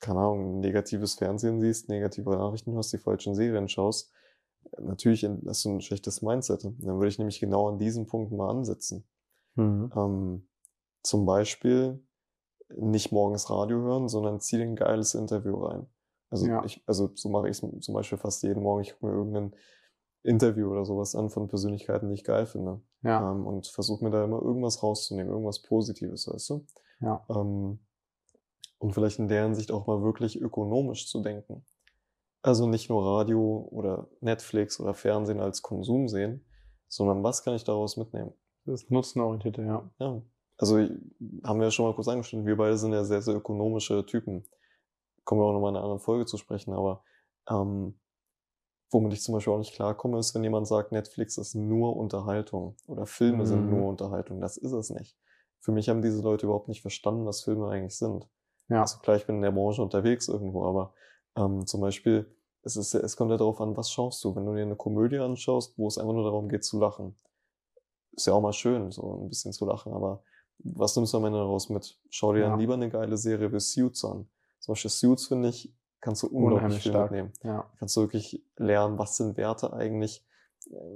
keine 0.00 0.20
Ahnung, 0.20 0.60
negatives 0.60 1.14
Fernsehen 1.14 1.60
siehst, 1.60 1.88
negative 1.88 2.30
Nachrichten 2.30 2.72
hörst, 2.72 2.92
die 2.92 2.98
falschen 2.98 3.34
Serien 3.34 3.68
schaust, 3.68 4.12
natürlich 4.78 5.28
hast 5.46 5.64
du 5.64 5.70
ein 5.70 5.80
schlechtes 5.80 6.22
Mindset. 6.22 6.64
Dann 6.64 6.78
würde 6.78 7.08
ich 7.08 7.18
nämlich 7.18 7.40
genau 7.40 7.68
an 7.68 7.78
diesen 7.78 8.06
Punkten 8.06 8.36
mal 8.36 8.50
ansetzen. 8.50 9.04
Mhm. 9.54 9.90
Ähm, 9.96 10.48
zum 11.02 11.26
Beispiel 11.26 12.02
nicht 12.74 13.12
morgens 13.12 13.48
Radio 13.48 13.78
hören, 13.78 14.08
sondern 14.08 14.40
zieh 14.40 14.60
ein 14.60 14.76
geiles 14.76 15.14
Interview 15.14 15.56
rein. 15.64 15.86
Also 16.30 16.46
ja. 16.46 16.64
ich, 16.64 16.82
also 16.86 17.10
so 17.14 17.28
mache 17.28 17.48
ich 17.48 17.62
es 17.62 17.84
zum 17.84 17.94
Beispiel 17.94 18.18
fast 18.18 18.42
jeden 18.42 18.62
Morgen. 18.62 18.82
Ich 18.82 18.92
gucke 18.92 19.06
mir 19.06 19.12
irgendein 19.12 19.54
Interview 20.22 20.70
oder 20.70 20.84
sowas 20.84 21.14
an 21.14 21.30
von 21.30 21.48
Persönlichkeiten, 21.48 22.08
die 22.08 22.14
ich 22.14 22.24
geil 22.24 22.46
finde. 22.46 22.80
Ja. 23.02 23.30
Ähm, 23.30 23.46
und 23.46 23.68
versuche 23.68 24.04
mir 24.04 24.10
da 24.10 24.24
immer 24.24 24.42
irgendwas 24.42 24.82
rauszunehmen, 24.82 25.30
irgendwas 25.30 25.62
Positives, 25.62 26.26
weißt 26.26 26.50
du? 26.50 26.66
Ja. 27.00 27.24
Ähm, 27.30 27.78
und 28.78 28.92
vielleicht 28.92 29.18
in 29.18 29.28
der 29.28 29.44
Hinsicht 29.44 29.70
auch 29.70 29.86
mal 29.86 30.02
wirklich 30.02 30.40
ökonomisch 30.40 31.08
zu 31.08 31.22
denken. 31.22 31.64
Also 32.42 32.66
nicht 32.66 32.90
nur 32.90 33.04
Radio 33.04 33.68
oder 33.70 34.08
Netflix 34.20 34.78
oder 34.80 34.94
Fernsehen 34.94 35.40
als 35.40 35.62
Konsum 35.62 36.08
sehen, 36.08 36.44
sondern 36.88 37.22
was 37.22 37.42
kann 37.42 37.54
ich 37.54 37.64
daraus 37.64 37.96
mitnehmen? 37.96 38.32
Das 38.64 38.82
ist 38.82 38.90
nutzenorientierte, 38.90 39.62
ja. 39.62 39.90
Ja. 39.98 40.22
Also 40.58 40.78
haben 41.44 41.60
wir 41.60 41.66
ja 41.66 41.70
schon 41.70 41.86
mal 41.86 41.94
kurz 41.94 42.08
angeschnitten, 42.08 42.46
wir 42.46 42.56
beide 42.56 42.76
sind 42.78 42.92
ja 42.92 43.04
sehr, 43.04 43.22
sehr 43.22 43.34
ökonomische 43.34 44.04
Typen 44.06 44.44
kommen 45.26 45.40
wir 45.42 45.44
auch 45.44 45.52
nochmal 45.52 45.70
in 45.70 45.76
einer 45.76 45.84
anderen 45.84 46.00
Folge 46.00 46.24
zu 46.24 46.38
sprechen, 46.38 46.72
aber 46.72 47.02
ähm, 47.50 47.98
womit 48.90 49.12
ich 49.12 49.22
zum 49.22 49.34
Beispiel 49.34 49.52
auch 49.52 49.58
nicht 49.58 49.74
klarkomme, 49.74 50.18
ist, 50.18 50.34
wenn 50.34 50.44
jemand 50.44 50.66
sagt, 50.68 50.92
Netflix 50.92 51.36
ist 51.36 51.54
nur 51.54 51.96
Unterhaltung 51.96 52.76
oder 52.86 53.04
Filme 53.04 53.38
mhm. 53.38 53.46
sind 53.46 53.70
nur 53.70 53.88
Unterhaltung. 53.88 54.40
Das 54.40 54.56
ist 54.56 54.72
es 54.72 54.90
nicht. 54.90 55.18
Für 55.60 55.72
mich 55.72 55.88
haben 55.88 56.00
diese 56.00 56.22
Leute 56.22 56.46
überhaupt 56.46 56.68
nicht 56.68 56.80
verstanden, 56.80 57.26
was 57.26 57.42
Filme 57.42 57.68
eigentlich 57.68 57.98
sind. 57.98 58.28
Ja. 58.68 58.82
Also 58.82 58.98
klar, 58.98 59.16
ich 59.16 59.26
bin 59.26 59.36
in 59.36 59.42
der 59.42 59.50
Branche 59.50 59.82
unterwegs 59.82 60.28
irgendwo, 60.28 60.64
aber 60.64 60.94
ähm, 61.36 61.66
zum 61.66 61.80
Beispiel, 61.80 62.32
es, 62.62 62.76
ist, 62.76 62.94
es 62.94 63.16
kommt 63.16 63.32
ja 63.32 63.36
darauf 63.36 63.60
an, 63.60 63.76
was 63.76 63.90
schaust 63.90 64.22
du. 64.24 64.34
Wenn 64.36 64.46
du 64.46 64.54
dir 64.54 64.62
eine 64.62 64.76
Komödie 64.76 65.18
anschaust, 65.18 65.76
wo 65.76 65.88
es 65.88 65.98
einfach 65.98 66.14
nur 66.14 66.24
darum 66.24 66.48
geht 66.48 66.64
zu 66.64 66.78
lachen, 66.78 67.16
ist 68.12 68.26
ja 68.26 68.32
auch 68.32 68.40
mal 68.40 68.52
schön, 68.52 68.92
so 68.92 69.22
ein 69.22 69.28
bisschen 69.28 69.52
zu 69.52 69.66
lachen, 69.66 69.92
aber 69.92 70.22
was 70.58 70.96
nimmst 70.96 71.12
du 71.12 71.18
am 71.18 71.24
Ende 71.26 71.38
daraus 71.38 71.68
mit? 71.68 72.00
Schau 72.08 72.32
dir 72.32 72.40
ja. 72.40 72.48
dann 72.48 72.58
lieber 72.58 72.74
eine 72.74 72.88
geile 72.88 73.16
Serie 73.16 73.52
wie 73.52 73.60
Suits 73.60 74.04
an 74.04 74.26
zum 74.66 74.72
Beispiel 74.72 74.90
Suits, 74.90 75.28
finde 75.28 75.48
ich, 75.48 75.72
kannst 76.00 76.24
du 76.24 76.26
unglaublich 76.26 76.56
Unheimlich 76.56 76.82
viel 76.82 76.92
stark. 76.92 77.12
mitnehmen. 77.12 77.32
Ja. 77.44 77.70
Kannst 77.78 77.96
du 77.96 78.00
wirklich 78.00 78.44
lernen, 78.56 78.98
was 78.98 79.16
sind 79.16 79.36
Werte 79.36 79.72
eigentlich, 79.72 80.26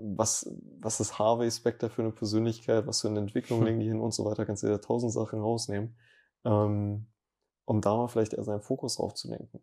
was, 0.02 0.52
was 0.80 0.98
ist 0.98 1.20
Harvey 1.20 1.48
Specter 1.48 1.88
für 1.88 2.02
eine 2.02 2.10
Persönlichkeit, 2.10 2.88
was 2.88 3.02
für 3.02 3.08
eine 3.08 3.20
Entwicklung 3.20 3.62
legen 3.64 3.78
die 3.78 3.86
hin 3.86 4.00
und 4.00 4.12
so 4.12 4.24
weiter, 4.24 4.44
kannst 4.44 4.64
du 4.64 4.66
dir 4.66 4.80
tausend 4.80 5.12
Sachen 5.12 5.40
rausnehmen, 5.40 5.96
ähm, 6.44 7.06
um 7.64 7.80
da 7.80 7.96
mal 7.96 8.08
vielleicht 8.08 8.32
eher 8.32 8.42
seinen 8.42 8.60
Fokus 8.60 8.96
drauf 8.96 9.14
zu 9.14 9.30
lenken. 9.30 9.62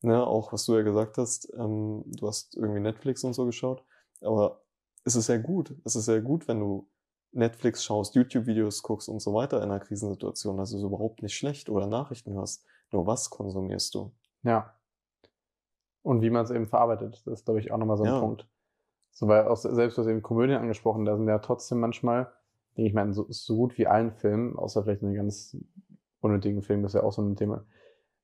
Ne, 0.00 0.26
auch 0.26 0.54
was 0.54 0.64
du 0.64 0.74
ja 0.74 0.82
gesagt 0.82 1.18
hast, 1.18 1.52
ähm, 1.58 2.04
du 2.06 2.26
hast 2.26 2.56
irgendwie 2.56 2.80
Netflix 2.80 3.22
und 3.22 3.34
so 3.34 3.44
geschaut, 3.44 3.84
aber 4.22 4.62
es 5.04 5.14
ist 5.14 5.28
ja 5.28 5.36
gut, 5.36 5.76
es 5.84 5.94
ist 5.94 6.08
ja 6.08 6.20
gut, 6.20 6.48
wenn 6.48 6.58
du 6.58 6.88
Netflix 7.32 7.84
schaust, 7.84 8.14
YouTube-Videos 8.14 8.82
guckst 8.82 9.10
und 9.10 9.20
so 9.20 9.34
weiter 9.34 9.58
in 9.58 9.64
einer 9.64 9.78
Krisensituation, 9.78 10.56
das 10.56 10.72
ist 10.72 10.82
überhaupt 10.82 11.22
nicht 11.22 11.34
schlecht 11.34 11.68
oder 11.68 11.86
Nachrichten 11.86 12.32
hörst. 12.32 12.64
Nur 12.92 13.06
was 13.06 13.30
konsumierst 13.30 13.94
du? 13.94 14.12
Ja. 14.42 14.74
Und 16.02 16.20
wie 16.22 16.30
man 16.30 16.44
es 16.44 16.50
eben 16.50 16.66
verarbeitet, 16.66 17.22
das 17.24 17.40
ist, 17.40 17.44
glaube 17.46 17.60
ich, 17.60 17.72
auch 17.72 17.78
nochmal 17.78 17.96
so 17.96 18.04
ein 18.04 18.12
ja. 18.12 18.20
Punkt. 18.20 18.48
So, 19.10 19.28
weil 19.28 19.46
auch 19.46 19.56
selbst 19.56 19.98
hast 19.98 20.06
eben 20.06 20.22
Komödien 20.22 20.58
angesprochen, 20.58 21.04
da 21.04 21.16
sind 21.16 21.28
ja 21.28 21.38
trotzdem 21.38 21.80
manchmal, 21.80 22.32
denke 22.76 22.88
ich 22.88 22.94
mal, 22.94 23.12
so, 23.12 23.26
so 23.28 23.56
gut 23.56 23.78
wie 23.78 23.86
allen 23.86 24.12
Filmen, 24.12 24.58
außer 24.58 24.82
vielleicht 24.82 25.02
einen 25.02 25.14
ganz 25.14 25.56
unnötigen 26.20 26.62
Film, 26.62 26.82
das 26.82 26.94
ist 26.94 27.00
ja 27.00 27.06
auch 27.06 27.12
so 27.12 27.22
ein 27.22 27.36
Thema. 27.36 27.64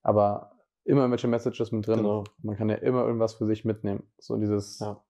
Aber 0.03 0.53
immer 0.85 1.03
irgendwelche 1.03 1.29
Messages 1.29 1.73
mit 1.73 1.87
drin. 1.87 1.99
Genau. 1.99 2.25
Man 2.43 2.57
kann 2.57 2.69
ja 2.69 2.77
immer 2.77 3.05
irgendwas 3.05 3.35
für 3.35 3.47
sich 3.47 3.65
mitnehmen. 3.65 4.11
So 4.19 4.37
dieses, 4.37 4.79
ja, 4.81 5.03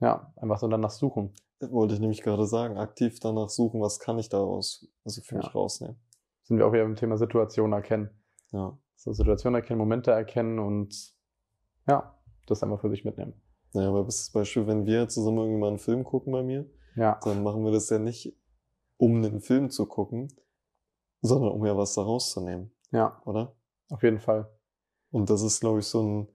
ja 0.00 0.32
einfach 0.36 0.58
so 0.58 0.68
danach 0.68 0.90
suchen. 0.90 1.34
Das 1.58 1.72
wollte 1.72 1.94
ich 1.94 2.00
nämlich 2.00 2.22
gerade 2.22 2.46
sagen, 2.46 2.76
aktiv 2.76 3.18
danach 3.20 3.48
suchen, 3.48 3.80
was 3.80 3.98
kann 3.98 4.18
ich 4.18 4.28
daraus, 4.28 4.86
also 5.04 5.22
für 5.22 5.36
ja. 5.36 5.38
mich 5.38 5.54
rausnehmen. 5.54 5.98
Sind 6.42 6.58
wir 6.58 6.66
auch 6.66 6.72
wieder 6.72 6.84
im 6.84 6.96
Thema 6.96 7.16
Situation 7.16 7.72
erkennen. 7.72 8.10
Ja 8.52 8.78
so 8.96 9.12
Situationen 9.12 9.60
erkennen, 9.60 9.78
Momente 9.78 10.10
erkennen 10.10 10.58
und 10.58 11.14
ja, 11.86 12.18
das 12.46 12.62
einfach 12.62 12.80
für 12.80 12.90
sich 12.90 13.04
mitnehmen. 13.04 13.34
Naja, 13.72 13.88
aber 13.88 14.04
das 14.04 14.30
Beispiel, 14.30 14.66
wenn 14.66 14.86
wir 14.86 15.08
zusammen 15.08 15.38
irgendwie 15.38 15.60
mal 15.60 15.68
einen 15.68 15.78
Film 15.78 16.02
gucken 16.04 16.32
bei 16.32 16.42
mir, 16.42 16.68
ja. 16.96 17.20
dann 17.22 17.42
machen 17.42 17.64
wir 17.64 17.72
das 17.72 17.90
ja 17.90 17.98
nicht, 17.98 18.36
um 18.96 19.16
einen 19.16 19.40
Film 19.40 19.70
zu 19.70 19.86
gucken, 19.86 20.32
sondern 21.20 21.52
um 21.52 21.64
ja 21.66 21.76
was 21.76 21.94
da 21.94 22.02
rauszunehmen. 22.02 22.72
Ja. 22.90 23.20
Oder? 23.24 23.54
Auf 23.90 24.02
jeden 24.02 24.18
Fall. 24.18 24.50
Und 25.10 25.30
das 25.30 25.42
ist, 25.42 25.60
glaube 25.60 25.80
ich, 25.80 25.86
so 25.86 26.02
ein 26.02 26.28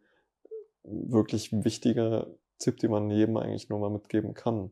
wirklich 0.84 1.52
wichtiger 1.52 2.28
Tipp, 2.60 2.78
den 2.78 2.92
man 2.92 3.10
jedem 3.10 3.38
eigentlich 3.38 3.70
nur 3.70 3.80
mal 3.80 3.90
mitgeben 3.90 4.34
kann. 4.34 4.72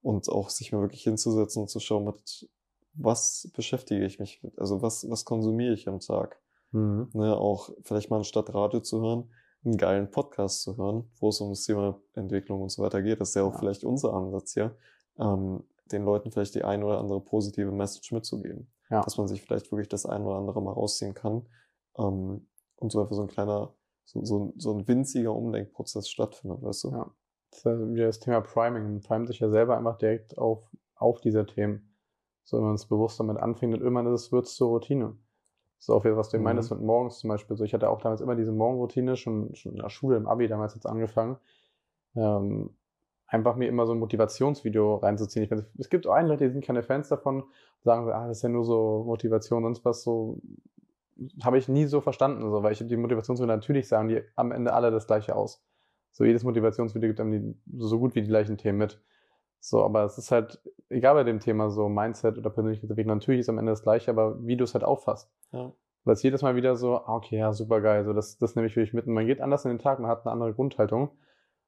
Und 0.00 0.28
auch 0.28 0.50
sich 0.50 0.72
mal 0.72 0.80
wirklich 0.80 1.02
hinzusetzen 1.02 1.62
und 1.62 1.68
zu 1.68 1.80
schauen, 1.80 2.04
mit 2.04 2.48
was 2.94 3.50
beschäftige 3.54 4.04
ich 4.04 4.18
mich 4.18 4.42
mit? 4.42 4.58
Also 4.58 4.82
was, 4.82 5.08
was 5.08 5.24
konsumiere 5.24 5.74
ich 5.74 5.88
am 5.88 6.00
Tag? 6.00 6.40
Mhm. 6.72 7.08
Ne, 7.14 7.36
auch 7.36 7.70
vielleicht 7.82 8.10
mal 8.10 8.18
anstatt 8.18 8.54
Radio 8.54 8.80
zu 8.80 9.00
hören, 9.00 9.30
einen 9.64 9.76
geilen 9.76 10.10
Podcast 10.10 10.62
zu 10.62 10.76
hören, 10.76 11.10
wo 11.18 11.30
es 11.30 11.40
um 11.40 11.50
das 11.50 11.64
Thema 11.64 12.00
Entwicklung 12.14 12.62
und 12.62 12.70
so 12.70 12.82
weiter 12.82 13.02
geht. 13.02 13.20
Das 13.20 13.30
ist 13.30 13.34
ja 13.34 13.44
auch 13.44 13.52
ja. 13.52 13.58
vielleicht 13.58 13.84
unser 13.84 14.12
Ansatz 14.12 14.52
hier, 14.52 14.76
ähm, 15.18 15.64
den 15.90 16.04
Leuten 16.04 16.30
vielleicht 16.30 16.54
die 16.54 16.64
ein 16.64 16.82
oder 16.82 16.98
andere 16.98 17.20
positive 17.20 17.72
Message 17.72 18.12
mitzugeben. 18.12 18.70
Ja. 18.90 19.02
Dass 19.02 19.18
man 19.18 19.28
sich 19.28 19.42
vielleicht 19.42 19.70
wirklich 19.70 19.88
das 19.88 20.06
ein 20.06 20.22
oder 20.22 20.36
andere 20.36 20.62
mal 20.62 20.72
rausziehen 20.72 21.14
kann 21.14 21.46
ähm, 21.98 22.46
und 22.76 22.92
so 22.92 23.00
einfach 23.00 23.14
so 23.14 23.22
ein 23.22 23.28
kleiner, 23.28 23.74
so, 24.04 24.24
so, 24.24 24.52
so 24.56 24.72
ein 24.72 24.86
winziger 24.88 25.34
Umdenkprozess 25.34 26.08
stattfindet, 26.08 26.62
weißt 26.62 26.84
du? 26.84 26.90
Ja. 26.92 27.10
Das 27.50 27.60
ist 27.60 27.64
ja 27.64 27.88
wieder 27.88 28.06
das 28.06 28.20
Thema 28.20 28.40
Priming. 28.42 28.82
Man 28.84 29.00
primet 29.00 29.28
sich 29.28 29.40
ja 29.40 29.48
selber 29.48 29.76
einfach 29.76 29.96
direkt 29.96 30.36
auf, 30.36 30.70
auf 30.94 31.20
diese 31.20 31.46
Themen. 31.46 31.94
So, 32.44 32.58
wenn 32.58 32.64
man 32.64 32.74
es 32.74 32.86
bewusst 32.86 33.20
damit 33.20 33.38
anfängt 33.38 33.74
und 33.74 33.80
irgendwann 33.80 34.06
ist 34.06 34.22
es, 34.22 34.32
wird 34.32 34.46
es 34.46 34.54
zur 34.54 34.68
Routine. 34.68 35.16
So 35.78 35.94
auch 35.94 36.04
wieder, 36.04 36.16
was 36.16 36.28
du 36.30 36.38
Mhm. 36.38 36.44
meinst 36.44 36.70
mit 36.70 36.80
morgens 36.80 37.18
zum 37.18 37.28
Beispiel. 37.28 37.56
So, 37.56 37.64
ich 37.64 37.74
hatte 37.74 37.88
auch 37.90 38.00
damals 38.00 38.20
immer 38.20 38.34
diese 38.36 38.52
Morgenroutine, 38.52 39.16
schon, 39.16 39.54
schon 39.54 39.72
in 39.72 39.78
der 39.78 39.90
Schule, 39.90 40.16
im 40.16 40.26
Abi 40.26 40.48
damals 40.48 40.74
jetzt 40.74 40.86
angefangen. 40.86 41.36
Ähm, 42.16 42.70
einfach 43.26 43.56
mir 43.56 43.68
immer 43.68 43.86
so 43.86 43.92
ein 43.92 43.98
Motivationsvideo 43.98 44.96
reinzuziehen. 44.96 45.44
Ich 45.44 45.50
weiß, 45.50 45.62
es 45.78 45.88
gibt 45.90 46.06
auch 46.06 46.14
einen 46.14 46.28
Leute, 46.28 46.46
die 46.46 46.52
sind 46.52 46.64
keine 46.64 46.82
Fans 46.82 47.08
davon, 47.08 47.44
sagen 47.84 48.10
ah, 48.10 48.26
das 48.26 48.38
ist 48.38 48.42
ja 48.42 48.48
nur 48.48 48.64
so 48.64 49.04
Motivation, 49.06 49.62
sonst 49.62 49.84
was 49.84 50.02
so. 50.02 50.40
Habe 51.42 51.58
ich 51.58 51.68
nie 51.68 51.86
so 51.86 52.00
verstanden, 52.00 52.48
so, 52.48 52.62
weil 52.62 52.72
ich 52.72 52.78
die 52.78 52.96
Motivationsvideo 52.96 53.52
natürlich 53.54 53.88
sagen 53.88 54.08
die 54.08 54.22
am 54.36 54.52
Ende 54.52 54.72
alle 54.72 54.92
das 54.92 55.06
gleiche 55.08 55.34
aus. 55.34 55.64
So 56.12 56.24
jedes 56.24 56.44
Motivationsvideo 56.44 57.08
gibt 57.08 57.20
einem 57.20 57.32
die, 57.32 57.78
so 57.78 57.98
gut 57.98 58.14
wie 58.14 58.22
die 58.22 58.28
gleichen 58.28 58.56
Themen 58.56 58.78
mit. 58.78 59.00
So, 59.60 59.82
aber 59.84 60.04
es 60.04 60.18
ist 60.18 60.30
halt, 60.30 60.62
egal 60.88 61.14
bei 61.14 61.24
dem 61.24 61.40
Thema, 61.40 61.70
so 61.70 61.88
Mindset 61.88 62.38
oder 62.38 62.50
Persönlichkeitsentwicklung, 62.50 63.16
natürlich 63.16 63.40
ist 63.40 63.48
am 63.48 63.58
Ende 63.58 63.72
das 63.72 63.82
gleiche, 63.82 64.10
aber 64.10 64.38
wie 64.46 64.56
du 64.56 64.64
es 64.64 64.74
halt 64.74 64.84
auffasst. 64.84 65.30
Ja. 65.52 65.72
Weil 66.04 66.14
es 66.14 66.22
jedes 66.22 66.42
Mal 66.42 66.56
wieder 66.56 66.76
so, 66.76 66.96
ah, 66.96 67.16
okay, 67.16 67.38
ja, 67.38 67.52
super 67.52 67.80
geil, 67.80 68.04
so 68.04 68.12
das, 68.12 68.38
das 68.38 68.54
nehme 68.54 68.68
ich 68.68 68.76
wirklich 68.76 68.94
mit. 68.94 69.06
Und 69.06 69.14
man 69.14 69.26
geht 69.26 69.40
anders 69.40 69.64
in 69.64 69.70
den 69.70 69.78
Tag, 69.78 69.98
man 69.98 70.10
hat 70.10 70.24
eine 70.24 70.32
andere 70.32 70.54
Grundhaltung 70.54 71.10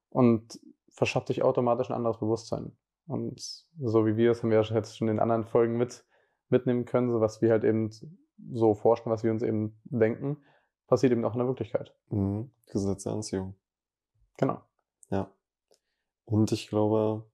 und 0.08 0.60
verschafft 0.88 1.28
sich 1.28 1.42
automatisch 1.42 1.90
ein 1.90 1.96
anderes 1.96 2.18
Bewusstsein. 2.18 2.76
Und 3.06 3.40
so 3.40 4.06
wie 4.06 4.16
wir 4.16 4.30
es 4.30 4.42
haben 4.42 4.50
wir 4.50 4.60
ja 4.60 4.74
jetzt 4.74 4.96
schon 4.96 5.08
in 5.08 5.18
anderen 5.18 5.44
Folgen 5.44 5.76
mit, 5.76 6.04
mitnehmen 6.48 6.84
können, 6.84 7.10
so 7.10 7.20
was 7.20 7.42
wir 7.42 7.50
halt 7.50 7.64
eben 7.64 7.90
so 8.52 8.74
forschen, 8.74 9.10
was 9.10 9.24
wir 9.24 9.30
uns 9.30 9.42
eben 9.42 9.80
denken, 9.84 10.38
passiert 10.86 11.12
eben 11.12 11.24
auch 11.24 11.32
in 11.32 11.38
der 11.38 11.48
Wirklichkeit. 11.48 11.94
Mhm. 12.10 12.50
Gesetz 12.66 13.04
der 13.04 13.12
Anziehung. 13.12 13.54
Genau. 14.38 14.60
Ja. 15.10 15.30
Und 16.24 16.52
ich 16.52 16.68
glaube, 16.68 17.29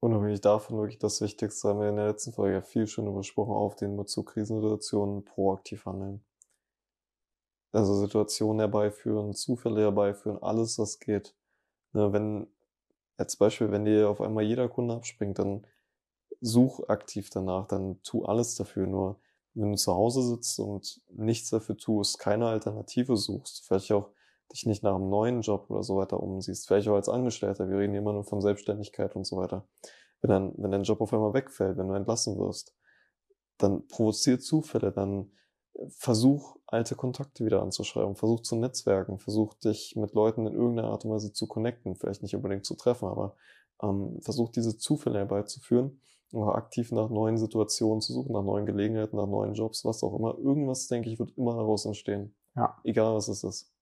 unabhängig 0.00 0.40
davon 0.40 0.78
wirklich 0.78 0.98
das 0.98 1.20
Wichtigste 1.20 1.68
haben 1.68 1.80
wir 1.80 1.88
in 1.88 1.96
der 1.96 2.08
letzten 2.08 2.32
Folge 2.32 2.54
ja 2.54 2.62
viel 2.62 2.86
schon 2.86 3.12
besprochen, 3.14 3.54
auf 3.54 3.76
den 3.76 3.96
Bezug 3.96 4.32
Krisensituationen 4.32 5.24
proaktiv 5.24 5.86
handeln. 5.86 6.22
Also 7.72 7.94
Situationen 7.94 8.60
herbeiführen, 8.60 9.34
Zufälle 9.34 9.82
herbeiführen, 9.82 10.42
alles 10.42 10.78
was 10.78 11.00
geht. 11.00 11.34
Ne, 11.92 12.12
wenn, 12.12 12.46
als 13.16 13.36
Beispiel, 13.36 13.70
wenn 13.70 13.84
dir 13.84 14.08
auf 14.08 14.20
einmal 14.20 14.44
jeder 14.44 14.68
Kunde 14.68 14.94
abspringt, 14.94 15.38
dann 15.38 15.66
such 16.40 16.88
aktiv 16.88 17.30
danach, 17.30 17.66
dann 17.66 18.02
tu 18.02 18.24
alles 18.24 18.54
dafür. 18.54 18.86
Nur 18.86 19.20
wenn 19.54 19.72
du 19.72 19.76
zu 19.76 19.94
Hause 19.94 20.22
sitzt 20.22 20.58
und 20.60 21.00
nichts 21.10 21.50
dafür 21.50 21.76
tust, 21.76 22.18
keine 22.18 22.46
Alternative 22.46 23.16
suchst, 23.16 23.66
vielleicht 23.66 23.92
auch 23.92 24.10
dich 24.52 24.66
nicht 24.66 24.82
nach 24.82 24.94
einem 24.94 25.08
neuen 25.08 25.42
Job 25.42 25.66
oder 25.68 25.82
so 25.82 25.96
weiter 25.96 26.20
umsiehst, 26.22 26.66
vielleicht 26.66 26.88
auch 26.88 26.94
als 26.94 27.08
Angestellter, 27.08 27.68
wir 27.68 27.78
reden 27.78 27.94
immer 27.94 28.12
nur 28.12 28.24
von 28.24 28.40
Selbstständigkeit 28.40 29.14
und 29.16 29.26
so 29.26 29.36
weiter. 29.36 29.66
Wenn 30.20 30.30
dann, 30.30 30.54
wenn 30.56 30.70
dein 30.70 30.82
Job 30.82 31.00
auf 31.00 31.12
einmal 31.12 31.34
wegfällt, 31.34 31.76
wenn 31.76 31.88
du 31.88 31.94
entlassen 31.94 32.38
wirst, 32.38 32.74
dann 33.58 33.86
provoziert 33.88 34.42
Zufälle, 34.42 34.92
dann 34.92 35.30
versuch 35.90 36.56
alte 36.66 36.96
Kontakte 36.96 37.44
wieder 37.44 37.62
anzuschreiben, 37.62 38.16
versuch 38.16 38.40
zu 38.40 38.56
netzwerken, 38.56 39.18
versuch 39.18 39.54
dich 39.54 39.94
mit 39.96 40.12
Leuten 40.14 40.46
in 40.46 40.54
irgendeiner 40.54 40.88
Art 40.88 41.04
und 41.04 41.12
Weise 41.12 41.32
zu 41.32 41.46
connecten, 41.46 41.94
vielleicht 41.94 42.22
nicht 42.22 42.34
unbedingt 42.34 42.64
zu 42.64 42.74
treffen, 42.74 43.06
aber 43.08 43.36
ähm, 43.82 44.18
versuch 44.22 44.50
diese 44.50 44.76
Zufälle 44.76 45.18
herbeizuführen, 45.18 46.00
oder 46.32 46.54
aktiv 46.56 46.92
nach 46.92 47.08
neuen 47.08 47.38
Situationen 47.38 48.00
zu 48.00 48.12
suchen, 48.12 48.32
nach 48.32 48.42
neuen 48.42 48.66
Gelegenheiten, 48.66 49.16
nach 49.16 49.26
neuen 49.26 49.54
Jobs, 49.54 49.84
was 49.84 50.02
auch 50.02 50.14
immer. 50.18 50.36
Irgendwas, 50.38 50.86
denke 50.86 51.10
ich, 51.10 51.18
wird 51.18 51.36
immer 51.36 51.54
daraus 51.54 51.86
entstehen. 51.86 52.34
Ja. 52.54 52.76
Egal 52.84 53.14
was 53.14 53.28
es 53.28 53.44
ist. 53.44 53.72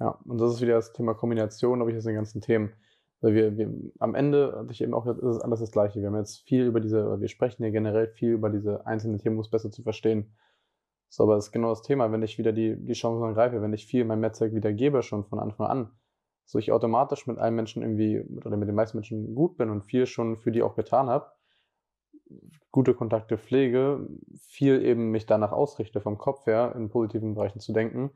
Ja, 0.00 0.18
und 0.24 0.38
das 0.38 0.54
ist 0.54 0.60
wieder 0.60 0.74
das 0.74 0.92
Thema 0.92 1.14
Kombination, 1.14 1.78
glaube 1.78 1.90
ich, 1.90 1.96
aus 1.96 2.04
den 2.04 2.14
ganzen 2.14 2.40
Themen. 2.40 2.72
Weil 3.20 3.34
wir, 3.34 3.56
wir 3.56 3.72
am 4.00 4.14
Ende 4.16 4.54
hatte 4.56 4.72
ich 4.72 4.82
eben 4.82 4.94
auch, 4.94 5.06
ist 5.06 5.22
es 5.22 5.40
alles 5.40 5.60
das 5.60 5.70
Gleiche. 5.70 6.00
Wir 6.00 6.08
haben 6.08 6.16
jetzt 6.16 6.42
viel 6.48 6.64
über 6.64 6.80
diese, 6.80 7.20
wir 7.20 7.28
sprechen 7.28 7.62
hier 7.62 7.70
generell 7.70 8.08
viel 8.08 8.32
über 8.32 8.50
diese 8.50 8.84
einzelnen 8.84 9.18
Themen, 9.18 9.36
um 9.36 9.42
es 9.42 9.50
besser 9.50 9.70
zu 9.70 9.82
verstehen. 9.82 10.34
So, 11.08 11.24
aber 11.24 11.36
das 11.36 11.46
ist 11.46 11.52
genau 11.52 11.68
das 11.68 11.82
Thema, 11.82 12.10
wenn 12.10 12.22
ich 12.22 12.38
wieder 12.38 12.52
die, 12.52 12.74
die 12.74 12.94
Chance 12.94 13.24
ergreife, 13.24 13.62
wenn 13.62 13.72
ich 13.74 13.86
viel 13.86 14.04
mein 14.04 14.20
Netzwerk 14.20 14.54
wieder 14.54 14.72
gebe, 14.72 15.02
schon 15.02 15.24
von 15.24 15.38
Anfang 15.38 15.66
an, 15.66 15.90
so 16.46 16.58
ich 16.58 16.72
automatisch 16.72 17.26
mit 17.26 17.38
allen 17.38 17.54
Menschen 17.54 17.82
irgendwie, 17.82 18.22
oder 18.44 18.56
mit 18.56 18.66
den 18.66 18.74
meisten 18.74 18.96
Menschen 18.96 19.34
gut 19.34 19.56
bin 19.56 19.70
und 19.70 19.82
viel 19.82 20.06
schon 20.06 20.36
für 20.36 20.50
die 20.50 20.62
auch 20.62 20.74
getan 20.74 21.08
habe, 21.08 21.26
gute 22.70 22.94
Kontakte 22.94 23.36
pflege, 23.38 24.08
viel 24.40 24.82
eben 24.82 25.10
mich 25.10 25.26
danach 25.26 25.52
ausrichte, 25.52 26.00
vom 26.00 26.18
Kopf 26.18 26.46
her 26.46 26.74
in 26.76 26.88
positiven 26.88 27.34
Bereichen 27.34 27.60
zu 27.60 27.72
denken, 27.72 28.10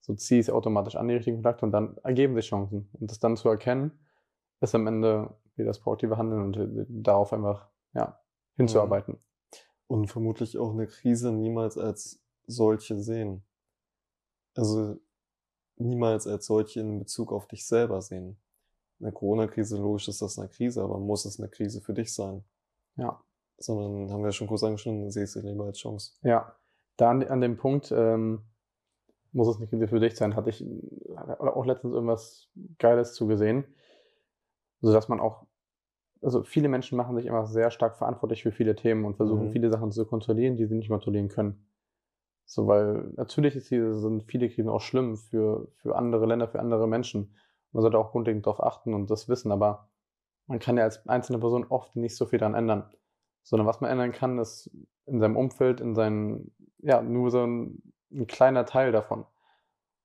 so 0.00 0.14
ziehe 0.14 0.40
ich 0.40 0.46
es 0.46 0.52
automatisch 0.52 0.96
an 0.96 1.08
die 1.08 1.14
richtigen 1.14 1.38
Kontakte 1.38 1.66
und 1.66 1.72
dann 1.72 1.96
ergeben 1.98 2.34
sich 2.34 2.48
Chancen. 2.48 2.88
Und 2.92 3.10
das 3.10 3.18
dann 3.18 3.36
zu 3.36 3.48
erkennen, 3.48 3.98
ist 4.60 4.74
am 4.74 4.86
Ende 4.86 5.34
wie 5.56 5.64
das 5.64 5.80
proaktive 5.80 6.16
Handeln 6.16 6.42
und 6.42 6.56
äh, 6.56 6.86
darauf 6.88 7.32
einfach 7.32 7.68
ja, 7.94 8.20
hinzuarbeiten. 8.56 9.18
Und 9.86 10.06
vermutlich 10.08 10.58
auch 10.58 10.72
eine 10.72 10.86
Krise 10.86 11.32
niemals 11.32 11.76
als 11.76 12.22
solche 12.46 12.98
sehen. 12.98 13.44
Also 14.54 14.98
niemals 15.76 16.26
als 16.26 16.46
solche 16.46 16.80
in 16.80 16.98
Bezug 16.98 17.32
auf 17.32 17.46
dich 17.46 17.66
selber 17.66 18.00
sehen. 18.02 18.38
Eine 19.00 19.12
Corona-Krise, 19.12 19.76
logisch 19.76 20.08
ist 20.08 20.22
das 20.22 20.38
eine 20.38 20.48
Krise, 20.48 20.82
aber 20.82 20.98
muss 20.98 21.24
es 21.24 21.38
eine 21.38 21.48
Krise 21.48 21.80
für 21.80 21.94
dich 21.94 22.12
sein? 22.12 22.44
Ja. 22.96 23.22
Sondern 23.58 24.12
haben 24.12 24.22
wir 24.22 24.28
ja 24.28 24.32
schon 24.32 24.48
kurz 24.48 24.62
angeschnitten, 24.62 25.10
sehe 25.10 25.24
ich 25.24 25.32
sie 25.32 25.40
lieber 25.40 25.64
als 25.64 25.78
Chance. 25.78 26.12
Ja, 26.22 26.56
da 26.96 27.10
an, 27.10 27.22
an 27.24 27.40
dem 27.40 27.56
Punkt 27.56 27.92
ähm, 27.92 28.42
muss 29.32 29.48
es 29.48 29.68
Krise 29.68 29.88
für 29.88 30.00
dich 30.00 30.16
sein, 30.16 30.36
hatte 30.36 30.50
ich 30.50 30.64
auch 31.38 31.66
letztens 31.66 31.94
irgendwas 31.94 32.48
Geiles 32.78 33.14
zugesehen, 33.14 33.64
sodass 34.80 35.08
man 35.08 35.20
auch, 35.20 35.46
also 36.22 36.42
viele 36.42 36.68
Menschen 36.68 36.96
machen 36.96 37.16
sich 37.16 37.26
immer 37.26 37.46
sehr 37.46 37.70
stark 37.70 37.96
verantwortlich 37.96 38.42
für 38.42 38.52
viele 38.52 38.74
Themen 38.74 39.04
und 39.04 39.16
versuchen 39.16 39.48
Mhm. 39.48 39.52
viele 39.52 39.70
Sachen 39.70 39.92
zu 39.92 40.06
kontrollieren, 40.06 40.56
die 40.56 40.66
sie 40.66 40.74
nicht 40.74 40.88
kontrollieren 40.88 41.28
können. 41.28 41.66
So, 42.44 42.66
weil 42.66 43.12
natürlich 43.16 43.56
ist 43.56 43.70
diese, 43.70 43.94
sind 43.94 44.24
viele 44.24 44.48
Krisen 44.48 44.70
auch 44.70 44.80
schlimm 44.80 45.16
für, 45.16 45.68
für 45.76 45.96
andere 45.96 46.26
Länder, 46.26 46.48
für 46.48 46.60
andere 46.60 46.88
Menschen. 46.88 47.36
Man 47.72 47.82
sollte 47.82 47.98
auch 47.98 48.10
grundlegend 48.12 48.46
darauf 48.46 48.62
achten 48.62 48.94
und 48.94 49.10
das 49.10 49.28
wissen, 49.28 49.52
aber 49.52 49.90
man 50.46 50.58
kann 50.58 50.78
ja 50.78 50.84
als 50.84 51.06
einzelne 51.06 51.38
Person 51.40 51.66
oft 51.68 51.94
nicht 51.94 52.16
so 52.16 52.24
viel 52.24 52.38
daran 52.38 52.54
ändern. 52.54 52.90
Sondern 53.42 53.66
was 53.66 53.80
man 53.82 53.90
ändern 53.90 54.12
kann, 54.12 54.38
ist 54.38 54.70
in 55.04 55.20
seinem 55.20 55.36
Umfeld, 55.36 55.80
in 55.80 55.94
seinen, 55.94 56.54
ja, 56.78 57.02
nur 57.02 57.30
so 57.30 57.46
ein, 57.46 57.82
ein 58.12 58.26
kleiner 58.26 58.64
Teil 58.66 58.92
davon. 58.92 59.24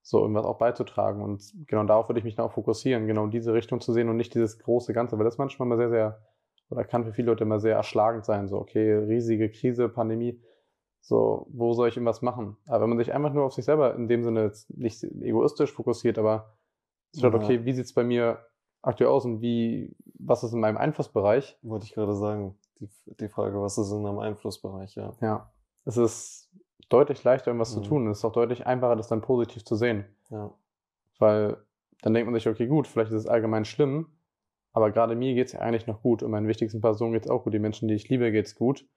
So 0.01 0.19
irgendwas 0.19 0.45
auch 0.45 0.57
beizutragen. 0.57 1.21
Und 1.21 1.53
genau 1.67 1.83
darauf 1.85 2.09
würde 2.09 2.19
ich 2.19 2.25
mich 2.25 2.35
dann 2.35 2.45
auch 2.45 2.51
fokussieren, 2.51 3.07
genau 3.07 3.25
in 3.25 3.31
diese 3.31 3.53
Richtung 3.53 3.79
zu 3.79 3.93
sehen 3.93 4.09
und 4.09 4.17
nicht 4.17 4.35
dieses 4.35 4.59
große 4.59 4.93
Ganze, 4.93 5.17
weil 5.17 5.25
das 5.25 5.37
manchmal 5.37 5.67
mal 5.67 5.77
sehr, 5.77 5.89
sehr, 5.89 6.21
oder 6.69 6.83
kann 6.83 7.05
für 7.05 7.13
viele 7.13 7.27
Leute 7.27 7.43
immer 7.45 7.59
sehr 7.59 7.75
erschlagend 7.75 8.25
sein. 8.25 8.47
So, 8.47 8.57
okay, 8.57 8.93
riesige 8.93 9.49
Krise, 9.49 9.87
Pandemie, 9.87 10.41
so, 10.99 11.47
wo 11.51 11.73
soll 11.73 11.89
ich 11.89 11.95
irgendwas 11.97 12.21
machen? 12.21 12.57
Aber 12.67 12.81
wenn 12.83 12.89
man 12.89 12.97
sich 12.97 13.13
einfach 13.13 13.33
nur 13.33 13.45
auf 13.45 13.53
sich 13.53 13.65
selber 13.65 13.95
in 13.95 14.07
dem 14.07 14.23
Sinne 14.23 14.51
nicht 14.69 15.03
egoistisch 15.03 15.71
fokussiert, 15.71 16.17
aber 16.17 16.57
schaut, 17.17 17.33
Ja. 17.33 17.39
okay, 17.39 17.65
wie 17.65 17.73
sieht 17.73 17.85
es 17.85 17.93
bei 17.93 18.03
mir 18.03 18.45
aktuell 18.81 19.09
aus 19.09 19.25
und 19.25 19.41
wie, 19.41 19.95
was 20.19 20.43
ist 20.43 20.53
in 20.53 20.59
meinem 20.59 20.77
Einflussbereich? 20.77 21.57
Wollte 21.61 21.85
ich 21.85 21.93
gerade 21.93 22.15
sagen. 22.15 22.57
Die, 22.79 22.89
die 23.05 23.29
Frage, 23.29 23.61
was 23.61 23.77
ist 23.77 23.91
in 23.91 24.05
einem 24.05 24.19
Einflussbereich, 24.19 24.95
ja. 24.95 25.13
Ja, 25.21 25.53
es 25.85 25.95
ist 25.95 26.49
deutlich 26.93 27.23
leichter, 27.23 27.47
irgendwas 27.47 27.75
Mhm. 27.75 27.83
zu 27.83 27.89
tun. 27.89 28.07
Es 28.07 28.19
ist 28.19 28.25
auch 28.25 28.31
deutlich 28.31 28.65
einfacher, 28.67 28.95
das 28.95 29.07
dann 29.07 29.21
positiv 29.21 29.65
zu 29.65 29.75
sehen. 29.75 30.05
Ja. 30.29 30.53
Weil 31.19 31.57
dann 32.01 32.13
denkt 32.13 32.25
man 32.29 32.35
sich, 32.39 32.47
okay, 32.47 32.67
gut, 32.67 32.87
vielleicht 32.87 33.11
ist 33.11 33.19
es 33.21 33.27
allgemein 33.27 33.65
schlimm, 33.65 34.07
aber 34.71 34.91
gerade 34.91 35.15
mir 35.15 35.33
geht 35.33 35.47
es 35.47 35.53
ja 35.53 35.59
eigentlich 35.61 35.87
noch 35.87 36.01
gut 36.01 36.23
und 36.23 36.31
meinen 36.31 36.47
wichtigsten 36.47 36.81
Personen 36.81 37.13
geht 37.13 37.25
es 37.25 37.31
auch 37.31 37.43
gut. 37.43 37.53
Die 37.53 37.59
Menschen, 37.59 37.87
die 37.87 37.93
ich 37.95 38.09
liebe, 38.09 38.31
geht 38.31 38.45
es 38.47 38.55
gut. 38.55 38.87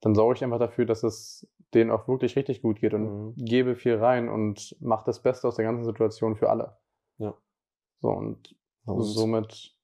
Dann 0.00 0.14
sorge 0.14 0.36
ich 0.36 0.44
einfach 0.44 0.58
dafür, 0.58 0.86
dass 0.86 1.02
es 1.02 1.46
denen 1.74 1.90
auch 1.90 2.08
wirklich 2.08 2.34
richtig 2.36 2.62
gut 2.62 2.80
geht 2.80 2.94
und 2.94 3.04
Mhm. 3.28 3.34
gebe 3.36 3.76
viel 3.76 3.96
rein 3.96 4.28
und 4.28 4.76
mache 4.80 5.04
das 5.04 5.22
Beste 5.22 5.46
aus 5.46 5.56
der 5.56 5.64
ganzen 5.64 5.84
Situation 5.84 6.36
für 6.36 6.48
alle. 6.50 6.76
Ja. 7.18 7.34
So, 8.00 8.08
und, 8.10 8.56
Und, 8.86 9.02
somit 9.04 9.76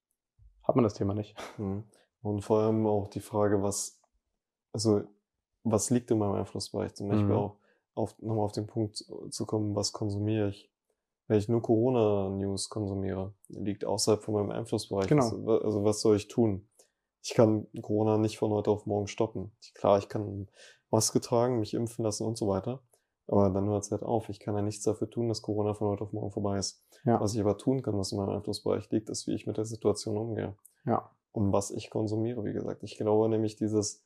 hat 0.62 0.74
man 0.74 0.82
das 0.82 0.94
Thema 0.94 1.14
nicht. 1.14 1.36
Mhm. 1.58 1.84
Und 2.22 2.40
vor 2.42 2.60
allem 2.62 2.86
auch 2.86 3.08
die 3.08 3.20
Frage, 3.20 3.62
was, 3.62 4.00
also, 4.72 5.02
was 5.68 5.90
liegt 5.90 6.10
in 6.10 6.18
meinem 6.18 6.34
Einflussbereich? 6.34 6.94
Zum 6.94 7.08
Beispiel 7.08 7.26
Mhm. 7.26 7.32
auch 7.32 7.56
auf, 7.94 8.14
nochmal 8.20 8.44
auf 8.44 8.52
den 8.52 8.66
Punkt 8.66 9.04
zu 9.30 9.46
kommen, 9.46 9.74
was 9.74 9.92
konsumiere 9.92 10.48
ich? 10.50 10.70
Wenn 11.28 11.38
ich 11.38 11.48
nur 11.48 11.60
Corona-News 11.62 12.68
konsumiere, 12.68 13.32
liegt 13.48 13.84
außerhalb 13.84 14.22
von 14.22 14.34
meinem 14.34 14.50
Einflussbereich. 14.50 15.08
Genau. 15.08 15.24
Was- 15.44 15.62
Also, 15.64 15.84
was 15.84 16.00
soll 16.00 16.16
ich 16.16 16.28
tun? 16.28 16.68
Ich 17.22 17.34
kann 17.34 17.66
Corona 17.82 18.18
nicht 18.18 18.38
von 18.38 18.52
heute 18.52 18.70
auf 18.70 18.86
morgen 18.86 19.08
stoppen. 19.08 19.50
Klar, 19.74 19.98
ich 19.98 20.08
kann 20.08 20.48
Maske 20.90 21.20
tragen, 21.20 21.58
mich 21.58 21.74
impfen 21.74 22.04
lassen 22.04 22.24
und 22.24 22.38
so 22.38 22.46
weiter. 22.46 22.80
Aber 23.26 23.50
dann 23.50 23.66
hört 23.68 23.82
es 23.82 23.90
halt 23.90 24.04
auf. 24.04 24.28
Ich 24.28 24.38
kann 24.38 24.54
ja 24.54 24.62
nichts 24.62 24.84
dafür 24.84 25.10
tun, 25.10 25.28
dass 25.28 25.42
Corona 25.42 25.74
von 25.74 25.88
heute 25.88 26.04
auf 26.04 26.12
morgen 26.12 26.30
vorbei 26.30 26.58
ist. 26.58 26.84
Ja. 27.04 27.20
Was 27.20 27.34
ich 27.34 27.40
aber 27.40 27.58
tun 27.58 27.82
kann, 27.82 27.98
was 27.98 28.12
in 28.12 28.18
meinem 28.18 28.28
Einflussbereich 28.28 28.88
liegt, 28.92 29.08
ist, 29.10 29.26
wie 29.26 29.34
ich 29.34 29.48
mit 29.48 29.56
der 29.56 29.64
Situation 29.64 30.16
umgehe 30.16 30.54
Ja. 30.84 31.10
und 31.32 31.52
was 31.52 31.72
ich 31.72 31.90
konsumiere, 31.90 32.44
wie 32.44 32.52
gesagt. 32.52 32.84
Ich 32.84 32.96
glaube 32.98 33.28
nämlich, 33.28 33.56
dieses, 33.56 34.04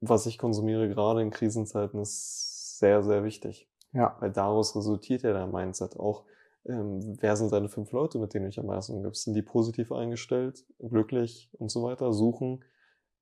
was 0.00 0.26
ich 0.26 0.38
konsumiere, 0.38 0.88
gerade 0.88 1.22
in 1.22 1.30
Krisenzeiten, 1.30 2.00
ist 2.00 2.78
sehr, 2.78 3.02
sehr 3.02 3.24
wichtig. 3.24 3.68
Ja. 3.92 4.16
Weil 4.20 4.30
daraus 4.30 4.74
resultiert 4.76 5.22
ja 5.22 5.32
dein 5.32 5.50
Mindset 5.50 5.98
auch. 5.98 6.24
Ähm, 6.66 7.16
wer 7.20 7.36
sind 7.36 7.52
deine 7.52 7.68
fünf 7.68 7.90
Leute, 7.92 8.18
mit 8.18 8.34
denen 8.34 8.44
du 8.44 8.50
dich 8.50 8.60
am 8.60 8.66
meisten 8.66 8.94
umgibst? 8.94 9.24
Sind 9.24 9.34
die 9.34 9.42
positiv 9.42 9.92
eingestellt, 9.92 10.64
glücklich 10.78 11.50
und 11.58 11.70
so 11.70 11.82
weiter, 11.82 12.12
suchen 12.12 12.62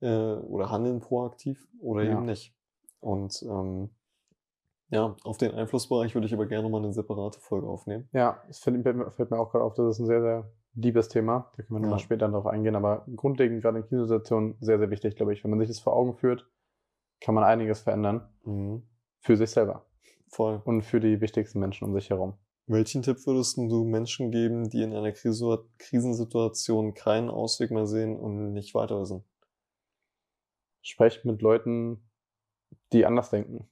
äh, 0.01 0.33
oder 0.33 0.69
handeln 0.69 0.99
proaktiv 0.99 1.67
oder 1.79 2.03
Ja. 2.03 2.11
eben 2.11 2.25
nicht? 2.25 2.53
Und 2.99 3.41
ähm, 3.43 3.89
Ja, 4.91 5.15
auf 5.23 5.37
den 5.37 5.51
Einflussbereich 5.53 6.15
würde 6.15 6.27
ich 6.27 6.33
aber 6.33 6.47
gerne 6.47 6.67
mal 6.69 6.79
eine 6.83 6.91
separate 6.93 7.39
Folge 7.39 7.67
aufnehmen. 7.67 8.09
Ja, 8.11 8.41
es 8.49 8.59
fällt, 8.59 8.83
fällt 8.83 9.31
mir 9.31 9.39
auch 9.39 9.51
gerade 9.51 9.63
auf, 9.63 9.73
das 9.75 9.95
ist 9.95 9.99
ein 9.99 10.07
sehr, 10.07 10.21
sehr 10.21 10.51
liebes 10.75 11.07
Thema. 11.09 11.51
Da 11.55 11.63
können 11.63 11.77
wir 11.77 11.81
nochmal 11.81 11.99
Ja. 11.99 12.03
später 12.03 12.27
darauf 12.27 12.47
eingehen. 12.47 12.75
Aber 12.75 13.05
grundlegend 13.15 13.61
gerade 13.61 13.77
in 13.79 13.83
Krisensituationen 13.85 14.55
sehr, 14.61 14.79
sehr 14.79 14.89
wichtig, 14.89 15.15
glaube 15.15 15.33
ich. 15.33 15.43
Wenn 15.43 15.51
man 15.51 15.59
sich 15.59 15.67
das 15.69 15.79
vor 15.79 15.93
Augen 15.95 16.13
führt, 16.15 16.47
kann 17.21 17.35
man 17.35 17.43
einiges 17.43 17.81
verändern. 17.81 18.27
Mhm. 18.43 18.83
Für 19.21 19.35
sich 19.35 19.51
selber 19.51 19.85
Voll. 20.29 20.61
und 20.63 20.83
für 20.83 20.99
die 20.99 21.19
wichtigsten 21.19 21.59
Menschen 21.59 21.85
um 21.85 21.93
sich 21.93 22.09
herum. 22.09 22.35
Welchen 22.67 23.01
Tipp 23.01 23.25
würdest 23.25 23.57
du 23.57 23.83
Menschen 23.83 24.31
geben, 24.31 24.69
die 24.69 24.83
in 24.83 24.93
einer 24.93 25.11
Krisu- 25.11 25.65
Krisensituation 25.79 26.93
keinen 26.93 27.29
Ausweg 27.29 27.71
mehr 27.71 27.87
sehen 27.87 28.17
und 28.17 28.53
nicht 28.53 28.75
weiter 28.75 29.01
wissen? 29.01 29.23
Sprecht 30.81 31.25
mit 31.25 31.41
Leuten, 31.41 32.09
die 32.93 33.05
anders 33.05 33.31
denken. 33.31 33.67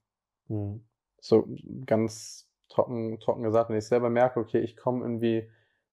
Mhm. 0.47 0.83
So 1.19 1.47
ganz 1.85 2.49
trocken, 2.69 3.19
trocken 3.19 3.43
gesagt, 3.43 3.69
wenn 3.69 3.77
ich 3.77 3.85
selber 3.85 4.09
merke, 4.09 4.39
okay, 4.39 4.59
ich 4.59 4.75
komme 4.75 5.03
irgendwie 5.03 5.49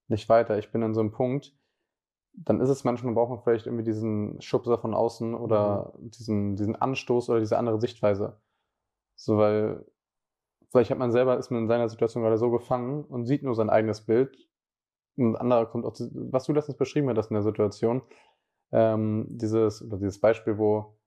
nicht 0.08 0.28
weiter, 0.28 0.58
ich 0.58 0.72
bin 0.72 0.82
an 0.82 0.94
so 0.94 1.00
einem 1.00 1.12
Punkt, 1.12 1.54
dann 2.36 2.60
ist 2.60 2.68
es 2.68 2.84
manchmal, 2.84 3.14
braucht 3.14 3.30
man 3.30 3.40
vielleicht 3.40 3.66
irgendwie 3.66 3.84
diesen 3.84 4.40
Schubser 4.40 4.78
von 4.78 4.94
außen 4.94 5.34
oder 5.34 5.92
diesen, 5.98 6.56
diesen 6.56 6.76
Anstoß 6.76 7.30
oder 7.30 7.40
diese 7.40 7.58
andere 7.58 7.80
Sichtweise. 7.80 8.40
So, 9.14 9.38
weil 9.38 9.84
vielleicht 10.70 10.90
hat 10.90 10.98
man 10.98 11.12
selber, 11.12 11.38
ist 11.38 11.50
man 11.50 11.62
in 11.62 11.68
seiner 11.68 11.88
Situation 11.88 12.22
gerade 12.22 12.38
so 12.38 12.50
gefangen 12.50 13.04
und 13.04 13.26
sieht 13.26 13.42
nur 13.42 13.54
sein 13.54 13.70
eigenes 13.70 14.00
Bild. 14.00 14.36
Und 15.16 15.36
anderer 15.36 15.66
kommt 15.66 15.86
auch, 15.86 15.92
zu, 15.92 16.10
was 16.12 16.44
du 16.44 16.52
letztens 16.52 16.76
beschrieben 16.76 17.08
hattest 17.08 17.30
in 17.30 17.34
der 17.34 17.44
Situation, 17.44 18.02
ähm, 18.72 19.26
dieses, 19.28 19.82
oder 19.82 19.98
dieses 19.98 20.20
Beispiel, 20.20 20.58
wo 20.58 20.98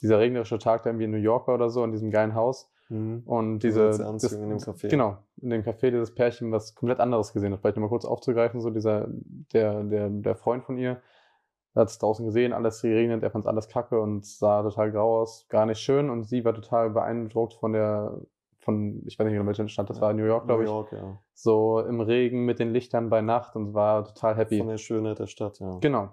dieser 0.00 0.20
regnerische 0.20 0.60
Tag 0.60 0.84
da 0.84 0.90
irgendwie 0.90 1.06
in 1.06 1.10
New 1.10 1.16
York 1.16 1.48
war 1.48 1.56
oder 1.56 1.70
so, 1.70 1.82
in 1.82 1.90
diesem 1.90 2.12
geilen 2.12 2.36
Haus, 2.36 2.70
Mhm. 2.88 3.22
und 3.26 3.58
diese, 3.60 3.88
Anziehung 4.06 4.44
in 4.44 4.48
dem 4.50 4.58
Café. 4.58 4.88
Genau, 4.88 5.18
in 5.40 5.50
dem 5.50 5.62
Café 5.62 5.90
dieses 5.90 6.14
Pärchen, 6.14 6.52
was 6.52 6.74
komplett 6.74 7.00
anderes 7.00 7.32
gesehen 7.32 7.52
hat. 7.52 7.60
Vielleicht 7.60 7.76
nochmal 7.76 7.90
kurz 7.90 8.04
aufzugreifen, 8.04 8.60
so 8.60 8.70
dieser, 8.70 9.08
der, 9.52 9.84
der, 9.84 10.08
der 10.08 10.34
Freund 10.36 10.64
von 10.64 10.78
ihr, 10.78 11.00
hat 11.74 11.88
es 11.88 11.98
draußen 11.98 12.24
gesehen, 12.24 12.52
alles 12.52 12.82
geregnet, 12.82 13.22
er 13.22 13.30
fand 13.30 13.46
alles 13.46 13.68
kacke 13.68 14.00
und 14.00 14.24
sah 14.24 14.62
total 14.62 14.90
grau 14.90 15.20
aus, 15.20 15.46
gar 15.48 15.66
nicht 15.66 15.80
schön 15.80 16.10
und 16.10 16.24
sie 16.24 16.44
war 16.44 16.54
total 16.54 16.90
beeindruckt 16.90 17.54
von 17.54 17.72
der, 17.72 18.20
von, 18.60 19.02
ich 19.06 19.18
weiß 19.18 19.26
nicht, 19.26 19.36
in 19.36 19.46
welcher 19.46 19.68
Stadt 19.68 19.90
das 19.90 20.00
war, 20.00 20.12
New 20.12 20.24
York, 20.24 20.46
glaube 20.46 20.64
New 20.64 20.68
ich, 20.68 20.72
York, 20.72 20.92
ja. 20.92 21.18
so 21.34 21.80
im 21.80 22.00
Regen 22.00 22.44
mit 22.46 22.58
den 22.58 22.72
Lichtern 22.72 23.10
bei 23.10 23.20
Nacht 23.20 23.54
und 23.54 23.74
war 23.74 24.04
total 24.04 24.36
happy. 24.36 24.58
Von 24.58 24.68
der 24.68 24.78
Schönheit 24.78 25.18
der 25.18 25.26
Stadt, 25.26 25.60
ja. 25.60 25.78
Genau. 25.80 26.08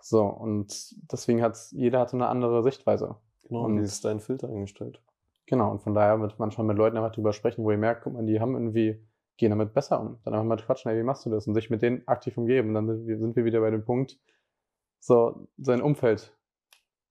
So, 0.00 0.22
und 0.22 0.94
deswegen 1.10 1.42
hat 1.42 1.58
jeder 1.72 2.00
hat 2.00 2.10
so 2.10 2.16
eine 2.16 2.28
andere 2.28 2.62
Sichtweise. 2.62 3.16
Genau, 3.48 3.64
und 3.64 3.78
wie 3.78 3.84
ist 3.84 4.04
dein 4.04 4.20
Filter 4.20 4.48
eingestellt? 4.48 5.02
Genau, 5.46 5.70
und 5.70 5.82
von 5.82 5.94
daher 5.94 6.20
wird 6.20 6.38
manchmal 6.38 6.66
mit 6.66 6.78
Leuten 6.78 6.96
einfach 6.96 7.12
drüber 7.12 7.32
sprechen, 7.32 7.64
wo 7.64 7.70
ihr 7.70 7.78
merkt, 7.78 8.02
guck 8.04 8.14
mal, 8.14 8.24
die 8.24 8.40
haben 8.40 8.54
irgendwie, 8.54 9.06
gehen 9.36 9.50
damit 9.50 9.74
besser 9.74 10.00
um. 10.00 10.18
Dann 10.24 10.34
einfach 10.34 10.46
mal 10.46 10.56
quatschen, 10.56 10.90
ey, 10.90 10.98
wie 10.98 11.02
machst 11.02 11.26
du 11.26 11.30
das? 11.30 11.46
Und 11.46 11.54
sich 11.54 11.70
mit 11.70 11.82
denen 11.82 12.06
aktiv 12.08 12.36
umgeben. 12.38 12.68
Und 12.68 12.74
dann 12.74 13.06
sind 13.18 13.36
wir, 13.36 13.44
wieder 13.44 13.60
bei 13.60 13.70
dem 13.70 13.84
Punkt, 13.84 14.18
so 15.00 15.48
sein 15.58 15.82
Umfeld 15.82 16.34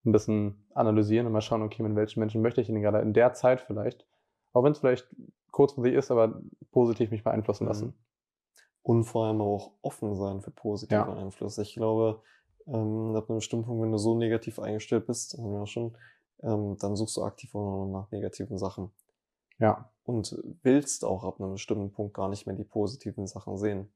ein 0.06 0.12
bisschen 0.12 0.65
analysieren 0.74 1.28
und 1.28 1.34
mal 1.34 1.41
schauen, 1.41 1.62
okay, 1.62 1.84
mit 1.84 1.96
welchen 1.96 2.19
Menschen 2.19 2.41
möchte 2.41 2.60
ich 2.62 2.67
denn 2.67 2.82
gerade 2.82 3.00
in 3.00 3.13
der 3.13 3.34
Zeit 3.34 3.62
vielleicht, 3.62 4.06
auch 4.52 4.63
wenn 4.63 4.72
es 4.72 4.80
vielleicht 4.80 5.08
kurzfristig 5.52 5.93
ist, 5.93 6.12
aber 6.12 6.41
positiv 6.72 7.12
mich 7.12 7.24
beeinflussen 7.24 7.67
lassen. 7.67 7.88
Mhm. 7.88 7.93
Und 8.82 9.04
vor 9.06 9.28
allem 9.28 9.39
auch 9.39 9.72
offen 9.82 10.15
sein 10.15 10.41
für 10.41 10.52
positive 10.52 10.96
Ja. 10.96 11.13
Einflüsse. 11.13 11.62
Ich 11.62 11.76
glaube, 11.76 12.22
ähm, 12.67 13.15
ab 13.15 13.30
einem 13.30 13.38
bestimmten 13.38 13.65
Punkt, 13.65 13.84
wenn 13.84 13.91
du 13.91 13.98
so 13.98 14.17
negativ 14.17 14.60
eingestellt 14.60 15.06
bist, 15.06 15.38
haben 15.38 15.52
wir 15.52 15.60
ja 15.60 15.65
schon, 15.67 15.96
ähm, 16.41 16.78
dann 16.80 16.96
suchst 16.96 17.17
du 17.17 17.24
aktiv 17.24 17.54
auch 17.56 17.86
noch 17.86 18.02
nach 18.02 18.12
negativen 18.12 18.58
Sachen. 18.58 18.91
Ja, 19.60 19.91
Und 20.04 20.36
willst 20.63 21.06
auch 21.06 21.24
ab 21.24 21.39
einem 21.39 21.54
bestimmten 21.54 21.91
Punkt 21.91 22.13
gar 22.13 22.30
nicht 22.30 22.46
mehr 22.46 22.56
die 22.56 22.63
positiven 22.63 23.28
Sachen 23.28 23.58
sehen. 23.58 23.93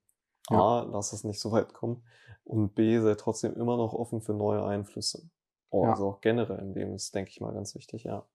A, 0.50 0.84
lass 0.84 1.12
es 1.12 1.24
nicht 1.24 1.42
so 1.42 1.52
weit 1.52 1.74
kommen. 1.74 2.04
Und 2.46 2.74
B, 2.76 3.00
sei 3.00 3.16
trotzdem 3.16 3.54
immer 3.56 3.76
noch 3.76 3.94
offen 3.94 4.22
für 4.22 4.34
neue 4.34 4.64
Einflüsse. 4.64 5.30
Oh, 5.70 5.84
Ja. 5.84 5.92
Also 5.92 6.08
auch 6.08 6.22
generell 6.22 6.60
im 6.60 6.74
Leben 6.74 6.94
ist, 6.94 7.14
denke 7.14 7.32
ich 7.32 7.42
mal, 7.42 7.54
ganz 7.54 7.76
wichtig, 7.76 8.06
ja. 8.06 8.26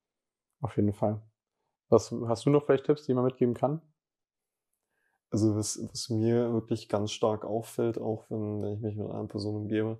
auf 0.60 0.76
jeden 0.76 0.92
Fall. 0.92 1.22
Was, 1.88 2.12
hast 2.26 2.44
du 2.44 2.50
noch 2.50 2.64
vielleicht 2.64 2.84
Tipps, 2.84 3.04
die 3.04 3.14
man 3.14 3.24
mitgeben 3.24 3.54
kann? 3.54 3.80
Also 5.30 5.56
was, 5.56 5.78
was 5.90 6.10
mir 6.10 6.52
wirklich 6.52 6.90
ganz 6.90 7.10
stark 7.12 7.44
auffällt, 7.44 7.98
auch 7.98 8.28
wenn, 8.28 8.62
wenn 8.62 8.74
ich 8.74 8.80
mich 8.80 8.96
mit 8.96 9.10
einer 9.10 9.26
Person 9.28 9.56
umgebe, 9.56 9.98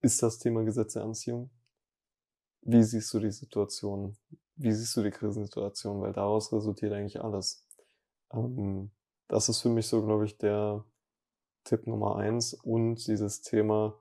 ist 0.00 0.22
das 0.22 0.38
Thema 0.38 0.64
Gesetz 0.64 0.94
der 0.94 1.04
Anziehung. 1.04 1.50
Wie 2.66 2.82
siehst 2.82 3.14
du 3.14 3.20
die 3.20 3.30
Situation? 3.30 4.16
Wie 4.56 4.72
siehst 4.72 4.96
du 4.96 5.02
die 5.02 5.10
Krisensituation? 5.10 6.00
Weil 6.00 6.12
daraus 6.12 6.52
resultiert 6.52 6.92
eigentlich 6.92 7.22
alles. 7.22 7.64
Ähm, 8.32 8.90
das 9.28 9.48
ist 9.48 9.60
für 9.60 9.68
mich 9.68 9.86
so, 9.86 10.04
glaube 10.04 10.24
ich, 10.24 10.36
der 10.38 10.84
Tipp 11.64 11.86
Nummer 11.86 12.16
eins 12.16 12.54
und 12.54 13.06
dieses 13.06 13.42
Thema 13.42 14.00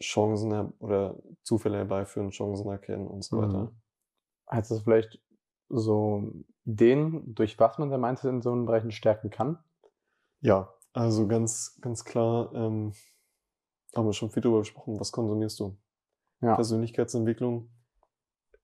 Chancen 0.00 0.72
oder 0.78 1.16
Zufälle 1.42 1.78
herbeiführen, 1.78 2.30
Chancen 2.30 2.68
erkennen 2.68 3.06
und 3.06 3.24
so 3.24 3.38
weiter. 3.38 3.64
Mhm. 3.64 3.80
Hast 4.46 4.70
du 4.70 4.78
vielleicht 4.80 5.20
so 5.68 6.32
Ideen, 6.64 7.34
durch 7.34 7.58
was 7.58 7.78
man 7.78 7.90
sein 7.90 8.00
Mindset 8.00 8.30
in 8.30 8.42
so 8.42 8.52
einen 8.52 8.66
Bereichen 8.66 8.92
stärken 8.92 9.30
kann? 9.30 9.58
Ja, 10.40 10.72
also 10.92 11.26
ganz, 11.26 11.78
ganz 11.80 12.04
klar, 12.04 12.52
ähm, 12.54 12.92
haben 13.94 14.06
wir 14.06 14.12
schon 14.12 14.30
viel 14.30 14.42
darüber 14.42 14.60
gesprochen, 14.60 14.98
was 14.98 15.12
konsumierst 15.12 15.60
du? 15.60 15.76
Ja. 16.40 16.54
Persönlichkeitsentwicklung 16.56 17.70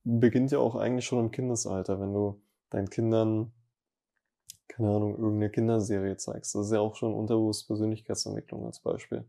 beginnt 0.04 0.50
ja 0.52 0.60
auch 0.60 0.76
eigentlich 0.76 1.04
schon 1.04 1.18
im 1.26 1.30
Kindesalter, 1.30 2.00
wenn 2.00 2.14
du 2.14 2.40
deinen 2.70 2.88
Kindern, 2.90 3.52
keine 4.68 4.88
Ahnung, 4.90 5.12
irgendeine 5.16 5.50
Kinderserie 5.50 6.16
zeigst. 6.18 6.54
Das 6.54 6.66
ist 6.66 6.72
ja 6.72 6.80
auch 6.80 6.96
schon 6.96 7.14
unterbewusst 7.14 7.66
Persönlichkeitsentwicklung 7.66 8.66
als 8.66 8.80
Beispiel. 8.80 9.24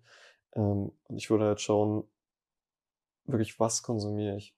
Ähm, 0.54 0.92
und 1.06 1.18
ich 1.18 1.30
würde 1.30 1.46
halt 1.46 1.62
schauen, 1.62 2.06
wirklich, 3.26 3.60
was 3.60 3.84
konsumiere 3.84 4.38
ich? 4.38 4.56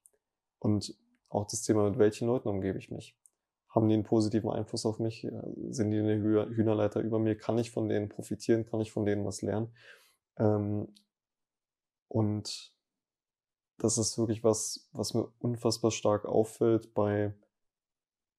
Und 0.58 0.96
auch 1.28 1.46
das 1.46 1.62
Thema, 1.62 1.88
mit 1.90 1.98
welchen 1.98 2.28
Leuten 2.28 2.48
umgebe 2.48 2.78
ich 2.78 2.90
mich? 2.90 3.16
Haben 3.70 3.88
die 3.88 3.94
einen 3.94 4.04
positiven 4.04 4.50
Einfluss 4.50 4.86
auf 4.86 4.98
mich? 4.98 5.22
Ja, 5.24 5.42
Sind 5.70 5.90
die 5.90 5.98
eine 5.98 6.16
Hü- 6.16 6.48
Hühnerleiter 6.54 7.00
über 7.00 7.18
mir? 7.18 7.36
Kann 7.36 7.58
ich 7.58 7.70
von 7.70 7.88
denen 7.88 8.08
profitieren? 8.08 8.66
Kann 8.66 8.80
ich 8.80 8.92
von 8.92 9.06
denen 9.06 9.24
was 9.24 9.42
lernen? 9.42 9.74
Ähm, 10.38 10.88
und 12.08 12.72
das 13.78 13.98
ist 13.98 14.18
wirklich 14.18 14.44
was, 14.44 14.88
was 14.92 15.14
mir 15.14 15.28
unfassbar 15.38 15.90
stark 15.90 16.26
auffällt 16.26 16.94
bei 16.94 17.34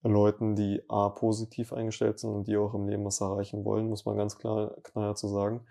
Leuten, 0.04 0.56
die 0.56 0.82
A, 0.90 1.10
positiv 1.10 1.74
eingestellt 1.74 2.20
sind 2.20 2.32
und 2.32 2.48
die 2.48 2.56
auch 2.58 2.74
im 2.74 2.88
Leben 2.88 3.04
was 3.06 3.20
erreichen 3.20 3.66
wollen, 3.66 3.90
muss 3.90 4.06
man 4.06 4.16
ganz 4.16 4.38
klar, 4.38 4.76
knallhart 4.84 5.18
zu 5.18 5.28
sagen. 5.28 5.66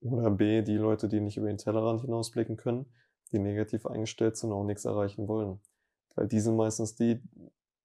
Oder 0.00 0.30
B, 0.30 0.62
die 0.62 0.76
Leute, 0.76 1.08
die 1.08 1.20
nicht 1.20 1.36
über 1.36 1.46
den 1.48 1.58
Tellerrand 1.58 2.00
hinausblicken 2.02 2.56
können, 2.56 2.86
die 3.32 3.38
negativ 3.38 3.86
eingestellt 3.86 4.36
sind 4.36 4.52
und 4.52 4.58
auch 4.58 4.64
nichts 4.64 4.84
erreichen 4.84 5.28
wollen. 5.28 5.60
Weil 6.14 6.26
die 6.28 6.40
sind 6.40 6.56
meistens 6.56 6.96
die, 6.96 7.22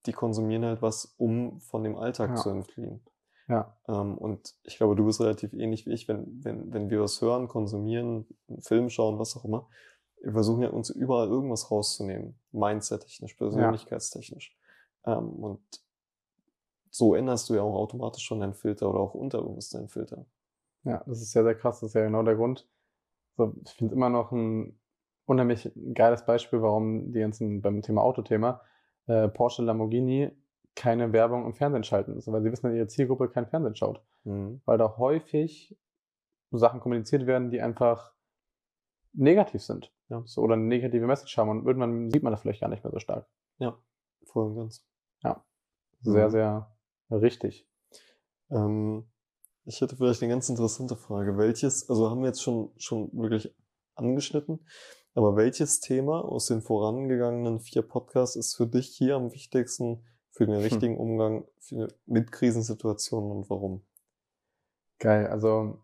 die 0.06 0.14
konsumieren 0.14 0.66
halt 0.66 0.82
was, 0.82 1.14
um 1.18 1.60
von 1.62 1.84
dem 1.84 1.96
Alltag 1.96 2.32
Ja. 2.32 2.36
zu 2.36 2.50
entfliehen. 2.50 3.02
Ja, 3.48 3.78
Ähm, 3.88 4.18
und 4.18 4.56
ich 4.64 4.78
glaube, 4.78 4.96
du 4.96 5.06
bist 5.06 5.20
relativ 5.22 5.54
ähnlich 5.54 5.86
wie 5.86 5.94
ich, 5.94 6.08
wenn, 6.08 6.44
wenn, 6.44 6.74
wenn 6.74 6.90
wir 6.90 7.02
was 7.02 7.22
hören, 7.22 7.48
konsumieren, 7.48 8.26
einen 8.48 8.62
Film 8.62 8.90
schauen, 8.90 9.20
was 9.20 9.36
auch 9.36 9.46
immer. 9.46 9.68
Wir 10.24 10.32
versuchen 10.32 10.64
ja 10.64 10.70
uns 10.70 10.90
überall 10.90 11.28
irgendwas 11.28 11.70
rauszunehmen. 11.70 12.36
Mindset-technisch, 12.52 13.34
persönlichkeitstechnisch. 13.36 14.58
Ähm, 15.06 15.30
und 15.30 15.62
so 16.90 17.14
änderst 17.14 17.50
du 17.50 17.56
ja 17.56 17.62
auch 17.62 17.76
automatisch 17.76 18.24
schon 18.24 18.40
deinen 18.40 18.54
Filter 18.54 18.90
oder 18.90 19.00
auch 19.00 19.14
unterbewusst 19.14 19.74
deinen 19.74 19.90
Filter. 19.90 20.26
ja, 20.84 21.04
das 21.06 21.22
ist 21.22 21.32
sehr, 21.32 21.44
sehr 21.44 21.56
krass. 21.56 21.82
Das 21.82 21.90
ist 21.90 21.96
ja 21.96 22.06
genau 22.06 22.24
der 22.24 22.36
Grund. 22.36 22.68
So, 23.36 23.54
ich 23.66 23.72
finde 23.74 23.96
immer 23.96 24.10
noch 24.10 24.32
ein 24.32 24.80
unheimlich 25.26 25.72
geiles 25.94 26.26
Beispiel, 26.26 26.62
warum 26.62 27.12
die 27.12 27.20
ganzen 27.20 27.62
beim 27.62 27.82
Thema 27.82 28.02
Autothema 28.02 28.62
äh, 29.08 29.28
Porsche 29.28 29.64
Lamborghini 29.64 30.32
keine 30.76 31.14
Werbung 31.14 31.46
im 31.46 31.54
Fernsehen 31.54 31.84
schalten. 31.84 32.14
Also, 32.14 32.32
weil 32.32 32.42
sie 32.42 32.52
wissen, 32.52 32.68
dass 32.68 32.76
ihre 32.76 32.88
Zielgruppe 32.88 33.30
kein 33.30 33.48
Fernsehen 33.48 33.76
schaut. 33.76 34.04
Mhm. 34.24 34.62
Weil 34.66 34.78
da 34.78 34.98
häufig 34.98 35.78
Sachen 36.52 36.80
kommuniziert 36.80 37.26
werden, 37.26 37.50
die 37.50 37.62
einfach 37.62 38.14
negativ 39.14 39.62
sind. 39.64 39.92
Ja. 40.10 40.24
So, 40.26 40.42
oder 40.42 40.54
eine 40.56 40.64
negative 40.64 41.06
Message 41.08 41.38
haben 41.38 41.50
und 41.50 41.66
irgendwann 41.66 42.12
sieht 42.12 42.24
man 42.24 42.32
das 42.32 42.42
vielleicht 42.42 42.62
gar 42.62 42.70
nicht 42.70 42.84
mehr 42.84 42.92
so 42.92 43.00
stark. 43.00 43.28
Ja, 43.60 43.78
voll 44.26 44.48
und 44.48 44.56
ganz. 44.56 44.86
Sehr, 46.06 46.28
Mhm. 46.28 46.32
sehr 46.32 46.72
richtig. 47.12 47.68
Ähm, 48.50 49.08
ich 49.66 49.80
hätte 49.80 49.96
vielleicht 49.96 50.22
eine 50.22 50.34
ganz 50.34 50.50
interessante 50.50 50.98
Frage. 50.98 51.38
Welches, 51.38 51.90
also 51.90 52.10
haben 52.10 52.22
wir 52.22 52.28
jetzt 52.28 52.42
schon, 52.42 52.72
schon 52.78 53.10
wirklich 53.14 53.56
angeschnitten, 53.96 54.66
aber 55.16 55.36
welches 55.38 55.80
Thema 55.80 56.26
aus 56.26 56.48
den 56.48 56.62
vorangegangenen 56.62 57.60
vier 57.62 57.84
Podcasts 57.84 58.36
ist 58.36 58.56
für 58.56 58.68
dich 58.68 58.88
hier 58.90 59.16
am 59.16 59.32
wichtigsten 59.32 60.04
für 60.32 60.46
den 60.46 60.56
richtigen 60.56 60.98
Umgang 60.98 61.48
für, 61.60 61.88
mit 62.06 62.32
Krisensituationen 62.32 63.32
und 63.32 63.50
warum? 63.50 63.86
Geil. 65.00 65.28
Also, 65.28 65.80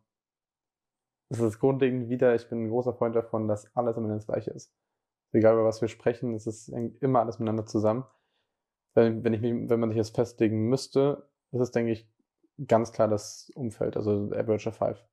es 1.29 1.39
ist 1.39 1.59
grundlegend 1.59 2.09
wieder, 2.09 2.35
ich 2.35 2.49
bin 2.49 2.63
ein 2.63 2.69
großer 2.69 2.93
Freund 2.93 3.15
davon, 3.15 3.47
dass 3.47 3.75
alles 3.75 3.97
immer 3.97 4.09
das 4.09 4.25
Gleiche 4.25 4.51
ist. 4.51 4.73
Egal 5.31 5.53
über 5.53 5.65
was 5.65 5.81
wir 5.81 5.87
sprechen, 5.87 6.33
es 6.33 6.47
ist 6.47 6.69
hängt 6.69 7.01
immer 7.01 7.19
alles 7.19 7.37
miteinander 7.37 7.65
zusammen. 7.65 8.03
Das 8.95 9.05
wenn, 9.05 9.23
wenn, 9.23 9.33
ich 9.33 9.41
mich, 9.41 9.69
wenn 9.69 9.79
man 9.79 9.89
sich 9.89 9.97
jetzt 9.97 10.15
festlegen 10.15 10.67
müsste, 10.69 11.29
ist 11.51 11.61
es, 11.61 11.71
denke 11.71 11.91
ich, 11.91 12.09
ganz 12.67 12.91
klar 12.91 13.07
das 13.07 13.51
Umfeld, 13.55 13.95
also 13.95 14.31
Average 14.33 14.69
of 14.69 14.75
Five. 14.75 15.05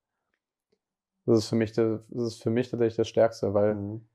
Das 1.27 1.39
ist 1.39 1.49
für 1.49 1.57
mich, 1.57 1.73
das 1.73 2.01
ist 2.11 2.43
für 2.43 2.51
mich 2.51 2.71
tatsächlich 2.71 2.97
das 2.97 3.09
Stärkste, 3.09 3.53
weil 3.53 3.75
mhm. 3.75 4.09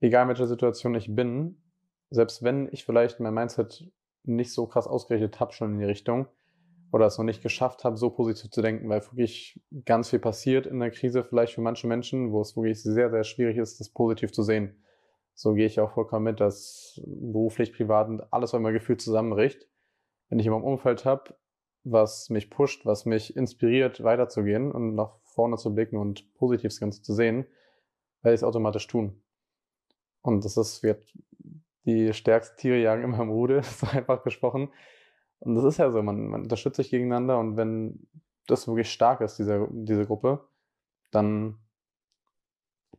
egal 0.00 0.22
in 0.22 0.28
welcher 0.28 0.46
Situation 0.46 0.94
ich 0.94 1.14
bin, 1.14 1.62
selbst 2.10 2.42
wenn 2.42 2.68
ich 2.72 2.84
vielleicht 2.84 3.20
mein 3.20 3.34
Mindset 3.34 3.90
nicht 4.24 4.52
so 4.52 4.66
krass 4.66 4.86
ausgerichtet 4.86 5.40
habe 5.40 5.52
schon 5.52 5.74
in 5.74 5.78
die 5.78 5.84
Richtung 5.84 6.26
oder 6.90 7.06
es 7.06 7.18
noch 7.18 7.24
nicht 7.24 7.42
geschafft 7.42 7.84
habe, 7.84 7.96
so 7.96 8.10
positiv 8.10 8.50
zu 8.50 8.62
denken, 8.62 8.88
weil 8.88 9.02
wirklich 9.02 9.60
ganz 9.84 10.10
viel 10.10 10.18
passiert 10.18 10.66
in 10.66 10.80
der 10.80 10.90
Krise, 10.90 11.22
vielleicht 11.22 11.54
für 11.54 11.60
manche 11.60 11.86
Menschen, 11.86 12.32
wo 12.32 12.40
es 12.40 12.56
wirklich 12.56 12.82
sehr, 12.82 13.10
sehr 13.10 13.24
schwierig 13.24 13.58
ist, 13.58 13.80
das 13.80 13.90
positiv 13.90 14.32
zu 14.32 14.42
sehen. 14.42 14.82
So 15.34 15.54
gehe 15.54 15.66
ich 15.66 15.78
auch 15.80 15.92
vollkommen 15.92 16.24
mit, 16.24 16.40
dass 16.40 17.00
beruflich, 17.06 17.72
privat 17.72 18.08
und 18.08 18.32
alles 18.32 18.54
immer 18.54 18.72
gefühlt 18.72 19.00
zusammenbricht. 19.00 19.68
Wenn 20.28 20.38
ich 20.38 20.46
immer 20.46 20.56
im 20.56 20.64
Umfeld 20.64 21.04
habe, 21.04 21.36
was 21.84 22.30
mich 22.30 22.50
pusht, 22.50 22.84
was 22.86 23.06
mich 23.06 23.36
inspiriert, 23.36 24.02
weiterzugehen 24.02 24.72
und 24.72 24.94
nach 24.94 25.18
vorne 25.22 25.56
zu 25.56 25.74
blicken 25.74 25.96
und 25.96 26.34
positiv 26.34 26.70
das 26.70 26.80
Ganze 26.80 27.02
zu 27.02 27.14
sehen, 27.14 27.46
werde 28.22 28.34
ich 28.34 28.40
es 28.40 28.44
automatisch 28.44 28.86
tun. 28.86 29.22
Und 30.22 30.44
das 30.44 30.56
ist, 30.56 30.82
wird 30.82 31.12
die 31.84 32.12
stärksten 32.12 32.58
Tiere 32.58 32.78
jagen 32.78 33.04
immer 33.04 33.20
im 33.20 33.30
Rudel, 33.30 33.62
so 33.62 33.86
einfach 33.86 34.22
gesprochen. 34.22 34.70
Und 35.40 35.54
das 35.54 35.64
ist 35.64 35.78
ja 35.78 35.90
so, 35.90 36.02
man, 36.02 36.28
man 36.28 36.42
unterstützt 36.42 36.76
sich 36.76 36.90
gegeneinander 36.90 37.38
und 37.38 37.56
wenn 37.56 38.06
das 38.46 38.66
wirklich 38.66 38.90
stark 38.90 39.20
ist, 39.20 39.38
diese, 39.38 39.68
diese 39.70 40.06
Gruppe, 40.06 40.48
dann 41.10 41.58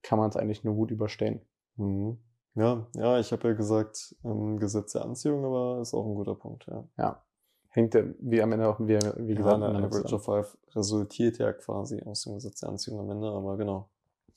kann 0.01 0.19
man 0.19 0.29
es 0.29 0.37
eigentlich 0.37 0.63
nur 0.63 0.75
gut 0.75 0.91
überstehen. 0.91 1.41
Mhm. 1.75 2.17
Ja, 2.55 2.87
ja, 2.95 3.19
ich 3.19 3.31
habe 3.31 3.49
ja 3.49 3.53
gesagt, 3.53 4.15
ähm, 4.23 4.57
Gesetz 4.59 4.93
der 4.93 5.03
Anziehung, 5.03 5.45
aber 5.45 5.81
ist 5.81 5.93
auch 5.93 6.05
ein 6.05 6.15
guter 6.15 6.35
Punkt, 6.35 6.65
ja. 6.67 6.83
Ja. 6.97 7.23
Hängt 7.69 7.93
ja, 7.93 8.03
wie 8.19 8.41
am 8.41 8.51
Ende 8.51 8.67
auch, 8.67 8.79
wie, 8.79 8.97
wie 8.97 9.35
gesagt, 9.35 9.61
ja, 9.61 9.69
eine 9.69 9.85
Average 9.85 10.15
of 10.15 10.25
Five 10.25 10.57
resultiert 10.75 11.37
ja 11.37 11.53
quasi 11.53 12.01
aus 12.01 12.23
dem 12.23 12.33
Gesetz 12.33 12.61
der 12.61 12.69
Anziehung 12.69 12.99
am 12.99 13.11
Ende, 13.11 13.29
aber 13.29 13.57
genau. 13.57 13.89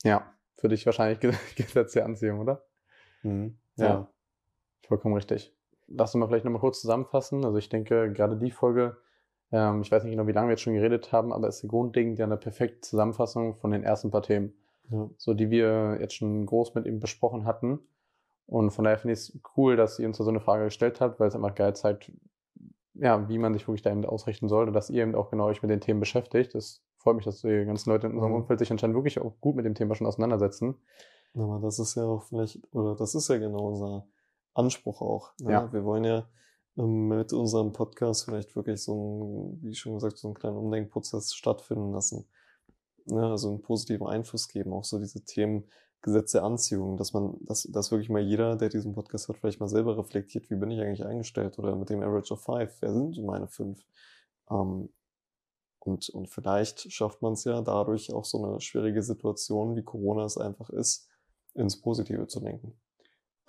Ja, 0.03 0.31
für 0.57 0.69
dich 0.69 0.85
wahrscheinlich 0.85 1.19
Gesetz 1.55 1.93
der 1.93 2.05
Anziehung, 2.05 2.39
oder? 2.39 2.63
Mhm. 3.23 3.57
Ja. 3.75 3.85
ja. 3.85 4.07
Vollkommen 4.87 5.15
richtig. 5.15 5.55
Lass 5.87 6.13
uns 6.13 6.19
mal 6.19 6.27
vielleicht 6.27 6.45
nochmal 6.45 6.61
kurz 6.61 6.81
zusammenfassen. 6.81 7.45
Also 7.45 7.57
ich 7.57 7.69
denke, 7.69 8.11
gerade 8.11 8.37
die 8.37 8.51
Folge, 8.51 8.97
ähm, 9.51 9.81
ich 9.81 9.91
weiß 9.91 10.03
nicht 10.03 10.11
genau, 10.11 10.27
wie 10.27 10.31
lange 10.31 10.47
wir 10.47 10.53
jetzt 10.53 10.61
schon 10.61 10.73
geredet 10.73 11.11
haben, 11.11 11.31
aber 11.33 11.47
ist 11.47 11.67
grundlegend 11.67 12.19
ja 12.19 12.25
eine 12.25 12.37
perfekte 12.37 12.81
Zusammenfassung 12.81 13.55
von 13.55 13.71
den 13.71 13.83
ersten 13.83 14.11
paar 14.11 14.23
Themen. 14.23 14.53
Ja. 14.89 15.09
So, 15.17 15.33
die 15.33 15.49
wir 15.49 15.97
jetzt 15.99 16.15
schon 16.15 16.45
groß 16.45 16.75
mit 16.75 16.85
ihm 16.85 16.99
besprochen 16.99 17.45
hatten. 17.45 17.79
Und 18.45 18.71
von 18.71 18.83
daher 18.83 18.97
finde 18.97 19.13
ich 19.13 19.19
es 19.19 19.39
cool, 19.55 19.75
dass 19.75 19.99
ihr 19.99 20.07
uns 20.07 20.17
so 20.17 20.27
eine 20.27 20.41
Frage 20.41 20.65
gestellt 20.65 20.99
habt, 20.99 21.19
weil 21.19 21.27
es 21.27 21.35
einfach 21.35 21.55
geil 21.55 21.75
zeigt, 21.75 22.11
ja, 22.95 23.27
wie 23.29 23.37
man 23.37 23.53
sich 23.53 23.67
wirklich 23.67 23.81
da 23.81 23.91
eben 23.91 24.05
ausrichten 24.05 24.47
sollte, 24.47 24.71
dass 24.71 24.89
ihr 24.89 25.03
eben 25.03 25.15
auch 25.15 25.29
genau 25.29 25.45
euch 25.45 25.61
mit 25.61 25.71
den 25.71 25.81
Themen 25.81 25.99
beschäftigt. 25.99 26.53
Das 26.53 26.83
freut 26.97 27.15
mich, 27.15 27.25
dass 27.25 27.41
die 27.41 27.65
ganzen 27.65 27.89
Leute 27.89 28.07
in 28.07 28.13
unserem 28.13 28.31
mhm. 28.31 28.39
Umfeld 28.41 28.59
sich 28.59 28.71
anscheinend 28.71 28.95
wirklich 28.95 29.19
auch 29.19 29.33
gut 29.41 29.55
mit 29.55 29.65
dem 29.65 29.75
Thema 29.75 29.95
schon 29.95 30.07
auseinandersetzen. 30.07 30.75
Aber 31.35 31.59
das 31.59 31.79
ist 31.79 31.95
ja 31.95 32.03
auch 32.03 32.23
vielleicht, 32.23 32.59
oder 32.73 32.95
das 32.95 33.15
ist 33.15 33.27
ja 33.29 33.37
genau 33.37 33.67
unser 33.67 34.05
Anspruch 34.53 35.01
auch. 35.01 35.33
Ne? 35.39 35.51
Ja. 35.51 35.73
Wir 35.73 35.83
wollen 35.83 36.03
ja 36.03 36.27
ähm, 36.77 37.07
mit 37.07 37.33
unserem 37.33 37.73
Podcast 37.73 38.25
vielleicht 38.25 38.55
wirklich 38.55 38.81
so 38.81 38.93
ein, 38.93 39.63
wie 39.63 39.75
schon 39.75 39.95
gesagt, 39.95 40.17
so 40.17 40.27
einen 40.27 40.35
kleinen 40.35 40.57
Umdenkprozess 40.57 41.33
stattfinden 41.33 41.91
lassen. 41.91 42.27
Ne? 43.05 43.25
Also 43.25 43.49
einen 43.49 43.61
positiven 43.61 44.07
Einfluss 44.07 44.47
geben, 44.47 44.73
auch 44.73 44.83
so 44.83 44.99
diese 44.99 45.23
Themen 45.23 45.65
Gesetz 46.01 46.33
der 46.33 46.43
Anziehung, 46.43 46.97
dass 46.97 47.13
man, 47.13 47.37
dass, 47.41 47.63
dass 47.63 47.89
wirklich 47.89 48.09
mal 48.09 48.21
jeder, 48.21 48.57
der 48.57 48.67
diesen 48.67 48.93
Podcast 48.93 49.29
hat, 49.29 49.37
vielleicht 49.37 49.61
mal 49.61 49.69
selber 49.69 49.97
reflektiert, 49.97 50.49
wie 50.49 50.55
bin 50.55 50.69
ich 50.69 50.81
eigentlich 50.81 51.05
eingestellt 51.05 51.57
oder 51.57 51.77
mit 51.77 51.89
dem 51.89 52.03
Average 52.03 52.33
of 52.33 52.43
Five, 52.43 52.75
wer 52.81 52.93
sind 52.93 53.15
so 53.15 53.23
meine 53.23 53.47
fünf? 53.47 53.85
Ähm, 54.51 54.89
und, 55.79 56.09
und 56.09 56.29
vielleicht 56.29 56.91
schafft 56.91 57.21
man 57.21 57.33
es 57.33 57.45
ja 57.45 57.61
dadurch 57.61 58.13
auch 58.13 58.25
so 58.25 58.43
eine 58.43 58.59
schwierige 58.59 59.01
Situation, 59.01 59.75
wie 59.77 59.83
Corona 59.83 60.25
es 60.25 60.37
einfach 60.37 60.69
ist, 60.69 61.09
ins 61.53 61.79
Positive 61.79 62.27
zu 62.27 62.41
denken. 62.41 62.77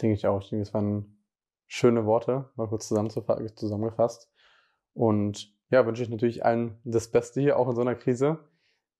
Denke 0.00 0.14
ich 0.14 0.26
auch. 0.26 0.42
Ich 0.42 0.50
denke, 0.50 0.62
es 0.62 0.74
waren 0.74 1.22
schöne 1.66 2.06
Worte, 2.06 2.50
mal 2.56 2.68
kurz 2.68 2.88
zusammengefasst. 2.88 4.30
Und 4.92 5.52
ja, 5.70 5.86
wünsche 5.86 6.02
ich 6.02 6.10
natürlich 6.10 6.44
allen 6.44 6.78
das 6.84 7.10
Beste 7.10 7.40
hier, 7.40 7.58
auch 7.58 7.68
in 7.68 7.74
so 7.74 7.80
einer 7.80 7.94
Krise, 7.94 8.38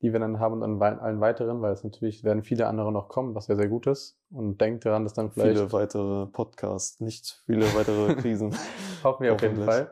die 0.03 0.13
wir 0.13 0.21
dann 0.21 0.41
haben 0.41 0.63
und 0.63 0.83
an 0.83 0.99
allen 0.99 1.21
weiteren, 1.21 1.63
weil 1.63 1.73
es 1.73 1.85
natürlich 1.85 2.25
werden 2.25 2.43
viele 2.43 2.67
andere 2.67 2.93
noch 2.93 3.09
kommen, 3.09 3.35
was 3.35 3.49
ja 3.49 3.57
sehr 3.57 3.69
gut 3.69 3.87
ist. 3.87 4.19
Und 4.31 4.61
denkt 4.61 4.85
daran, 4.85 5.05
dass 5.05 5.15
dann 5.15 5.31
vielleicht. 5.31 5.57
Viele 5.57 5.73
weitere 5.73 6.27
Podcasts, 6.27 7.01
nicht 7.01 7.43
viele 7.47 7.65
weitere 7.75 8.15
Krisen. 8.21 8.55
Hoffen 9.03 9.25
wir 9.25 9.35
auf 9.35 9.43
jeden 9.43 9.65
Fall. 9.65 9.91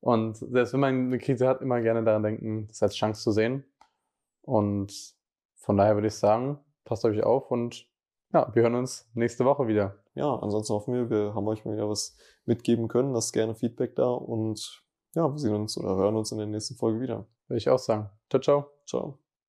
Und 0.00 0.36
selbst 0.36 0.72
wenn 0.72 0.80
man 0.80 0.94
eine 0.94 1.18
Krise 1.18 1.46
hat, 1.46 1.60
immer 1.60 1.80
gerne 1.80 2.02
daran 2.02 2.22
denken, 2.22 2.66
das 2.68 2.82
als 2.82 2.94
Chance 2.96 3.22
zu 3.22 3.32
sehen. 3.32 3.64
Und 4.42 5.14
von 5.56 5.76
daher 5.76 5.94
würde 5.94 6.08
ich 6.08 6.14
sagen, 6.14 6.58
passt 6.84 7.04
euch 7.04 7.22
auf 7.22 7.50
und 7.50 7.89
ja, 8.32 8.50
wir 8.54 8.62
hören 8.62 8.74
uns 8.74 9.08
nächste 9.14 9.44
Woche 9.44 9.66
wieder. 9.66 9.96
Ja, 10.14 10.34
ansonsten 10.36 10.74
hoffen 10.74 10.94
wir, 10.94 11.10
wir 11.10 11.34
haben 11.34 11.48
euch 11.48 11.64
mal 11.64 11.74
wieder 11.74 11.88
was 11.88 12.16
mitgeben 12.44 12.88
können. 12.88 13.12
Lasst 13.12 13.32
gerne 13.32 13.54
Feedback 13.54 13.96
da 13.96 14.08
und 14.10 14.84
ja, 15.14 15.30
wir 15.30 15.38
sehen 15.38 15.54
uns 15.54 15.76
oder 15.76 15.96
hören 15.96 16.16
uns 16.16 16.32
in 16.32 16.38
der 16.38 16.46
nächsten 16.46 16.76
Folge 16.76 17.00
wieder. 17.00 17.26
Würde 17.48 17.58
ich 17.58 17.68
auch 17.68 17.78
sagen. 17.78 18.10
Ciao, 18.28 18.40
ciao. 18.40 18.70
Ciao. 18.86 19.29